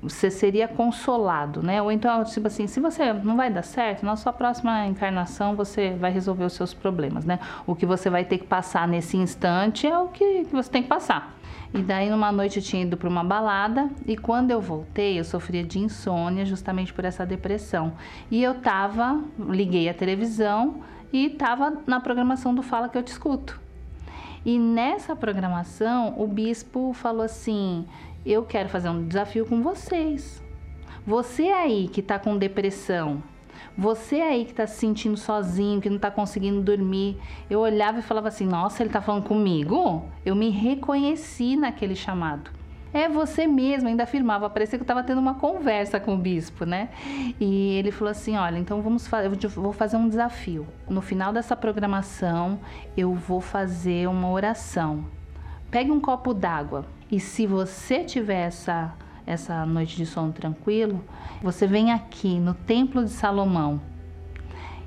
você 0.04 0.30
seria 0.30 0.68
consolado, 0.68 1.62
né? 1.62 1.80
Ou 1.80 1.90
então, 1.90 2.22
tipo 2.24 2.46
assim, 2.46 2.66
se 2.66 2.78
você 2.78 3.12
não 3.12 3.36
vai 3.36 3.50
dar 3.50 3.62
certo, 3.62 4.04
na 4.04 4.16
sua 4.16 4.32
próxima 4.32 4.86
encarnação 4.86 5.56
você 5.56 5.94
vai 5.94 6.12
resolver 6.12 6.44
os 6.44 6.52
seus 6.52 6.74
problemas, 6.74 7.24
né? 7.24 7.38
O 7.66 7.74
que 7.74 7.86
você 7.86 8.10
vai 8.10 8.24
ter 8.24 8.38
que 8.38 8.46
passar 8.46 8.86
nesse 8.86 9.16
instante 9.16 9.86
é 9.86 9.98
o 9.98 10.08
que, 10.08 10.44
que 10.44 10.52
você 10.52 10.70
tem 10.70 10.82
que 10.82 10.88
passar. 10.88 11.34
E 11.72 11.82
daí, 11.82 12.08
numa 12.08 12.30
noite, 12.30 12.58
eu 12.58 12.62
tinha 12.62 12.82
ido 12.82 12.96
para 12.96 13.08
uma 13.08 13.24
balada 13.24 13.90
e 14.06 14.16
quando 14.16 14.50
eu 14.50 14.60
voltei, 14.60 15.18
eu 15.18 15.24
sofria 15.24 15.64
de 15.64 15.78
insônia 15.78 16.44
justamente 16.44 16.92
por 16.92 17.04
essa 17.04 17.26
depressão. 17.26 17.94
E 18.30 18.42
eu 18.42 18.54
tava, 18.54 19.20
liguei 19.38 19.88
a 19.88 19.94
televisão 19.94 20.82
e 21.12 21.30
tava 21.30 21.78
na 21.86 21.98
programação 21.98 22.54
do 22.54 22.62
Fala 22.62 22.88
Que 22.88 22.96
Eu 22.96 23.02
Te 23.02 23.08
Escuto. 23.08 23.63
E 24.44 24.58
nessa 24.58 25.16
programação, 25.16 26.14
o 26.18 26.26
bispo 26.26 26.92
falou 26.92 27.22
assim: 27.22 27.86
Eu 28.24 28.44
quero 28.44 28.68
fazer 28.68 28.88
um 28.90 29.06
desafio 29.06 29.46
com 29.46 29.62
vocês. 29.62 30.42
Você 31.06 31.48
aí 31.48 31.88
que 31.88 32.00
está 32.00 32.18
com 32.18 32.36
depressão, 32.36 33.22
você 33.76 34.20
aí 34.20 34.44
que 34.44 34.52
está 34.52 34.66
se 34.66 34.78
sentindo 34.78 35.16
sozinho, 35.16 35.80
que 35.80 35.88
não 35.88 35.96
está 35.96 36.10
conseguindo 36.10 36.62
dormir, 36.62 37.18
eu 37.50 37.60
olhava 37.60 37.98
e 37.98 38.02
falava 38.02 38.28
assim: 38.28 38.46
nossa, 38.46 38.82
ele 38.82 38.88
está 38.88 39.02
falando 39.02 39.24
comigo? 39.24 40.04
Eu 40.24 40.36
me 40.36 40.48
reconheci 40.50 41.56
naquele 41.56 41.96
chamado. 41.96 42.50
É 42.94 43.08
você 43.08 43.44
mesmo, 43.44 43.88
ainda 43.88 44.04
afirmava, 44.04 44.48
parecia 44.48 44.78
que 44.78 44.82
eu 44.82 44.84
estava 44.84 45.02
tendo 45.02 45.18
uma 45.18 45.34
conversa 45.34 45.98
com 45.98 46.14
o 46.14 46.16
bispo, 46.16 46.64
né? 46.64 46.90
E 47.40 47.72
ele 47.76 47.90
falou 47.90 48.12
assim: 48.12 48.36
olha, 48.36 48.56
então 48.56 48.80
vamos 48.80 49.08
fazer, 49.08 49.26
eu 49.26 49.50
vou 49.50 49.72
fazer 49.72 49.96
um 49.96 50.08
desafio. 50.08 50.64
No 50.88 51.02
final 51.02 51.32
dessa 51.32 51.56
programação, 51.56 52.60
eu 52.96 53.12
vou 53.12 53.40
fazer 53.40 54.08
uma 54.08 54.30
oração. 54.30 55.06
Pegue 55.72 55.90
um 55.90 55.98
copo 55.98 56.32
d'água 56.32 56.86
e 57.10 57.18
se 57.18 57.48
você 57.48 58.04
tiver 58.04 58.46
essa 58.46 58.94
essa 59.26 59.64
noite 59.64 59.96
de 59.96 60.06
sono 60.06 60.32
tranquilo, 60.32 61.02
você 61.42 61.66
vem 61.66 61.90
aqui 61.90 62.38
no 62.38 62.54
Templo 62.54 63.02
de 63.02 63.10
Salomão. 63.10 63.80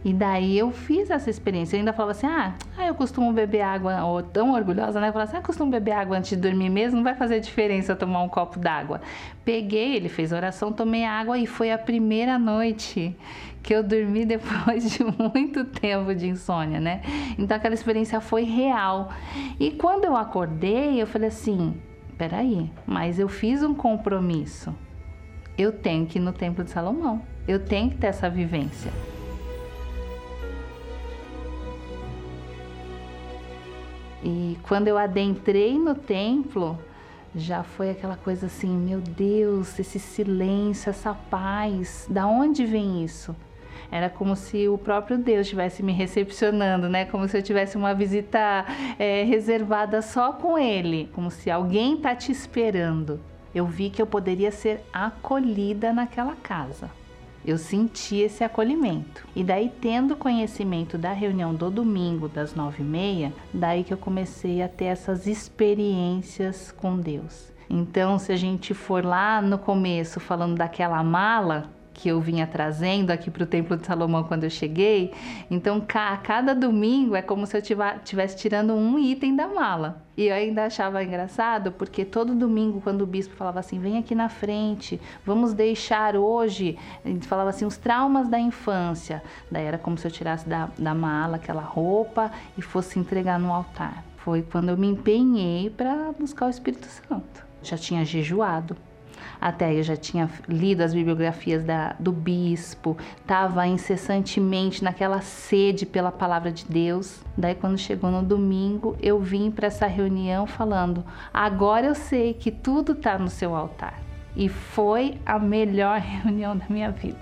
E 0.04 0.14
daí 0.14 0.58
eu 0.58 0.72
fiz 0.72 1.10
essa 1.10 1.30
experiência. 1.30 1.76
Eu 1.76 1.80
ainda 1.80 1.94
falava 1.94 2.12
assim: 2.12 2.28
ah, 2.28 2.56
ah 2.78 2.88
eu 2.88 2.96
costumo 2.96 3.32
beber 3.34 3.62
água, 3.62 4.04
ou 4.06 4.22
tão 4.22 4.54
orgulhosa, 4.54 5.00
né? 5.00 5.10
Eu 5.10 5.14
falava 5.14 5.30
assim: 5.30 5.38
ah, 5.38 5.42
eu 5.42 5.46
costumo 5.46 5.72
beber 5.72 5.92
água 5.92 6.18
antes 6.18 6.30
de 6.30 6.38
dormir 6.38 6.70
mesmo, 6.70 6.98
não 6.98 7.04
vai 7.04 7.16
fazer 7.16 7.40
diferença 7.40 7.96
tomar 7.96 8.22
um 8.22 8.30
copo 8.30 8.60
d'água. 8.60 9.02
Peguei, 9.44 9.96
ele 9.96 10.10
fez 10.10 10.32
oração, 10.32 10.72
tomei 10.72 11.04
água 11.04 11.38
e 11.38 11.46
foi 11.46 11.72
a 11.72 11.78
primeira 11.78 12.38
noite 12.38 13.16
que 13.64 13.74
eu 13.74 13.84
dormi 13.84 14.24
depois 14.26 14.92
de 14.92 15.04
muito 15.04 15.66
tempo 15.66 16.14
de 16.16 16.28
insônia, 16.28 16.80
né? 16.80 17.02
Então 17.38 17.58
aquela 17.58 17.74
experiência 17.74 18.22
foi 18.22 18.44
real. 18.44 19.10
E 19.60 19.72
quando 19.72 20.06
eu 20.06 20.16
acordei, 20.16 21.02
eu 21.02 21.08
falei 21.08 21.28
assim: 21.28 21.76
peraí, 22.18 22.72
mas 22.86 23.20
eu 23.20 23.28
fiz 23.28 23.64
um 23.64 23.74
compromisso. 23.74 24.74
Eu 25.58 25.72
tenho 25.72 26.06
que 26.06 26.20
ir 26.20 26.22
no 26.22 26.32
Templo 26.32 26.64
de 26.64 26.70
Salomão. 26.70 27.22
Eu 27.48 27.60
tenho 27.66 27.90
que 27.90 27.98
ter 27.98 28.08
essa 28.08 28.30
vivência. 28.30 28.92
E 34.30 34.58
quando 34.64 34.90
eu 34.90 34.98
adentrei 34.98 35.80
no 35.80 35.96
templo, 35.96 36.78
já 37.34 37.64
foi 37.64 37.90
aquela 37.90 38.18
coisa 38.18 38.48
assim, 38.48 38.68
meu 38.78 39.00
Deus, 39.00 39.80
esse 39.80 40.00
silêncio, 40.00 40.90
essa 40.90 41.14
paz, 41.14 42.06
da 42.10 42.28
onde 42.28 42.66
vem 42.66 43.06
isso? 43.06 43.34
Era 43.90 44.10
como 44.10 44.36
se 44.36 44.68
o 44.68 44.78
próprio 44.78 45.18
Deus 45.18 45.44
estivesse 45.44 45.82
me 45.82 45.94
recepcionando, 45.94 46.90
né? 46.90 47.06
Como 47.06 47.26
se 47.26 47.38
eu 47.38 47.42
tivesse 47.42 47.78
uma 47.78 47.94
visita 47.94 48.66
é, 49.00 49.24
reservada 49.24 50.02
só 50.02 50.34
com 50.34 50.60
Ele, 50.60 51.10
como 51.14 51.32
se 51.32 51.50
alguém 51.50 51.96
tá 51.96 52.14
te 52.14 52.30
esperando. 52.30 53.22
Eu 53.56 53.66
vi 53.66 53.90
que 53.90 54.02
eu 54.02 54.06
poderia 54.06 54.52
ser 54.52 54.84
acolhida 54.92 55.94
naquela 55.94 56.36
casa. 56.36 56.92
Eu 57.48 57.58
senti 57.58 58.18
esse 58.18 58.44
acolhimento. 58.44 59.26
E 59.34 59.42
daí, 59.42 59.72
tendo 59.80 60.18
conhecimento 60.18 60.98
da 60.98 61.14
reunião 61.14 61.56
do 61.56 61.72
domingo, 61.72 62.28
das 62.28 62.54
nove 62.54 62.84
e 62.84 62.86
meia, 62.86 63.32
daí 63.54 63.86
que 63.86 63.94
eu 63.94 63.98
comecei 63.98 64.62
a 64.62 64.68
ter 64.68 64.86
essas 64.86 65.26
experiências 65.26 66.74
com 66.74 66.98
Deus. 66.98 67.54
Então, 67.70 68.20
se 68.20 68.34
a 68.34 68.36
gente 68.36 68.74
for 68.74 69.06
lá 69.06 69.42
no 69.42 69.58
começo 69.58 70.20
falando 70.20 70.58
daquela 70.58 71.02
mala, 71.02 71.72
que 71.98 72.08
eu 72.08 72.22
vinha 72.22 72.46
trazendo 72.46 73.10
aqui 73.10 73.32
para 73.32 73.44
o 73.44 73.46
Templo 73.48 73.76
de 73.76 73.86
Salomão 73.86 74.24
quando 74.24 74.44
eu 74.44 74.52
cheguei. 74.52 75.12
Então, 75.50 75.84
a 75.96 76.16
cada 76.18 76.54
domingo 76.54 77.16
é 77.16 77.24
como 77.24 77.46
se 77.48 77.58
eu 77.58 77.60
estivesse 77.60 78.38
tirando 78.38 78.74
um 78.76 79.00
item 79.00 79.36
da 79.36 79.48
mala. 79.48 80.06
E 80.16 80.26
eu 80.26 80.36
ainda 80.36 80.66
achava 80.66 81.04
engraçado 81.04 81.72
porque 81.72 82.06
todo 82.06 82.36
domingo, 82.36 82.80
quando 82.82 83.02
o 83.02 83.08
bispo 83.08 83.36
falava 83.36 83.60
assim: 83.60 83.80
vem 83.80 83.98
aqui 83.98 84.14
na 84.14 84.30
frente, 84.30 85.02
vamos 85.26 85.54
deixar 85.54 86.16
hoje, 86.16 86.78
ele 87.04 87.20
falava 87.22 87.50
assim: 87.50 87.66
os 87.66 87.78
traumas 87.78 88.28
da 88.28 88.40
infância. 88.40 89.24
Daí 89.52 89.66
era 89.66 89.80
como 89.80 89.98
se 89.98 90.06
eu 90.06 90.12
tirasse 90.12 90.48
da, 90.48 90.70
da 90.78 90.94
mala 90.94 91.38
aquela 91.38 91.64
roupa 91.64 92.32
e 92.56 92.62
fosse 92.62 93.00
entregar 93.00 93.40
no 93.40 93.52
altar. 93.52 94.04
Foi 94.18 94.44
quando 94.44 94.70
eu 94.70 94.78
me 94.78 94.88
empenhei 94.88 95.72
para 95.72 96.12
buscar 96.12 96.46
o 96.46 96.50
Espírito 96.50 96.86
Santo. 96.86 97.46
Já 97.64 97.76
tinha 97.78 98.06
jejuado, 98.06 98.78
até 99.40 99.66
aí 99.66 99.78
eu 99.78 99.84
já 99.84 99.96
tinha 99.96 100.30
lido 100.48 100.82
as 100.82 100.94
bibliografias 100.94 101.64
da, 101.64 101.96
do 102.00 102.12
bispo, 102.12 102.98
estava 103.22 103.68
incessantemente 103.68 104.84
naquela 104.84 105.22
sede 105.22 105.86
pela 105.86 106.12
palavra 106.12 106.52
de 106.52 106.66
Deus. 106.66 107.22
Daí, 107.38 107.54
quando 107.54 107.78
chegou 107.78 108.10
no 108.10 108.24
domingo, 108.24 108.98
eu 109.02 109.20
vim 109.20 109.52
para 109.52 109.68
essa 109.68 109.86
reunião 109.86 110.48
falando: 110.48 111.06
agora 111.34 111.88
eu 111.88 111.96
sei 111.96 112.34
que 112.34 112.52
tudo 112.52 112.94
está 112.94 113.18
no 113.18 113.30
seu 113.30 113.56
altar. 113.56 114.02
E 114.36 114.50
foi 114.50 115.20
a 115.26 115.40
melhor 115.40 116.00
reunião 116.02 116.56
da 116.58 116.66
minha 116.70 116.92
vida. 116.92 117.18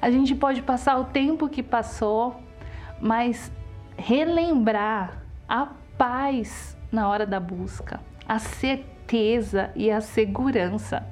A 0.00 0.10
gente 0.10 0.34
pode 0.34 0.62
passar 0.62 0.98
o 0.98 1.04
tempo 1.04 1.48
que 1.48 1.62
passou, 1.62 2.36
mas 3.00 3.50
relembrar 3.96 5.22
a 5.48 5.68
paz 5.96 6.76
na 6.90 7.08
hora 7.08 7.26
da 7.26 7.40
busca, 7.40 8.00
a 8.26 8.38
certeza 8.38 8.97
certeza 9.08 9.70
e 9.74 9.90
a 9.90 10.00
segurança 10.00 11.04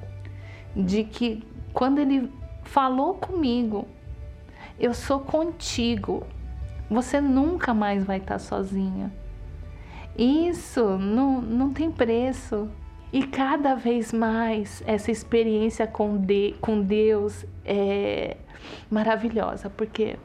de 0.75 1.03
que 1.03 1.43
quando 1.73 1.99
ele 1.99 2.31
falou 2.63 3.15
comigo, 3.15 3.87
eu 4.79 4.93
sou 4.93 5.19
contigo, 5.19 6.23
você 6.89 7.19
nunca 7.19 7.73
mais 7.73 8.03
vai 8.03 8.17
estar 8.17 8.37
sozinha. 8.37 9.11
Isso 10.15 10.97
não, 10.97 11.41
não 11.41 11.73
tem 11.73 11.91
preço. 11.91 12.69
E 13.11 13.25
cada 13.25 13.73
vez 13.73 14.13
mais 14.13 14.83
essa 14.85 15.09
experiência 15.09 15.87
com, 15.87 16.17
de, 16.17 16.55
com 16.61 16.81
Deus 16.81 17.45
é 17.65 18.37
maravilhosa, 18.91 19.69
porque 19.69 20.17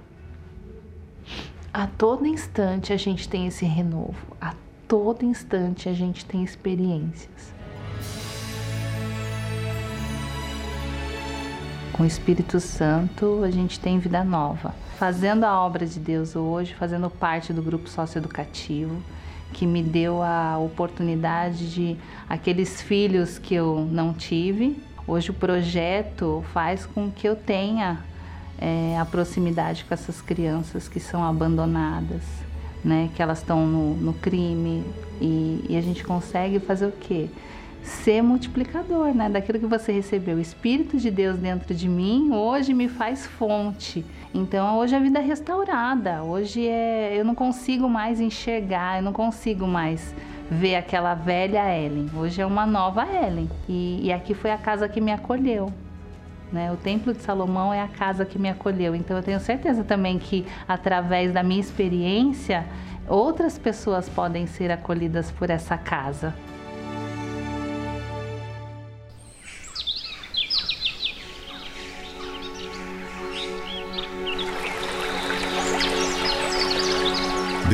a 1.72 1.86
todo 1.86 2.26
instante 2.26 2.92
a 2.92 2.96
gente 2.96 3.28
tem 3.28 3.46
esse 3.46 3.64
renovo, 3.64 4.36
a 4.40 4.54
todo 4.88 5.24
instante 5.24 5.88
a 5.88 5.92
gente 5.94 6.26
tem 6.26 6.42
experiências. 6.42 7.61
Com 11.92 12.04
o 12.04 12.06
Espírito 12.06 12.58
Santo, 12.58 13.42
a 13.44 13.50
gente 13.50 13.78
tem 13.78 13.98
vida 13.98 14.24
nova. 14.24 14.74
Fazendo 14.98 15.44
a 15.44 15.60
obra 15.60 15.84
de 15.84 16.00
Deus 16.00 16.34
hoje, 16.34 16.72
fazendo 16.72 17.10
parte 17.10 17.52
do 17.52 17.62
grupo 17.62 17.86
socioeducativo, 17.86 19.02
que 19.52 19.66
me 19.66 19.82
deu 19.82 20.22
a 20.22 20.56
oportunidade 20.58 21.70
de 21.70 21.96
aqueles 22.26 22.80
filhos 22.80 23.38
que 23.38 23.54
eu 23.54 23.86
não 23.90 24.14
tive. 24.14 24.82
Hoje 25.06 25.30
o 25.30 25.34
projeto 25.34 26.42
faz 26.54 26.86
com 26.86 27.10
que 27.10 27.28
eu 27.28 27.36
tenha 27.36 28.00
é, 28.58 28.96
a 28.98 29.04
proximidade 29.04 29.84
com 29.84 29.92
essas 29.92 30.22
crianças 30.22 30.88
que 30.88 30.98
são 30.98 31.22
abandonadas, 31.22 32.22
né? 32.82 33.10
Que 33.14 33.22
elas 33.22 33.38
estão 33.38 33.66
no, 33.66 33.94
no 33.96 34.14
crime 34.14 34.82
e, 35.20 35.66
e 35.68 35.76
a 35.76 35.80
gente 35.82 36.02
consegue 36.02 36.58
fazer 36.58 36.86
o 36.86 36.92
quê? 36.92 37.28
Ser 37.82 38.22
multiplicador, 38.22 39.14
né? 39.14 39.28
Daquilo 39.28 39.58
que 39.58 39.66
você 39.66 39.92
recebeu. 39.92 40.36
O 40.36 40.40
Espírito 40.40 40.96
de 40.96 41.10
Deus 41.10 41.36
dentro 41.36 41.74
de 41.74 41.88
mim 41.88 42.30
hoje 42.32 42.72
me 42.72 42.88
faz 42.88 43.26
fonte. 43.26 44.04
Então 44.32 44.78
hoje 44.78 44.94
a 44.94 44.98
vida 44.98 45.18
é 45.18 45.22
restaurada. 45.22 46.22
Hoje 46.22 46.66
é, 46.66 47.18
eu 47.18 47.24
não 47.24 47.34
consigo 47.34 47.88
mais 47.88 48.20
enxergar, 48.20 48.98
eu 48.98 49.02
não 49.02 49.12
consigo 49.12 49.66
mais 49.66 50.14
ver 50.50 50.76
aquela 50.76 51.14
velha 51.14 51.64
Ellen. 51.74 52.10
Hoje 52.16 52.40
é 52.40 52.46
uma 52.46 52.64
nova 52.64 53.06
Ellen. 53.06 53.50
E, 53.68 54.00
e 54.02 54.12
aqui 54.12 54.34
foi 54.34 54.50
a 54.50 54.58
casa 54.58 54.88
que 54.88 55.00
me 55.00 55.12
acolheu. 55.12 55.72
Né? 56.52 56.70
O 56.70 56.76
Templo 56.76 57.12
de 57.12 57.22
Salomão 57.22 57.72
é 57.72 57.80
a 57.80 57.88
casa 57.88 58.24
que 58.24 58.38
me 58.38 58.48
acolheu. 58.48 58.94
Então 58.94 59.16
eu 59.16 59.22
tenho 59.22 59.40
certeza 59.40 59.82
também 59.82 60.18
que 60.18 60.46
através 60.68 61.32
da 61.32 61.42
minha 61.42 61.60
experiência, 61.60 62.66
outras 63.08 63.58
pessoas 63.58 64.08
podem 64.08 64.46
ser 64.46 64.70
acolhidas 64.70 65.30
por 65.30 65.50
essa 65.50 65.76
casa. 65.76 66.34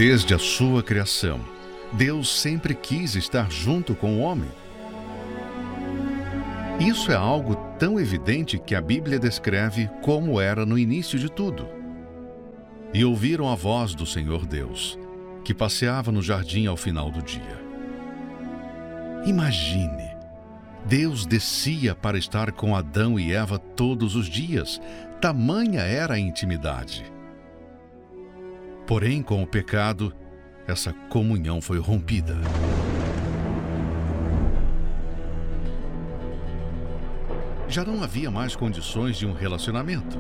Desde 0.01 0.33
a 0.33 0.39
sua 0.39 0.81
criação, 0.81 1.41
Deus 1.93 2.41
sempre 2.41 2.73
quis 2.73 3.17
estar 3.17 3.51
junto 3.51 3.97
com 3.97 4.15
o 4.15 4.21
homem. 4.21 4.49
Isso 6.79 7.11
é 7.11 7.17
algo 7.17 7.57
tão 7.81 7.99
evidente 7.99 8.61
que 8.61 8.77
a 8.77 8.81
Bíblia 8.81 9.19
descreve 9.19 9.91
como 10.01 10.41
era 10.41 10.65
no 10.65 10.79
início 10.79 11.19
de 11.19 11.29
tudo. 11.29 11.67
E 12.95 13.05
ouviram 13.05 13.49
a 13.49 13.57
voz 13.57 13.93
do 13.93 14.07
Senhor 14.07 14.47
Deus, 14.47 14.97
que 15.43 15.53
passeava 15.53 16.13
no 16.13 16.23
jardim 16.23 16.67
ao 16.69 16.77
final 16.77 17.11
do 17.11 17.21
dia. 17.21 17.61
Imagine, 19.27 20.15
Deus 20.87 21.27
descia 21.27 21.93
para 21.93 22.17
estar 22.17 22.53
com 22.53 22.77
Adão 22.77 23.19
e 23.19 23.33
Eva 23.33 23.59
todos 23.59 24.15
os 24.15 24.29
dias, 24.29 24.81
tamanha 25.21 25.81
era 25.81 26.15
a 26.15 26.21
intimidade. 26.21 27.18
Porém, 28.89 29.23
com 29.23 29.41
o 29.41 29.47
pecado, 29.47 30.13
essa 30.67 30.93
comunhão 31.09 31.61
foi 31.61 31.79
rompida. 31.79 32.37
já 37.69 37.85
não 37.85 38.03
havia 38.03 38.31
mais 38.31 38.57
condições 38.57 39.19
de 39.19 39.27
um 39.27 39.33
relacionamento. 39.33 40.19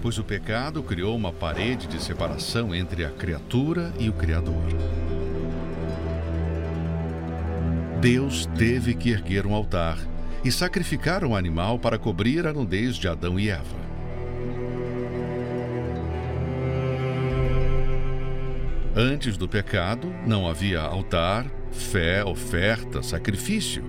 Pois 0.00 0.18
o 0.18 0.24
pecado 0.24 0.82
criou 0.82 1.14
uma 1.14 1.32
parede 1.32 1.86
de 1.86 2.02
separação 2.02 2.74
entre 2.74 3.04
a 3.04 3.10
criatura 3.10 3.92
e 3.98 4.08
o 4.08 4.12
Criador. 4.12 4.64
Deus 8.00 8.46
teve 8.56 8.94
que 8.94 9.10
erguer 9.10 9.46
um 9.46 9.54
altar 9.54 9.98
e 10.44 10.50
sacrificar 10.50 11.24
um 11.24 11.36
animal 11.36 11.78
para 11.78 11.98
cobrir 11.98 12.46
a 12.46 12.52
nudez 12.52 12.96
de 12.96 13.06
Adão 13.06 13.38
e 13.38 13.48
Eva. 13.48 13.93
Antes 18.96 19.36
do 19.36 19.48
pecado, 19.48 20.12
não 20.26 20.48
havia 20.48 20.80
altar, 20.80 21.46
fé, 21.72 22.24
oferta, 22.24 23.02
sacrifício. 23.02 23.84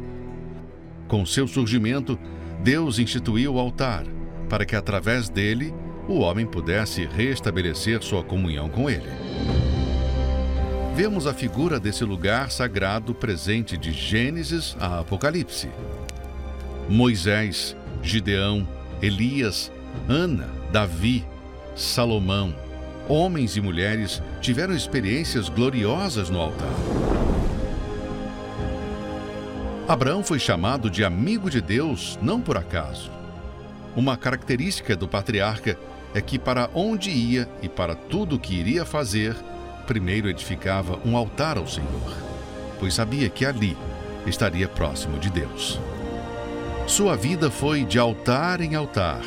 Com 1.08 1.26
seu 1.26 1.48
surgimento, 1.48 2.18
Deus 2.64 2.98
instituiu 2.98 3.56
o 3.56 3.60
altar, 3.60 4.04
para 4.50 4.66
que 4.66 4.76
através 4.76 5.30
dele 5.30 5.74
o 6.08 6.20
homem 6.20 6.46
pudesse 6.46 7.06
restabelecer 7.06 8.02
sua 8.02 8.24
comunhão 8.24 8.70
com 8.70 8.90
ele 8.90 9.10
vemos 10.96 11.28
a 11.28 11.34
figura 11.34 11.78
desse 11.78 12.06
lugar 12.06 12.50
sagrado 12.50 13.14
presente 13.14 13.76
de 13.76 13.92
Gênesis 13.92 14.78
a 14.80 15.00
Apocalipse. 15.02 15.70
Moisés, 16.88 17.76
Gideão, 18.02 18.66
Elias, 19.02 19.70
Ana, 20.08 20.48
Davi, 20.72 21.26
Salomão, 21.76 22.56
homens 23.08 23.56
e 23.56 23.62
mulheres 23.62 24.22
tiveram 24.42 24.76
experiências 24.76 25.50
gloriosas 25.50 26.30
no 26.30 26.40
altar. 26.40 26.74
Abraão 29.88 30.24
foi 30.24 30.40
chamado 30.40 30.90
de 30.90 31.04
amigo 31.04 31.50
de 31.50 31.62
Deus 31.62 32.18
não 32.22 32.42
por 32.42 32.58
acaso. 32.58 33.12
Uma 33.96 34.18
característica 34.18 34.96
do 34.96 35.08
patriarca 35.08 35.78
é 36.14 36.22
que, 36.22 36.40
para 36.40 36.70
onde 36.74 37.12
ia 37.12 37.48
e 37.62 37.70
para 37.70 37.94
tudo 37.94 38.36
o 38.36 38.40
que 38.40 38.56
iria 38.56 38.84
fazer, 38.84 39.36
primeiro 39.86 40.28
edificava 40.28 41.00
um 41.06 41.16
altar 41.16 41.58
ao 41.58 41.68
Senhor, 41.68 42.18
pois 42.80 42.96
sabia 42.96 43.30
que 43.30 43.46
ali 43.46 43.78
estaria 44.26 44.68
próximo 44.68 45.20
de 45.20 45.30
Deus. 45.30 45.80
Sua 46.88 47.16
vida 47.16 47.52
foi 47.52 47.84
de 47.84 48.00
altar 48.00 48.62
em 48.62 48.76
altar, 48.76 49.22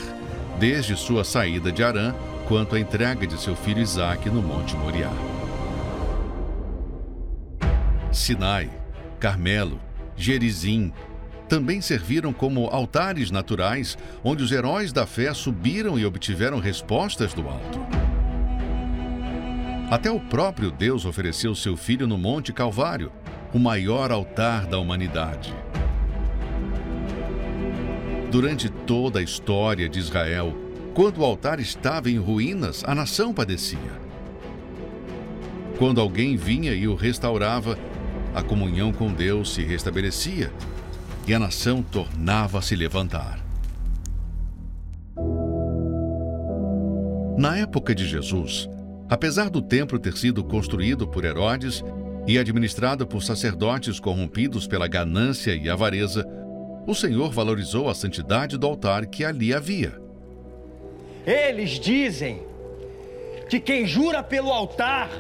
desde 0.59 0.97
sua 0.97 1.25
saída 1.25 1.71
de 1.71 1.85
Arã 1.85 2.15
quanto 2.49 2.75
à 2.75 2.81
entrega 2.81 3.27
de 3.27 3.39
seu 3.39 3.55
filho 3.55 3.83
Isaque 3.83 4.31
no 4.31 4.41
Monte 4.41 4.75
Moriá. 4.75 5.11
Sinai, 8.11 8.71
Carmelo, 9.21 9.79
Gerizim 10.17 10.91
também 11.47 11.83
serviram 11.83 12.33
como 12.33 12.67
altares 12.67 13.31
naturais 13.31 13.99
onde 14.25 14.43
os 14.43 14.51
heróis 14.51 14.93
da 14.93 15.07
fé 15.07 15.33
subiram 15.35 15.99
e 15.99 16.07
obtiveram 16.07 16.59
respostas 16.59 17.35
do 17.35 17.47
alto. 17.47 17.81
Até 19.91 20.11
o 20.11 20.19
próprio 20.19 20.71
Deus 20.71 21.05
ofereceu 21.05 21.55
seu 21.55 21.77
filho 21.77 22.07
no 22.07 22.17
Monte 22.17 22.53
Calvário, 22.53 23.13
o 23.53 23.59
maior 23.59 24.11
altar 24.11 24.67
da 24.67 24.79
humanidade. 24.79 25.55
Durante 28.31 28.69
toda 28.69 29.21
a 29.21 29.23
história 29.23 29.89
de 29.89 29.99
Israel, 29.99 30.68
quando 30.99 31.19
o 31.19 31.25
altar 31.25 31.61
estava 31.61 32.11
em 32.11 32.19
ruínas, 32.19 32.83
a 32.85 32.93
nação 32.93 33.33
padecia. 33.33 33.79
Quando 35.79 36.01
alguém 36.01 36.37
vinha 36.37 36.75
e 36.75 36.89
o 36.89 36.97
restaurava, 36.97 37.79
a 38.35 38.43
comunhão 38.43 38.93
com 38.93 39.13
Deus 39.13 39.55
se 39.55 39.63
restabelecia 39.63 40.53
e 41.25 41.33
a 41.33 41.39
nação 41.39 41.85
tornava 41.85 42.59
a 42.59 42.63
se 42.63 42.75
levantar. 42.75 43.39
Na 47.39 47.57
época 47.57 47.95
de 47.95 48.05
Jesus, 48.05 48.69
Apesar 49.09 49.49
do 49.49 49.63
templo 49.63 50.01
ter 50.01 50.17
sido 50.17 50.43
construído 50.43 51.07
por 51.07 51.25
Herodes 51.25 51.83
e 52.27 52.41
administrado 52.41 53.07
por 53.07 53.23
sacerdotes 53.23 54.01
corrompidos 54.01 54.67
pela 54.67 54.89
ganância 54.89 55.55
e 55.55 55.71
avareza, 55.71 56.27
o 56.89 56.95
Senhor 56.95 57.31
valorizou 57.31 57.89
a 57.89 57.95
santidade 57.95 58.59
do 58.59 58.67
altar 58.67 59.07
que 59.07 59.25
ali 59.25 59.55
havia. 59.55 60.08
Eles 61.27 61.71
dizem 61.71 62.43
que 63.49 63.61
quem 63.61 63.87
jura 63.87 64.23
pelo 64.23 64.53
altar, 64.53 65.11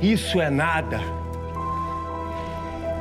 isso 0.00 0.40
é 0.40 0.50
nada. 0.50 1.00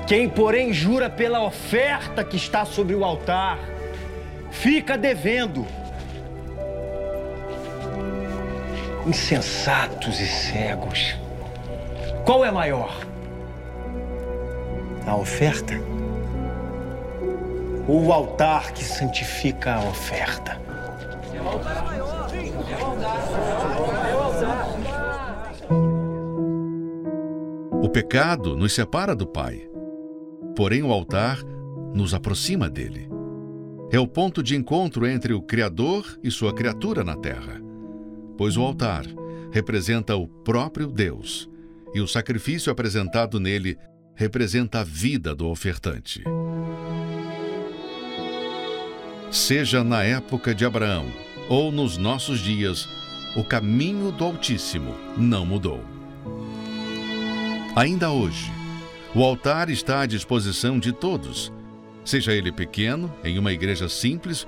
Quem, 0.08 0.30
porém, 0.30 0.74
jura 0.74 1.10
pela 1.10 1.42
oferta 1.42 2.24
que 2.24 2.38
está 2.38 2.66
sobre 2.66 2.96
o 2.96 3.04
altar, 3.04 3.60
fica 4.52 4.98
devendo. 4.98 5.66
insensatos 9.08 10.20
e 10.20 10.28
cegos. 10.28 11.16
Qual 12.26 12.44
é 12.44 12.52
maior? 12.52 12.94
A 15.06 15.16
oferta? 15.16 15.74
Ou 17.88 18.08
o 18.08 18.12
altar 18.12 18.74
que 18.74 18.84
santifica 18.84 19.76
a 19.76 19.84
oferta? 19.86 20.67
O 27.82 27.90
pecado 27.90 28.56
nos 28.56 28.74
separa 28.74 29.16
do 29.16 29.26
Pai, 29.26 29.68
porém 30.56 30.84
o 30.84 30.92
altar 30.92 31.44
nos 31.94 32.14
aproxima 32.14 32.70
dele. 32.70 33.10
É 33.92 34.00
o 34.00 34.08
ponto 34.08 34.44
de 34.44 34.56
encontro 34.56 35.08
entre 35.08 35.34
o 35.34 35.42
Criador 35.42 36.20
e 36.24 36.30
sua 36.30 36.54
criatura 36.54 37.04
na 37.04 37.16
terra 37.16 37.68
pois 38.38 38.56
o 38.56 38.62
altar 38.62 39.04
representa 39.52 40.16
o 40.16 40.28
próprio 40.28 40.88
Deus 40.88 41.50
e 41.94 42.00
o 42.00 42.08
sacrifício 42.08 42.72
apresentado 42.72 43.40
nele 43.40 43.78
representa 44.14 44.82
a 44.82 44.84
vida 44.84 45.34
do 45.34 45.48
ofertante. 45.48 46.24
Seja 49.32 49.84
na 49.84 50.04
época 50.04 50.54
de 50.54 50.64
Abraão 50.64 51.08
ou 51.50 51.72
nos 51.72 51.98
nossos 51.98 52.40
dias, 52.40 52.88
o 53.36 53.44
caminho 53.44 54.12
do 54.12 54.24
Altíssimo 54.26 54.96
não 55.18 55.46
mudou. 55.46 55.84
Ainda 57.76 58.12
hoje, 58.12 58.52
o 59.14 59.24
altar 59.24 59.70
está 59.70 60.02
à 60.02 60.06
disposição 60.06 60.80
de 60.80 60.92
todos, 60.92 61.52
seja 62.04 62.34
ele 62.34 62.52
pequeno, 62.52 63.14
em 63.24 63.38
uma 63.38 63.54
igreja 63.54 63.88
simples, 63.88 64.48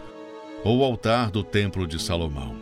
ou 0.63 0.79
o 0.79 0.83
altar 0.83 1.29
do 1.31 1.43
Templo 1.43 1.87
de 1.87 2.01
Salomão. 2.01 2.55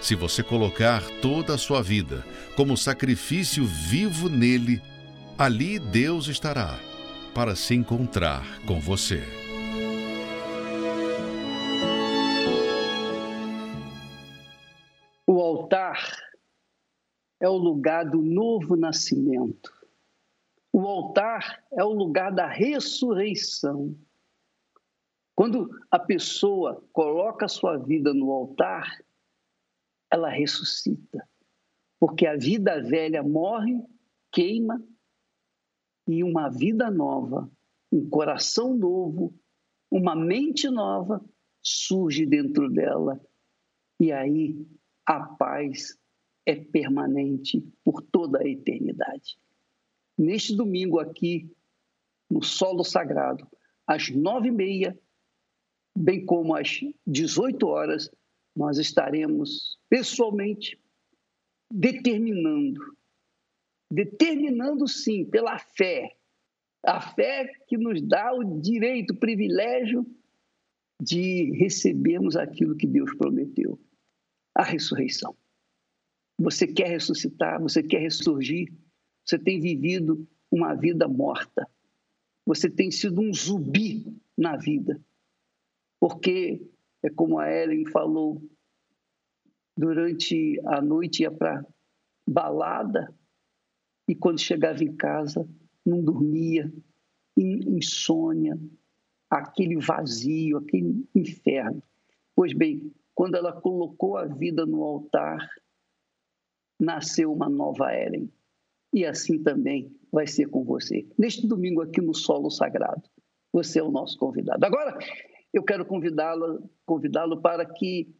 Se 0.00 0.14
você 0.14 0.42
colocar 0.42 1.02
toda 1.20 1.54
a 1.54 1.58
sua 1.58 1.82
vida 1.82 2.24
como 2.56 2.76
sacrifício 2.76 3.64
vivo 3.64 4.28
nele, 4.28 4.82
ali 5.38 5.78
Deus 5.78 6.28
estará 6.28 6.78
para 7.34 7.56
se 7.56 7.74
encontrar 7.74 8.44
com 8.66 8.80
você. 8.80 9.41
Altar 15.62 16.18
é 17.40 17.48
o 17.48 17.56
lugar 17.56 18.04
do 18.08 18.20
novo 18.20 18.76
nascimento. 18.76 19.72
O 20.72 20.80
altar 20.80 21.64
é 21.72 21.84
o 21.84 21.92
lugar 21.92 22.32
da 22.32 22.46
ressurreição. 22.46 23.96
Quando 25.34 25.70
a 25.90 25.98
pessoa 25.98 26.84
coloca 26.92 27.46
a 27.46 27.48
sua 27.48 27.76
vida 27.76 28.12
no 28.12 28.30
altar, 28.32 29.02
ela 30.10 30.28
ressuscita. 30.28 31.28
Porque 31.98 32.26
a 32.26 32.36
vida 32.36 32.82
velha 32.82 33.22
morre, 33.22 33.80
queima, 34.32 34.82
e 36.08 36.24
uma 36.24 36.48
vida 36.48 36.90
nova, 36.90 37.50
um 37.92 38.08
coração 38.08 38.76
novo, 38.76 39.32
uma 39.90 40.16
mente 40.16 40.68
nova 40.68 41.24
surge 41.62 42.26
dentro 42.26 42.68
dela. 42.68 43.20
E 44.00 44.10
aí 44.10 44.66
a 45.06 45.20
paz 45.20 45.98
é 46.46 46.54
permanente 46.56 47.60
por 47.84 48.02
toda 48.02 48.40
a 48.40 48.48
eternidade. 48.48 49.38
Neste 50.18 50.54
domingo 50.54 50.98
aqui, 50.98 51.50
no 52.30 52.42
solo 52.42 52.84
sagrado, 52.84 53.46
às 53.86 54.10
nove 54.10 54.48
e 54.48 54.52
meia, 54.52 54.98
bem 55.96 56.24
como 56.24 56.54
às 56.54 56.80
18 57.06 57.66
horas, 57.66 58.10
nós 58.54 58.78
estaremos 58.78 59.78
pessoalmente 59.88 60.78
determinando, 61.70 62.80
determinando 63.90 64.86
sim 64.86 65.24
pela 65.24 65.58
fé, 65.58 66.16
a 66.84 67.00
fé 67.00 67.46
que 67.66 67.78
nos 67.78 68.02
dá 68.02 68.32
o 68.34 68.60
direito, 68.60 69.12
o 69.12 69.18
privilégio 69.18 70.04
de 71.00 71.52
recebermos 71.56 72.36
aquilo 72.36 72.76
que 72.76 72.86
Deus 72.86 73.14
prometeu, 73.14 73.78
a 74.54 74.62
ressurreição. 74.62 75.36
Você 76.38 76.66
quer 76.66 76.88
ressuscitar, 76.88 77.60
você 77.60 77.82
quer 77.82 78.00
ressurgir, 78.00 78.72
você 79.24 79.38
tem 79.38 79.60
vivido 79.60 80.26
uma 80.50 80.74
vida 80.74 81.06
morta, 81.06 81.68
você 82.44 82.68
tem 82.68 82.90
sido 82.90 83.20
um 83.20 83.32
zumbi 83.32 84.20
na 84.36 84.56
vida. 84.56 85.00
Porque, 86.00 86.68
é 87.02 87.10
como 87.10 87.38
a 87.38 87.50
Ellen 87.50 87.86
falou, 87.86 88.42
durante 89.76 90.60
a 90.66 90.80
noite 90.82 91.22
ia 91.22 91.30
para 91.30 91.64
balada 92.26 93.14
e 94.08 94.14
quando 94.14 94.40
chegava 94.40 94.82
em 94.82 94.94
casa 94.94 95.48
não 95.84 96.02
dormia, 96.02 96.72
insônia, 97.36 98.58
aquele 99.30 99.76
vazio, 99.78 100.58
aquele 100.58 101.08
inferno. 101.14 101.82
Pois 102.34 102.52
bem, 102.52 102.92
quando 103.14 103.36
ela 103.36 103.52
colocou 103.52 104.16
a 104.16 104.24
vida 104.24 104.64
no 104.66 104.82
altar, 104.82 105.38
nasceu 106.80 107.32
uma 107.32 107.48
nova 107.48 107.94
Ellen. 107.94 108.30
E 108.92 109.04
assim 109.04 109.42
também 109.42 109.94
vai 110.10 110.26
ser 110.26 110.48
com 110.48 110.64
você. 110.64 111.06
Neste 111.18 111.46
domingo 111.46 111.80
aqui 111.80 112.00
no 112.00 112.14
Solo 112.14 112.50
Sagrado, 112.50 113.02
você 113.52 113.78
é 113.78 113.82
o 113.82 113.90
nosso 113.90 114.18
convidado. 114.18 114.64
Agora, 114.64 114.98
eu 115.52 115.62
quero 115.62 115.84
convidá-lo 115.84 116.68
convidá 116.84 117.24
para 117.36 117.64
que 117.66 118.14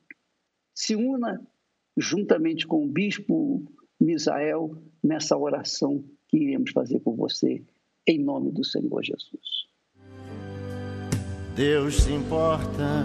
se 0.75 0.95
una 0.95 1.47
juntamente 1.97 2.67
com 2.67 2.85
o 2.85 2.89
bispo 2.89 3.63
Misael 4.01 4.83
nessa 5.03 5.37
oração 5.37 6.05
que 6.29 6.39
iremos 6.39 6.71
fazer 6.71 7.01
com 7.01 7.15
você, 7.15 7.63
em 8.07 8.19
nome 8.19 8.51
do 8.51 8.65
Senhor 8.65 9.03
Jesus. 9.03 9.69
Deus 11.55 12.03
se 12.03 12.13
importa 12.13 13.05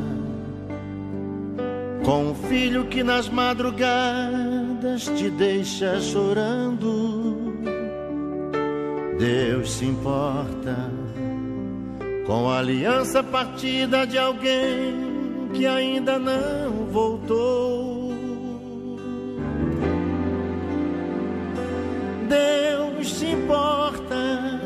com 2.07 2.31
o 2.31 2.35
filho 2.35 2.85
que 2.85 3.03
nas 3.03 3.27
madrugadas 3.27 5.11
te 5.17 5.29
deixa 5.29 5.99
chorando. 5.99 7.59
Deus 9.19 9.73
se 9.73 9.83
importa 9.83 10.89
com 12.25 12.49
a 12.49 12.59
aliança 12.59 13.21
partida 13.21 14.07
de 14.07 14.17
alguém 14.17 15.49
que 15.53 15.67
ainda 15.67 16.17
não 16.17 16.85
voltou. 16.85 18.13
Deus 22.29 23.13
se 23.15 23.25
importa 23.25 24.61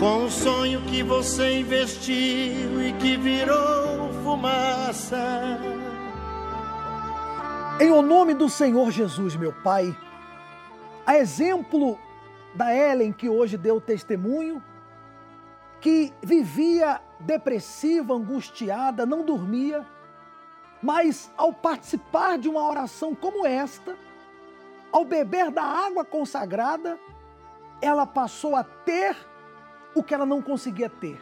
com 0.00 0.24
o 0.24 0.30
sonho 0.30 0.80
que 0.86 1.02
você 1.02 1.58
investiu 1.58 2.80
e 2.80 2.94
que 2.98 3.18
virou 3.18 3.87
fumaça. 4.28 5.58
Em 7.80 7.90
o 7.90 8.02
nome 8.02 8.34
do 8.34 8.46
Senhor 8.50 8.90
Jesus, 8.90 9.34
meu 9.36 9.54
Pai, 9.54 9.96
a 11.06 11.16
exemplo 11.16 11.98
da 12.54 12.74
Ellen 12.74 13.10
que 13.10 13.26
hoje 13.26 13.56
deu 13.56 13.80
testemunho, 13.80 14.62
que 15.80 16.12
vivia 16.22 17.00
depressiva, 17.18 18.12
angustiada, 18.12 19.06
não 19.06 19.24
dormia, 19.24 19.86
mas 20.82 21.32
ao 21.34 21.50
participar 21.50 22.36
de 22.36 22.50
uma 22.50 22.68
oração 22.68 23.14
como 23.14 23.46
esta, 23.46 23.96
ao 24.92 25.06
beber 25.06 25.50
da 25.50 25.62
água 25.62 26.04
consagrada, 26.04 26.98
ela 27.80 28.06
passou 28.06 28.54
a 28.54 28.62
ter 28.62 29.16
o 29.94 30.02
que 30.02 30.12
ela 30.12 30.26
não 30.26 30.42
conseguia 30.42 30.90
ter. 30.90 31.18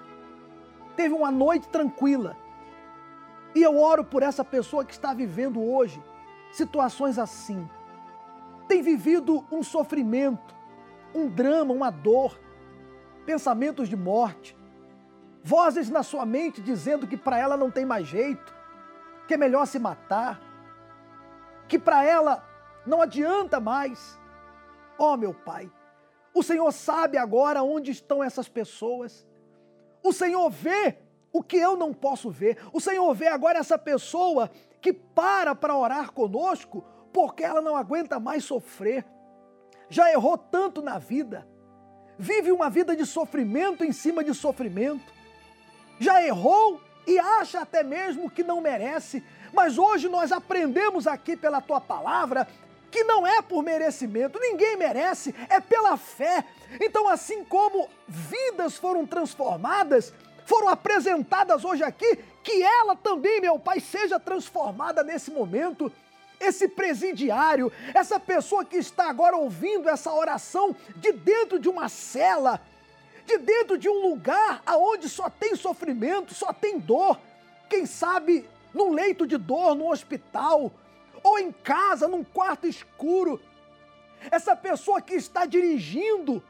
Teve 0.96 1.14
uma 1.14 1.30
noite 1.30 1.68
tranquila. 1.68 2.36
E 3.56 3.62
eu 3.62 3.80
oro 3.80 4.04
por 4.04 4.22
essa 4.22 4.44
pessoa 4.44 4.84
que 4.84 4.92
está 4.92 5.14
vivendo 5.14 5.64
hoje 5.64 6.04
situações 6.52 7.18
assim. 7.18 7.66
Tem 8.68 8.82
vivido 8.82 9.46
um 9.50 9.62
sofrimento, 9.62 10.54
um 11.14 11.26
drama, 11.26 11.72
uma 11.72 11.88
dor, 11.88 12.38
pensamentos 13.24 13.88
de 13.88 13.96
morte, 13.96 14.54
vozes 15.42 15.88
na 15.88 16.02
sua 16.02 16.26
mente 16.26 16.60
dizendo 16.60 17.06
que 17.06 17.16
para 17.16 17.38
ela 17.38 17.56
não 17.56 17.70
tem 17.70 17.86
mais 17.86 18.06
jeito, 18.06 18.54
que 19.26 19.32
é 19.32 19.38
melhor 19.38 19.66
se 19.66 19.78
matar, 19.78 20.38
que 21.66 21.78
para 21.78 22.04
ela 22.04 22.46
não 22.84 23.00
adianta 23.00 23.58
mais. 23.58 24.20
Oh, 24.98 25.16
meu 25.16 25.32
Pai, 25.32 25.72
o 26.34 26.42
Senhor 26.42 26.70
sabe 26.72 27.16
agora 27.16 27.62
onde 27.62 27.90
estão 27.90 28.22
essas 28.22 28.50
pessoas. 28.50 29.26
O 30.02 30.12
Senhor 30.12 30.50
vê 30.50 31.05
o 31.36 31.42
que 31.42 31.58
eu 31.58 31.76
não 31.76 31.92
posso 31.92 32.30
ver. 32.30 32.56
O 32.72 32.80
Senhor 32.80 33.12
vê 33.14 33.28
agora 33.28 33.58
essa 33.58 33.76
pessoa 33.76 34.50
que 34.80 34.90
para 34.90 35.54
para 35.54 35.76
orar 35.76 36.10
conosco 36.10 36.82
porque 37.12 37.44
ela 37.44 37.60
não 37.60 37.76
aguenta 37.76 38.18
mais 38.18 38.42
sofrer. 38.42 39.04
Já 39.90 40.10
errou 40.10 40.38
tanto 40.38 40.80
na 40.80 40.98
vida. 40.98 41.46
Vive 42.18 42.50
uma 42.50 42.70
vida 42.70 42.96
de 42.96 43.04
sofrimento 43.04 43.84
em 43.84 43.92
cima 43.92 44.24
de 44.24 44.32
sofrimento. 44.32 45.12
Já 46.00 46.22
errou 46.22 46.80
e 47.06 47.18
acha 47.18 47.60
até 47.60 47.82
mesmo 47.82 48.30
que 48.30 48.42
não 48.42 48.62
merece. 48.62 49.22
Mas 49.52 49.76
hoje 49.76 50.08
nós 50.08 50.32
aprendemos 50.32 51.06
aqui 51.06 51.36
pela 51.36 51.60
tua 51.60 51.82
palavra 51.82 52.48
que 52.90 53.04
não 53.04 53.26
é 53.26 53.42
por 53.42 53.62
merecimento, 53.62 54.38
ninguém 54.38 54.76
merece, 54.76 55.34
é 55.50 55.60
pela 55.60 55.98
fé. 55.98 56.42
Então, 56.80 57.06
assim 57.06 57.44
como 57.44 57.90
vidas 58.08 58.76
foram 58.76 59.04
transformadas, 59.04 60.14
foram 60.46 60.68
apresentadas 60.68 61.64
hoje 61.64 61.82
aqui, 61.82 62.18
que 62.42 62.62
ela 62.62 62.94
também, 62.96 63.40
meu 63.40 63.58
Pai, 63.58 63.80
seja 63.80 64.18
transformada 64.18 65.02
nesse 65.02 65.30
momento. 65.30 65.92
Esse 66.38 66.68
presidiário, 66.68 67.72
essa 67.92 68.20
pessoa 68.20 68.64
que 68.64 68.76
está 68.76 69.08
agora 69.08 69.36
ouvindo 69.36 69.88
essa 69.88 70.12
oração 70.12 70.74
de 70.96 71.10
dentro 71.12 71.58
de 71.58 71.68
uma 71.68 71.88
cela, 71.88 72.60
de 73.24 73.38
dentro 73.38 73.76
de 73.76 73.88
um 73.88 74.08
lugar 74.08 74.62
aonde 74.64 75.08
só 75.08 75.28
tem 75.28 75.56
sofrimento, 75.56 76.32
só 76.32 76.52
tem 76.52 76.78
dor. 76.78 77.18
Quem 77.68 77.84
sabe 77.84 78.48
num 78.72 78.92
leito 78.92 79.26
de 79.26 79.36
dor, 79.36 79.74
no 79.74 79.90
hospital, 79.90 80.70
ou 81.22 81.38
em 81.38 81.50
casa, 81.50 82.06
num 82.06 82.22
quarto 82.22 82.68
escuro. 82.68 83.40
Essa 84.30 84.54
pessoa 84.54 85.00
que 85.00 85.14
está 85.14 85.44
dirigindo 85.44 86.40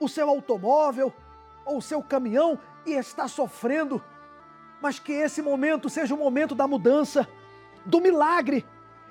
o 0.00 0.08
seu 0.08 0.28
automóvel 0.28 1.12
ou 1.64 1.80
seu 1.80 2.02
caminhão 2.02 2.58
e 2.84 2.92
está 2.92 3.28
sofrendo, 3.28 4.02
mas 4.80 4.98
que 4.98 5.12
esse 5.12 5.40
momento 5.40 5.88
seja 5.88 6.14
o 6.14 6.18
momento 6.18 6.54
da 6.54 6.66
mudança, 6.66 7.28
do 7.84 8.00
milagre. 8.00 8.66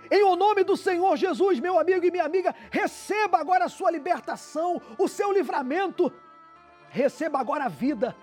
Em 0.09 0.23
o 0.23 0.35
nome 0.35 0.63
do 0.63 0.75
Senhor 0.75 1.15
Jesus, 1.15 1.59
meu 1.59 1.79
amigo 1.79 2.05
e 2.05 2.11
minha 2.11 2.25
amiga, 2.25 2.53
receba 2.69 3.37
agora 3.37 3.65
a 3.65 3.69
sua 3.69 3.89
libertação, 3.89 4.81
o 4.97 5.07
seu 5.07 5.31
livramento. 5.31 6.11
Receba 6.89 7.39
agora 7.39 7.65
a 7.65 7.69
vida. 7.69 8.15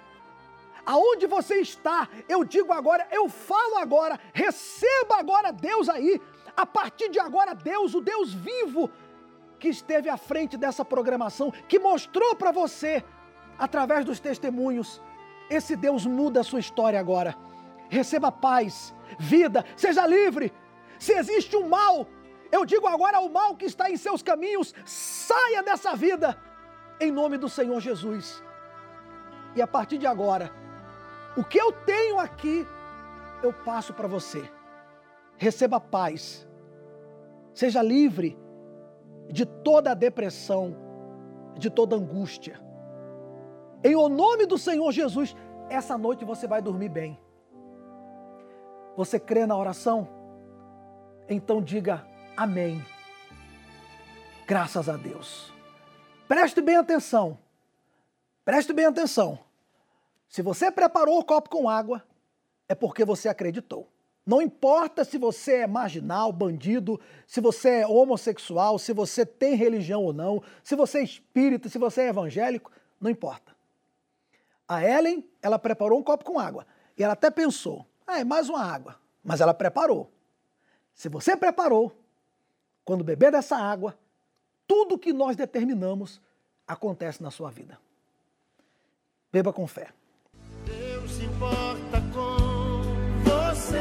Aonde 0.84 1.26
você 1.26 1.56
está, 1.56 2.08
eu 2.28 2.44
digo 2.44 2.72
agora, 2.72 3.06
eu 3.10 3.28
falo 3.28 3.76
agora, 3.76 4.18
receba 4.32 5.16
agora 5.16 5.52
Deus 5.52 5.88
aí, 5.88 6.20
a 6.56 6.66
partir 6.66 7.08
de 7.08 7.18
agora, 7.18 7.54
Deus, 7.54 7.94
o 7.94 8.00
Deus 8.00 8.32
vivo, 8.34 8.90
que 9.58 9.68
esteve 9.68 10.08
à 10.08 10.16
frente 10.16 10.56
dessa 10.56 10.84
programação, 10.84 11.52
que 11.68 11.78
mostrou 11.78 12.34
para 12.34 12.50
você, 12.50 13.04
através 13.58 14.04
dos 14.04 14.20
testemunhos, 14.20 15.02
esse 15.50 15.74
Deus 15.74 16.06
muda 16.06 16.40
a 16.40 16.44
sua 16.44 16.60
história 16.60 16.98
agora. 16.98 17.34
Receba 17.88 18.30
paz, 18.30 18.94
vida, 19.18 19.64
seja 19.76 20.06
livre. 20.06 20.52
Se 20.98 21.12
existe 21.12 21.56
um 21.56 21.68
mal, 21.68 22.06
eu 22.52 22.64
digo 22.64 22.86
agora 22.86 23.20
o 23.20 23.30
mal 23.30 23.56
que 23.56 23.64
está 23.64 23.90
em 23.90 23.96
seus 23.96 24.22
caminhos, 24.22 24.74
saia 24.84 25.62
dessa 25.62 25.94
vida, 25.96 26.36
em 27.00 27.10
nome 27.10 27.38
do 27.38 27.48
Senhor 27.48 27.80
Jesus. 27.80 28.42
E 29.56 29.62
a 29.62 29.66
partir 29.66 29.98
de 29.98 30.06
agora, 30.06 30.52
o 31.36 31.44
que 31.44 31.58
eu 31.58 31.72
tenho 31.72 32.18
aqui, 32.18 32.66
eu 33.42 33.52
passo 33.52 33.94
para 33.94 34.06
você. 34.06 34.50
Receba 35.36 35.80
paz, 35.80 36.48
Seja 37.58 37.82
livre 37.82 38.38
de 39.28 39.44
toda 39.44 39.90
a 39.90 39.94
depressão, 39.94 40.76
de 41.58 41.68
toda 41.68 41.96
angústia. 41.96 42.60
Em 43.82 43.94
o 43.94 44.08
nome 44.08 44.44
do 44.44 44.58
Senhor 44.58 44.90
Jesus, 44.90 45.36
essa 45.70 45.96
noite 45.96 46.24
você 46.24 46.46
vai 46.46 46.60
dormir 46.60 46.88
bem. 46.88 47.18
Você 48.96 49.20
crê 49.20 49.46
na 49.46 49.56
oração? 49.56 50.08
Então 51.28 51.62
diga 51.62 52.04
amém. 52.36 52.84
Graças 54.46 54.88
a 54.88 54.96
Deus. 54.96 55.52
Preste 56.26 56.60
bem 56.60 56.76
atenção. 56.76 57.38
Preste 58.44 58.72
bem 58.72 58.86
atenção. 58.86 59.38
Se 60.28 60.42
você 60.42 60.70
preparou 60.70 61.18
o 61.18 61.24
copo 61.24 61.48
com 61.48 61.68
água, 61.68 62.02
é 62.68 62.74
porque 62.74 63.04
você 63.04 63.28
acreditou. 63.28 63.88
Não 64.26 64.42
importa 64.42 65.04
se 65.04 65.16
você 65.16 65.58
é 65.58 65.66
marginal, 65.66 66.32
bandido, 66.32 67.00
se 67.26 67.40
você 67.40 67.80
é 67.80 67.86
homossexual, 67.86 68.78
se 68.78 68.92
você 68.92 69.24
tem 69.24 69.54
religião 69.54 70.02
ou 70.02 70.12
não, 70.12 70.42
se 70.62 70.74
você 70.74 70.98
é 70.98 71.02
espírita, 71.04 71.68
se 71.68 71.78
você 71.78 72.02
é 72.02 72.08
evangélico, 72.08 72.70
não 73.00 73.10
importa. 73.10 73.57
A 74.68 74.84
Ellen, 74.84 75.26
ela 75.40 75.58
preparou 75.58 75.98
um 75.98 76.02
copo 76.02 76.24
com 76.24 76.38
água. 76.38 76.66
E 76.96 77.02
ela 77.02 77.14
até 77.14 77.30
pensou, 77.30 77.86
ah, 78.06 78.20
é 78.20 78.24
mais 78.24 78.50
uma 78.50 78.62
água. 78.62 78.96
Mas 79.24 79.40
ela 79.40 79.54
preparou. 79.54 80.12
Se 80.94 81.08
você 81.08 81.34
preparou, 81.36 81.96
quando 82.84 83.02
beber 83.02 83.32
dessa 83.32 83.56
água, 83.56 83.98
tudo 84.66 84.98
que 84.98 85.12
nós 85.12 85.36
determinamos 85.36 86.20
acontece 86.66 87.22
na 87.22 87.30
sua 87.30 87.50
vida. 87.50 87.78
Beba 89.32 89.52
com 89.52 89.66
fé. 89.66 89.88
Deus 90.66 91.10
se 91.12 91.24
importa 91.24 92.00
com 92.12 92.82
você. 93.24 93.78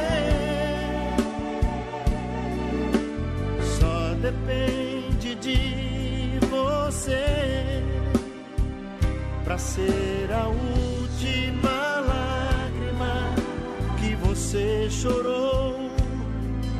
Só 3.79 4.13
depende 4.21 5.35
de 5.35 6.39
você 6.47 7.56
para 9.47 9.57
ser 9.57 10.29
a 10.29 10.49
última 10.49 12.01
lágrima 12.01 13.33
que 13.97 14.13
você 14.17 14.89
chorou, 14.89 15.73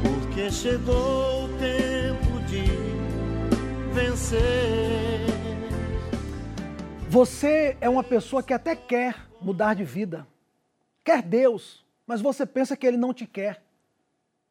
porque 0.04 0.52
chegou 0.52 1.46
o 1.46 1.58
tempo 1.58 2.42
de 2.46 2.66
vencer. 3.94 5.28
Você 7.08 7.78
é 7.80 7.88
uma 7.88 8.04
pessoa 8.04 8.44
que 8.44 8.54
até 8.54 8.76
quer 8.76 9.16
mudar 9.40 9.74
de 9.74 9.86
vida, 9.86 10.28
quer 11.06 11.22
Deus, 11.22 11.86
mas 12.06 12.20
você 12.20 12.46
pensa 12.46 12.76
que 12.76 12.86
Ele 12.86 12.98
não 12.98 13.14
te 13.14 13.26
quer. 13.26 13.64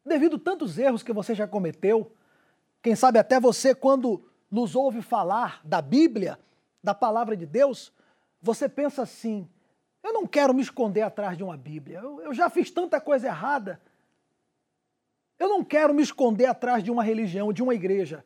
Devido 0.07 0.37
a 0.37 0.41
tantos 0.41 0.79
erros 0.79 1.03
que 1.03 1.13
você 1.13 1.35
já 1.35 1.47
cometeu, 1.47 2.11
quem 2.83 2.97
sabe 2.97 3.19
até 3.19 3.39
você, 3.39 3.75
quando 3.75 4.25
nos 4.51 4.75
ouve 4.75 5.03
falar 5.03 5.61
da 5.63 5.83
Bíblia, 5.83 6.39
da 6.83 6.95
palavra 6.95 7.37
de 7.37 7.45
Deus, 7.45 7.93
você 8.41 8.69
pensa 8.69 9.03
assim: 9.03 9.49
eu 10.03 10.13
não 10.13 10.27
quero 10.27 10.55
me 10.55 10.63
esconder 10.63 11.03
atrás 11.03 11.37
de 11.37 11.43
uma 11.43 11.57
Bíblia, 11.57 11.99
eu, 11.99 12.21
eu 12.21 12.35
já 12.35 12.49
fiz 12.49 12.71
tanta 12.71 13.01
coisa 13.01 13.27
errada. 13.27 13.81
Eu 15.39 15.49
não 15.49 15.65
quero 15.65 15.93
me 15.93 16.03
esconder 16.03 16.47
atrás 16.47 16.83
de 16.83 16.91
uma 16.91 17.03
religião, 17.03 17.53
de 17.53 17.63
uma 17.63 17.75
igreja. 17.75 18.25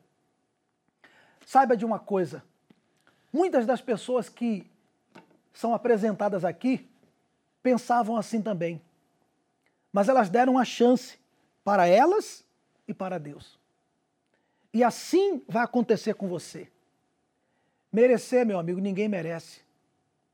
Saiba 1.45 1.75
de 1.75 1.83
uma 1.83 1.99
coisa: 1.99 2.43
muitas 3.33 3.65
das 3.65 3.81
pessoas 3.81 4.29
que 4.29 4.69
são 5.53 5.73
apresentadas 5.73 6.45
aqui 6.45 6.87
pensavam 7.61 8.15
assim 8.15 8.41
também. 8.41 8.81
Mas 9.91 10.07
elas 10.07 10.29
deram 10.29 10.53
uma 10.53 10.65
chance 10.65 11.19
para 11.63 11.87
elas 11.87 12.45
e 12.87 12.93
para 12.93 13.17
Deus. 13.17 13.59
E 14.73 14.83
assim 14.83 15.43
vai 15.47 15.63
acontecer 15.63 16.13
com 16.13 16.27
você. 16.27 16.69
Merecer, 17.91 18.45
meu 18.45 18.57
amigo, 18.57 18.79
ninguém 18.79 19.09
merece. 19.09 19.61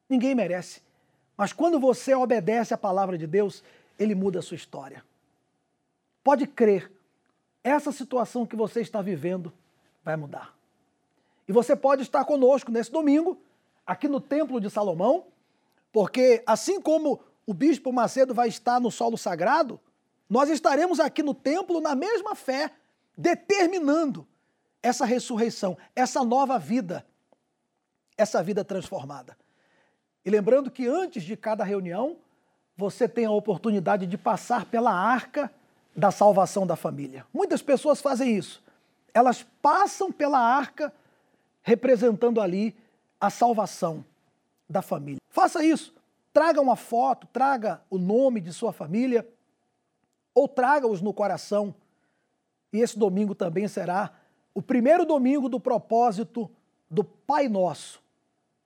Ninguém 0.09 0.33
merece. 0.33 0.81
Mas 1.35 1.53
quando 1.53 1.79
você 1.79 2.13
obedece 2.15 2.73
à 2.73 2.77
palavra 2.77 3.17
de 3.17 3.27
Deus, 3.27 3.63
ele 3.99 4.15
muda 4.15 4.39
a 4.39 4.41
sua 4.41 4.55
história. 4.55 5.03
Pode 6.23 6.47
crer, 6.47 6.91
essa 7.63 7.91
situação 7.91 8.45
que 8.45 8.55
você 8.55 8.81
está 8.81 9.01
vivendo 9.01 9.53
vai 10.03 10.15
mudar. 10.15 10.55
E 11.47 11.51
você 11.51 11.75
pode 11.75 12.01
estar 12.01 12.25
conosco 12.25 12.71
nesse 12.71 12.91
domingo, 12.91 13.39
aqui 13.85 14.07
no 14.07 14.19
Templo 14.19 14.59
de 14.59 14.69
Salomão, 14.69 15.25
porque 15.91 16.43
assim 16.45 16.81
como 16.81 17.19
o 17.45 17.53
Bispo 17.53 17.93
Macedo 17.93 18.33
vai 18.33 18.49
estar 18.49 18.79
no 18.79 18.91
solo 18.91 19.17
sagrado, 19.17 19.79
nós 20.29 20.49
estaremos 20.49 20.99
aqui 20.99 21.23
no 21.23 21.33
templo 21.33 21.79
na 21.79 21.95
mesma 21.95 22.35
fé, 22.35 22.71
determinando 23.17 24.27
essa 24.83 25.05
ressurreição, 25.05 25.77
essa 25.95 26.23
nova 26.23 26.59
vida, 26.59 27.05
essa 28.17 28.43
vida 28.43 28.63
transformada. 28.65 29.37
E 30.27 30.29
lembrando 30.29 30.69
que 30.69 30.85
antes 30.85 31.23
de 31.23 31.37
cada 31.37 31.63
reunião, 31.63 32.17
você 32.75 33.07
tem 33.07 33.23
a 33.23 33.31
oportunidade 33.31 34.05
de 34.05 34.17
passar 34.17 34.65
pela 34.65 34.91
arca 34.91 35.49
da 35.95 36.11
salvação 36.11 36.67
da 36.67 36.75
família. 36.75 37.25
Muitas 37.33 37.61
pessoas 37.61 38.01
fazem 38.01 38.35
isso. 38.35 38.61
Elas 39.13 39.43
passam 39.61 40.11
pela 40.11 40.37
arca 40.37 40.93
representando 41.61 42.41
ali 42.41 42.75
a 43.21 43.29
salvação 43.29 44.03
da 44.69 44.81
família. 44.81 45.21
Faça 45.29 45.63
isso. 45.63 45.95
Traga 46.33 46.59
uma 46.59 46.75
foto, 46.75 47.25
traga 47.27 47.79
o 47.89 47.97
nome 47.97 48.41
de 48.41 48.51
sua 48.51 48.73
família 48.73 49.25
ou 50.35 50.45
traga-os 50.45 51.01
no 51.01 51.13
coração. 51.13 51.73
E 52.73 52.81
esse 52.81 52.99
domingo 52.99 53.33
também 53.33 53.65
será 53.69 54.11
o 54.53 54.61
primeiro 54.61 55.05
domingo 55.05 55.47
do 55.47 55.57
propósito 55.57 56.51
do 56.91 57.01
Pai 57.01 57.47
Nosso. 57.47 58.01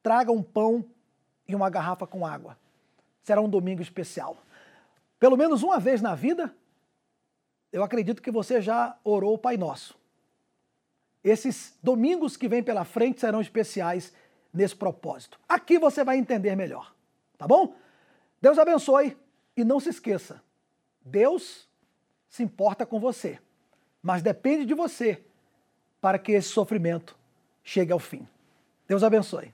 Traga 0.01 0.31
um 0.31 0.41
pão 0.41 0.83
e 1.51 1.55
uma 1.55 1.69
garrafa 1.69 2.07
com 2.07 2.25
água. 2.25 2.57
Será 3.23 3.41
um 3.41 3.49
domingo 3.49 3.81
especial. 3.81 4.37
Pelo 5.19 5.37
menos 5.37 5.63
uma 5.63 5.79
vez 5.79 6.01
na 6.01 6.15
vida, 6.15 6.53
eu 7.71 7.83
acredito 7.83 8.21
que 8.21 8.31
você 8.31 8.61
já 8.61 8.97
orou 9.03 9.33
o 9.33 9.37
Pai 9.37 9.57
Nosso. 9.57 9.95
Esses 11.23 11.77
domingos 11.83 12.35
que 12.35 12.47
vêm 12.47 12.63
pela 12.63 12.83
frente 12.83 13.19
serão 13.19 13.39
especiais 13.39 14.11
nesse 14.51 14.75
propósito. 14.75 15.39
Aqui 15.47 15.77
você 15.77 16.03
vai 16.03 16.17
entender 16.17 16.55
melhor, 16.55 16.93
tá 17.37 17.47
bom? 17.47 17.75
Deus 18.41 18.57
abençoe 18.57 19.15
e 19.55 19.63
não 19.63 19.79
se 19.79 19.89
esqueça: 19.89 20.41
Deus 21.05 21.69
se 22.27 22.41
importa 22.41 22.85
com 22.85 22.99
você, 22.99 23.39
mas 24.01 24.23
depende 24.23 24.65
de 24.65 24.73
você 24.73 25.23
para 26.01 26.17
que 26.17 26.31
esse 26.31 26.49
sofrimento 26.49 27.15
chegue 27.63 27.91
ao 27.91 27.99
fim. 27.99 28.27
Deus 28.87 29.03
abençoe. 29.03 29.53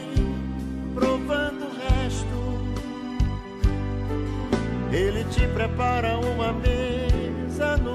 Ele 4.91 5.23
te 5.25 5.47
prepara 5.47 6.17
uma 6.17 6.51
mesa 6.51 7.77
no 7.77 7.93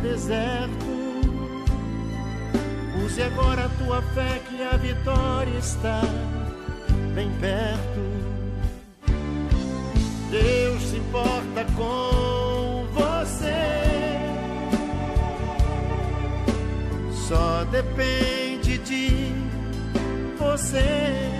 deserto. 0.00 0.86
Use 3.04 3.22
agora 3.22 3.66
a 3.66 3.68
tua 3.68 4.00
fé 4.14 4.40
que 4.48 4.62
a 4.62 4.78
vitória 4.78 5.58
está 5.58 6.00
bem 7.14 7.30
perto. 7.38 8.00
Deus 10.30 10.82
se 10.84 10.96
importa 10.96 11.66
com 11.76 12.86
você. 12.94 13.50
Só 17.28 17.64
depende 17.64 18.78
de 18.78 19.32
você 20.38 21.30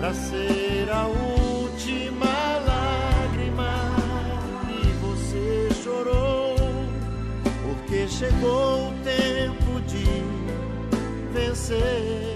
para 0.00 0.12
ser 0.12 0.90
a 0.90 1.06
última 1.06 1.45
chegou 8.18 8.88
o 8.88 8.92
tempo 9.04 9.78
de 9.82 10.06
vencer. 11.34 12.35